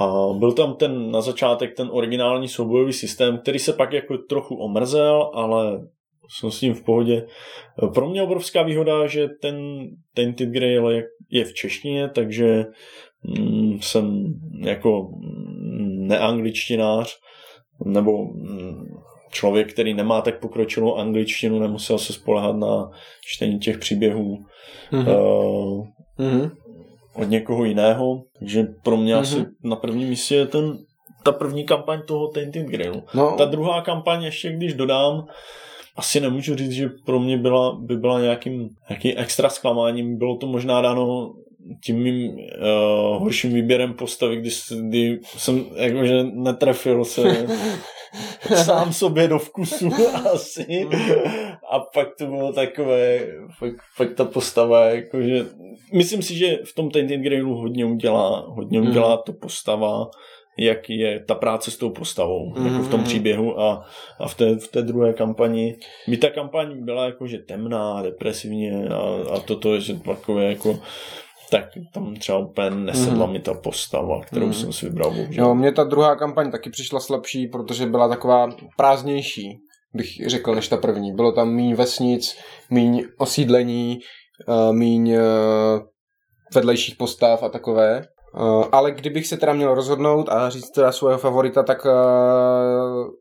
[0.00, 4.54] A byl tam ten na začátek ten originální soubojový systém, který se pak jako trochu
[4.56, 5.80] omrzel, ale
[6.28, 7.26] jsem s tím v pohodě.
[7.94, 9.56] Pro mě obrovská výhoda, že ten
[10.14, 12.64] Tainted Grail je, je v češtině, takže
[13.38, 14.24] mm, jsem
[14.64, 17.16] jako mm, neangličtinář,
[17.84, 18.84] nebo mm,
[19.32, 22.90] člověk, který nemá tak pokročilou angličtinu, nemusel se spolehat na
[23.26, 24.38] čtení těch příběhů
[24.92, 25.16] Mm-hmm.
[25.18, 25.86] uh,
[26.18, 26.50] Mm-hmm.
[27.14, 28.22] od někoho jiného.
[28.38, 29.20] Takže pro mě mm-hmm.
[29.20, 30.78] asi na prvním místě je ten,
[31.22, 33.02] ta první kampaň toho Tainted Grailu.
[33.14, 35.26] No, Ta druhá kampaň, ještě když dodám,
[35.96, 40.18] asi nemůžu říct, že pro mě byla, by byla nějakým, nějakým extra zklamáním.
[40.18, 41.34] Bylo to možná dáno
[41.84, 47.46] tím mým uh, horším výběrem postavy, kdy, kdy jsem jakože netrefil se
[48.64, 49.90] sám sobě do vkusu
[50.32, 50.88] asi.
[51.70, 53.26] A pak to bylo takové,
[53.58, 55.46] fakt, fakt ta postava, jakože,
[55.92, 60.10] myslím si, že v tom Tainted Grailu hodně udělá, hodně udělá to postava,
[60.58, 62.66] jak je ta práce s tou postavou, mm-hmm.
[62.72, 63.08] jako v tom Mhm.
[63.08, 63.86] příběhu a,
[64.20, 65.76] a v, té, v té druhé kampani.
[66.08, 70.78] By ta kampaň byla jakože temná, depresivně a, a toto, že takové jako
[71.50, 71.64] tak
[71.94, 73.32] tam třeba úplně nesedla Mhm.
[73.32, 74.54] mi ta postava, kterou Mhm.
[74.54, 75.10] jsem si vybral.
[75.10, 75.44] bohužel.
[75.44, 79.58] Jo, mně ta druhá kampaň taky přišla slabší, protože byla taková prázdnější,
[79.94, 81.12] bych řekl, než ta první.
[81.14, 82.36] Bylo tam míň vesnic,
[82.70, 83.98] míň osídlení,
[84.48, 85.20] eh, míň eh,
[86.54, 88.06] vedlejších postav a takové.
[88.36, 91.90] Eh, Ale kdybych se teda měl rozhodnout a říct teda svého favorita, tak eh,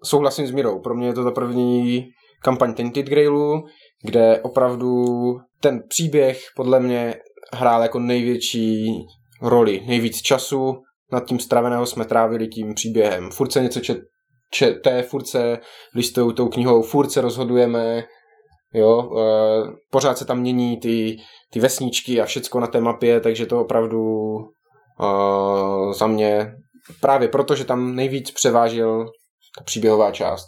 [0.04, 0.80] souhlasím s Mirou.
[0.80, 2.06] Pro mě je to ta první
[2.44, 3.64] kampaň Tainted Grailu,
[4.04, 5.06] kde opravdu
[5.62, 7.16] ten příběh podle mě
[7.54, 8.88] hrál jako největší
[9.42, 10.74] roli, nejvíc času
[11.12, 13.32] nad tím straveného jsme trávili tím příběhem.
[13.32, 13.98] Furt se něco čet,
[14.52, 15.60] čete, furt se
[15.96, 18.04] listují tou knihou, furt se rozhodujeme,
[18.74, 19.24] jo, e,
[19.92, 21.18] pořád se tam mění ty,
[21.52, 24.00] ty vesničky a všecko na té mapě, takže to opravdu
[25.94, 26.56] za mě
[27.00, 29.06] právě proto, že tam nejvíc převážil
[29.58, 30.48] ta příběhová část.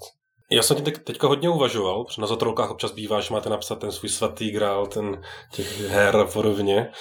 [0.52, 3.92] Já jsem teď, teďka hodně uvažoval, protože na zatrolkách občas bývá, že máte napsat ten
[3.92, 6.92] svůj svatý grál, ten těch her a podobně.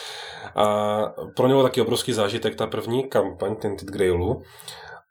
[0.55, 0.99] A
[1.37, 4.43] pro něho taky obrovský zážitek ta první kampaň Tinted Grailu.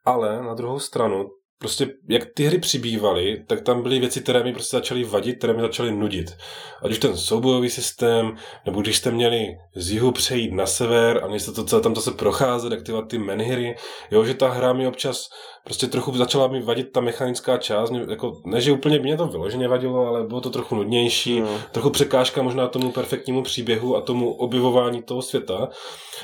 [0.05, 1.25] Ale na druhou stranu,
[1.63, 5.53] prostě jak ty hry přibývaly, tak tam byly věci, které mi prostě začaly vadit, které
[5.53, 6.37] mi začaly nudit.
[6.83, 8.35] Ať už ten soubojový systém,
[8.65, 11.95] nebo když jste měli z jihu přejít na sever a měli jste to celé tam
[11.95, 13.75] zase procházet, aktivovat ty menhiry,
[14.11, 15.29] jo, že ta hra mi občas
[15.63, 19.27] prostě trochu začala mi vadit ta mechanická část, mě, jako, ne, že úplně mě to
[19.27, 21.47] vyloženě vadilo, ale bylo to trochu nudnější, No.
[21.71, 25.69] trochu překážka možná tomu perfektnímu příběhu a tomu objevování toho světa.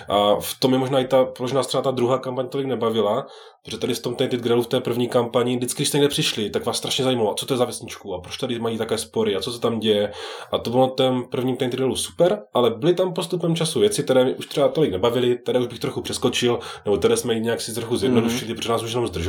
[0.10, 3.28] A v tom je možná i ta, možná třeba ta druhá kampaň tolik nebavila,
[3.66, 6.50] protože tady v tom Tainted Grailu v té první kampani, vždycky, když jste někde přišli,
[6.50, 9.36] tak vás strašně zajímalo, co to je za vesničku a proč tady mají také spory
[9.36, 10.12] a co se tam děje.
[10.52, 14.26] A to bylo ten prvním Tainted Grailu super, ale byly tam postupem času věci, které
[14.26, 17.76] mi už třeba tolik nebavily, které už bych trochu přeskočil, nebo které jsme nějak si
[17.76, 18.56] trochu zjednodušili, mm-hmm.
[18.56, 19.29] protože nás už jenom zdržovali.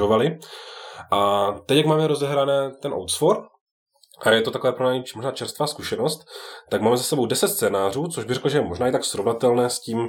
[1.10, 3.42] A teď, jak máme rozehrané ten Outsfor,
[4.20, 6.20] a je to taková pro nás možná čerstvá zkušenost,
[6.70, 9.70] tak máme za sebou 10 scénářů, což bych řekl, že je možná i tak srovnatelné
[9.70, 10.08] s tím,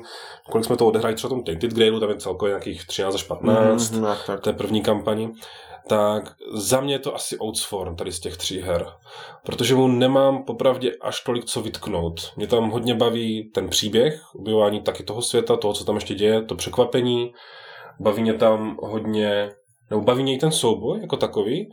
[0.52, 3.24] kolik jsme to odehráli třeba v tom Tainted Grailu, tam je celkově nějakých 13 až
[3.24, 4.42] 15 Mm, tak, tak.
[4.42, 5.32] té první kampani,
[5.88, 8.86] tak za mě je to asi Outsform tady z těch tří her.
[9.46, 12.34] Protože mu nemám popravdě až tolik co vytknout.
[12.36, 16.42] Mě tam hodně baví ten příběh, objevování taky toho světa, toho, co tam ještě děje,
[16.42, 17.34] to překvapení.
[18.00, 19.52] Baví mě tam hodně,
[19.92, 21.68] nebo baví mě i ten souboj jako takový,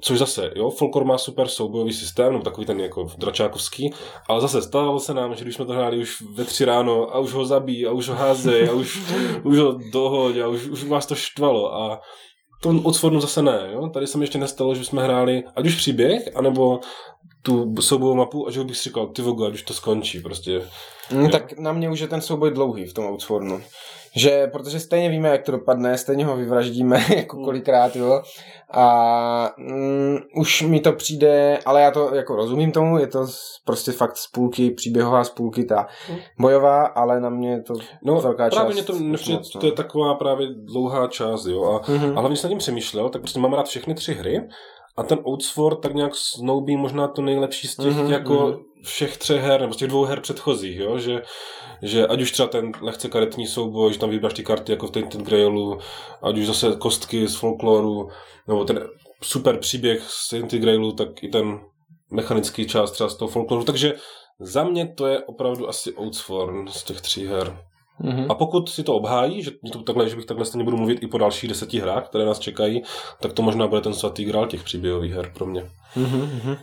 [0.00, 3.90] Což zase, jo, Folklor má super soubojový systém, nebo takový ten jako dračákovský,
[4.28, 7.18] ale zase stávalo se nám, že když jsme to hráli už ve tři ráno a
[7.18, 9.00] už ho zabíjí a už ho házej a už,
[9.42, 12.00] už ho dohoď a už, už vás to štvalo a
[12.62, 13.88] to odsfornu zase ne, jo.
[13.88, 16.80] Tady se mi ještě nestalo, že jsme hráli ať už příběh, anebo
[17.42, 20.62] tu soubojovou mapu a že bych si říkal, ty vogo, ať už to skončí, prostě.
[21.12, 23.60] Mm, tak na mě už je ten souboj dlouhý v tom Outswornu.
[24.16, 28.22] Že, protože stejně víme, jak to dopadne, stejně ho vyvraždíme jako kolikrát, jo.
[28.72, 33.26] A mm, už mi to přijde, ale já to jako rozumím tomu, je to
[33.64, 35.86] prostě fakt z půlky, příběhová z půlky ta
[36.40, 37.74] bojová, ale na mě je to
[38.04, 38.74] No, velká právě část.
[38.74, 39.60] mě to nepřijde, no.
[39.60, 41.64] to je taková právě dlouhá část, jo.
[41.64, 42.18] A, Mhm.
[42.18, 44.48] a hlavně jsem nad tím přemýšlel, tak prostě mám rád všechny tři hry
[44.96, 48.56] a ten Outsword tak nějak snoubí možná to nejlepší z těch Mhm, jako mhm.
[48.86, 51.22] Všech třech her, nebo z těch dvou her předchozích, jo, že,
[51.82, 54.90] že ať už třeba ten lehce karetní souboj, že tam vybráš ty karty jako v
[54.90, 55.78] Tainted Grailu,
[56.22, 58.08] ať už zase kostky z folkloru,
[58.48, 58.88] nebo ten
[59.22, 61.60] super příběh z Tainted Grailu, tak i ten
[62.10, 63.94] mechanický část třeba z toho folkloru, takže
[64.40, 67.58] za mě to je opravdu asi Outsworn z těch tří her.
[67.98, 68.30] Mhm.
[68.30, 71.06] A pokud si to obhájí, že, to takhle, že bych takhle stejně budu mluvit i
[71.06, 72.82] po dalších deseti hrách, které nás čekají,
[73.20, 75.70] tak to možná bude ten svatý grál těch příběhových her pro mě.
[75.96, 76.56] Mhm, mhm.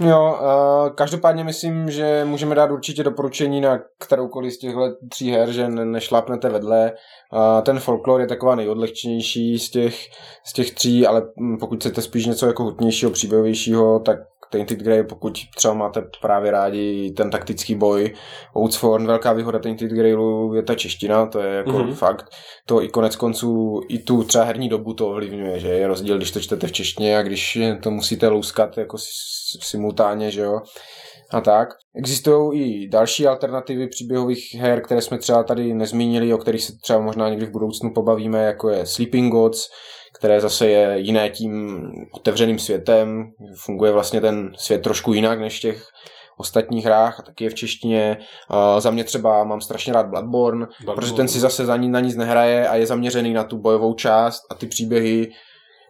[0.00, 5.52] Jo, uh, každopádně myslím, že můžeme dát určitě doporučení na kteroukoliv z těchto tří her,
[5.52, 6.92] že ne- nešlápnete vedle.
[7.32, 9.96] Uh, ten folklor je taková nejodlehčenější z těch,
[10.44, 14.18] z těch tří, ale mm, pokud chcete spíš něco jako hutnějšího, příběhovějšího, tak
[14.50, 18.14] Tainted Grey, pokud třeba máte právě rádi ten taktický boj,
[18.58, 21.82] Outsworn, velká výhoda Tainted Greylu je ta čeština, to je jako Mhm.
[21.82, 21.94] mm-hmm.
[21.94, 22.24] fakt.
[22.66, 26.30] To i konec konců, i tu třeba herní dobu to ovlivňuje, že je rozdíl, když
[26.30, 28.96] to čtete v češtině a když to musíte louskat jako
[29.62, 30.60] simultánně, že jo.
[31.32, 31.68] A tak.
[31.96, 36.98] Existují i další alternativy příběhových her, které jsme třeba tady nezmínili, o kterých se třeba
[37.00, 39.68] možná někdy v budoucnu pobavíme, jako je Sleeping Gods,
[40.18, 41.82] které zase je jiné tím
[42.12, 43.30] otevřeným světem.
[43.64, 45.82] Funguje vlastně ten svět trošku jinak než v těch
[46.38, 48.16] ostatních hrách a taky je v češtině.
[48.50, 50.94] Uh, za mě třeba mám strašně rád Bloodborne, Bloodborne.
[51.00, 53.94] protože ten si zase za ní, na nic nehraje a je zaměřený na tu bojovou
[53.94, 55.30] část a ty příběhy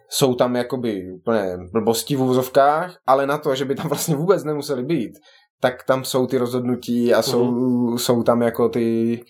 [0.09, 4.45] jsou tam jakoby úplně blbosti v úvozovkách, ale na to, že by tam vlastně vůbec
[4.45, 5.13] nemuseli být,
[5.61, 7.99] tak tam jsou ty rozhodnutí a jsou, Mhm.
[7.99, 9.21] jsou tam jako ty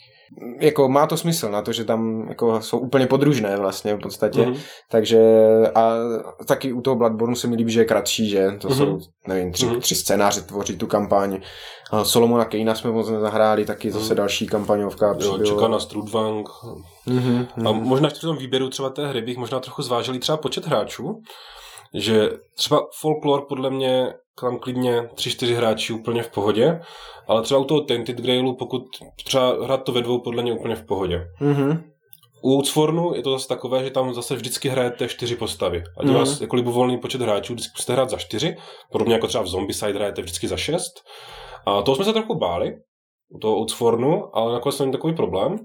[0.60, 4.40] jako má to smysl na to, že tam jako jsou úplně podružné vlastně v podstatě,
[4.46, 4.56] Mhm.
[4.90, 5.20] takže
[5.74, 5.92] a
[6.46, 8.76] taky u toho Bloodborne se mi líbí, že je kratší, že to Mhm.
[8.76, 8.98] jsou,
[9.28, 9.80] nevím, tři, Mhm.
[9.80, 11.40] tři scénáře tvoří tu kampaň.
[11.90, 15.16] A Solomona Kejna jsme moc nezahráli, taky zase další kampaňovka.
[15.20, 16.48] Jo, čeká na Strudvang.
[17.06, 17.82] Mhm, A mhm.
[17.82, 21.20] možná při tom výběru třeba té hry bych možná trochu zvážil i třeba počet hráčů,
[21.94, 26.80] že třeba folklore podle mě tam klidně 3-4 hráči úplně v pohodě,
[27.28, 28.82] ale třeba u toho Tainted Grailu, pokud
[29.24, 31.24] třeba hrát to ve dvou, podle mě úplně v pohodě.
[31.40, 31.82] Mhm.
[32.42, 35.82] U Outswornu je to zase takové, že tam zase vždycky hrajete čtyři postavy.
[35.98, 36.14] Ať Mhm.
[36.14, 36.20] mm.
[36.20, 38.56] vás jako libovolný počet hráčů, vždycky musíte hrát za čtyři,
[38.92, 40.92] podobně jako třeba v Zombicide hrajete vždycky za šest.
[41.66, 42.72] A toho jsme se trochu báli,
[43.34, 45.56] u toho Outswornu, ale nakonec to není takový problém.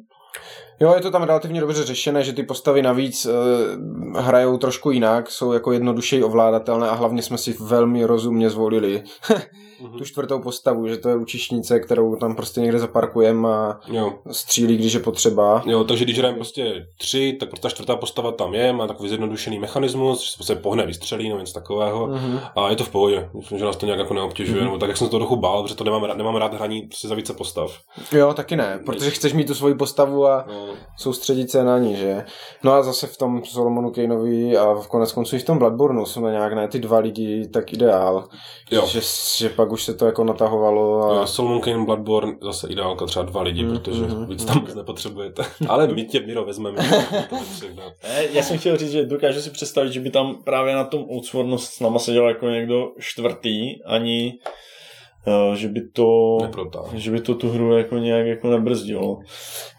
[0.79, 5.31] Jo, je to tam relativně dobře řešené, že ty postavy navíc uh, hrajou trošku jinak,
[5.31, 9.03] jsou jako jednodušeji ovládatelné a hlavně jsme si velmi rozumně zvolili
[9.81, 9.97] Mhm.
[9.97, 14.13] tu čtvrtou postavu, že to je učišnice, kterou tam prostě někde zaparkujeme a Jo.
[14.31, 15.63] střílí, když je potřeba.
[15.65, 19.59] Jo, takže když hrajeme prostě tři, tak ta čtvrtá postava tam je, má takový zjednodušený
[19.59, 22.07] mechanismus, že se prostě pohne, vystřelí nebo něco takového.
[22.07, 22.39] Mhm.
[22.55, 23.29] A je to v pohodě.
[23.33, 24.65] Myslím, že nás to nějak jako neobtěžuje, Mhm.
[24.65, 26.81] nebo tak, jak jsem se to trochu bál, protože to nemám, rád- nemám rád hraní
[26.81, 27.71] prostě za více postav.
[28.11, 30.64] Jo, taky ne, protože chceš mít tu svoji postavu a No,
[30.97, 32.25] soustředit se na ní, že?
[32.63, 36.05] No a zase v tom Solomonu Kaneovi a v konec konců i v tom Bloodborneu
[36.05, 38.27] jsme nějak na ty dva lidi tak ideál.
[38.71, 38.85] Jo.
[38.87, 39.01] Že,
[39.37, 41.23] že pak už se to jako natahovalo a...
[41.23, 44.53] a Solomon Kane Bloodborne zase ideálka třeba dva lidi, Mhm, protože mhm, víc mhm.
[44.53, 45.43] tam moc nepotřebujete.
[45.67, 46.77] Ale my tě, Miro, vezmeme.
[48.03, 51.05] Ne, já jsem chtěl říct, že dokážu si představit, že by tam právě na tom
[51.11, 54.49] Outswornu s náma seděl jako někdo čtvrtý, ani eh,
[55.53, 56.87] že by to Neprotáhl.
[56.93, 59.17] že by to tu hru jako nějak jako nebrzdilo.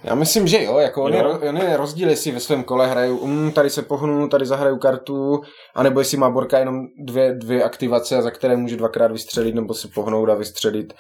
[0.04, 1.24] Já myslím, že jo, jako on, je, Jo.
[1.24, 4.76] ro- on je rozdíl, jestli ve svém kole hraju, um, tady se pohnu, tady zahraju
[4.78, 5.40] kartu,
[5.74, 9.88] anebo jestli má Borka jenom dvě, dvě aktivace, za které může dvakrát vystřelit, nebo se
[9.94, 10.92] pohnout a vystřelit.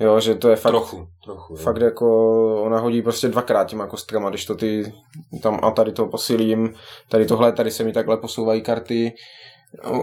[0.00, 1.52] Jo, že to je fakt, Trochu, trochu.
[1.54, 1.58] jo.
[1.62, 4.92] fakt jako, ona hodí prostě dvakrát těma kostkama, když to ty
[5.42, 6.72] tam a tady to posilím,
[7.08, 9.12] tady tohle, tady se mi takhle posouvají karty.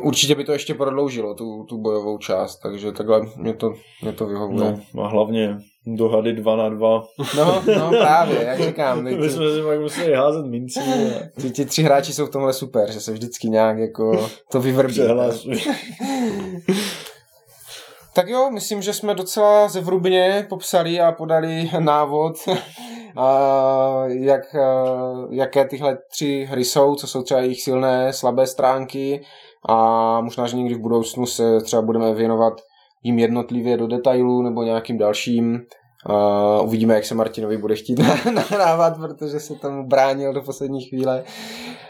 [0.01, 4.25] Určitě by to ještě prodloužilo, tu, tu bojovou část, takže takhle mě to, mě to
[4.25, 4.77] vyhovuje.
[4.93, 7.03] No a hlavně dohady dva na dva.
[7.37, 11.51] No, no právě, jak říkám, ty, My jsme si pak museli házet minci a ty,
[11.51, 15.01] ty tři hráči jsou v tomhle super, že se vždycky nějak jako to vyvrbí.
[18.13, 22.37] Tak jo, myslím, že jsme docela zevrubně popsali a podali návod,
[23.15, 24.85] a jak, a
[25.31, 29.21] jaké tyhle tři hry jsou, co jsou třeba jejich silné, slabé stránky
[29.67, 32.53] a možná, že někdy v budoucnu se třeba budeme věnovat
[33.03, 35.59] jim jednotlivě do detailů nebo nějakým dalším.
[36.05, 37.99] A uvidíme, jak se Martinovi bude chtít
[38.33, 41.23] nahrávat, protože se tomu bránil do poslední chvíle.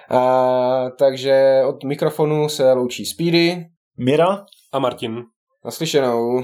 [0.09, 3.65] A, takže od mikrofonu se loučí Speedy.
[3.97, 4.45] Mira?
[4.73, 5.23] A Martin?
[5.65, 6.43] Naslyšenou.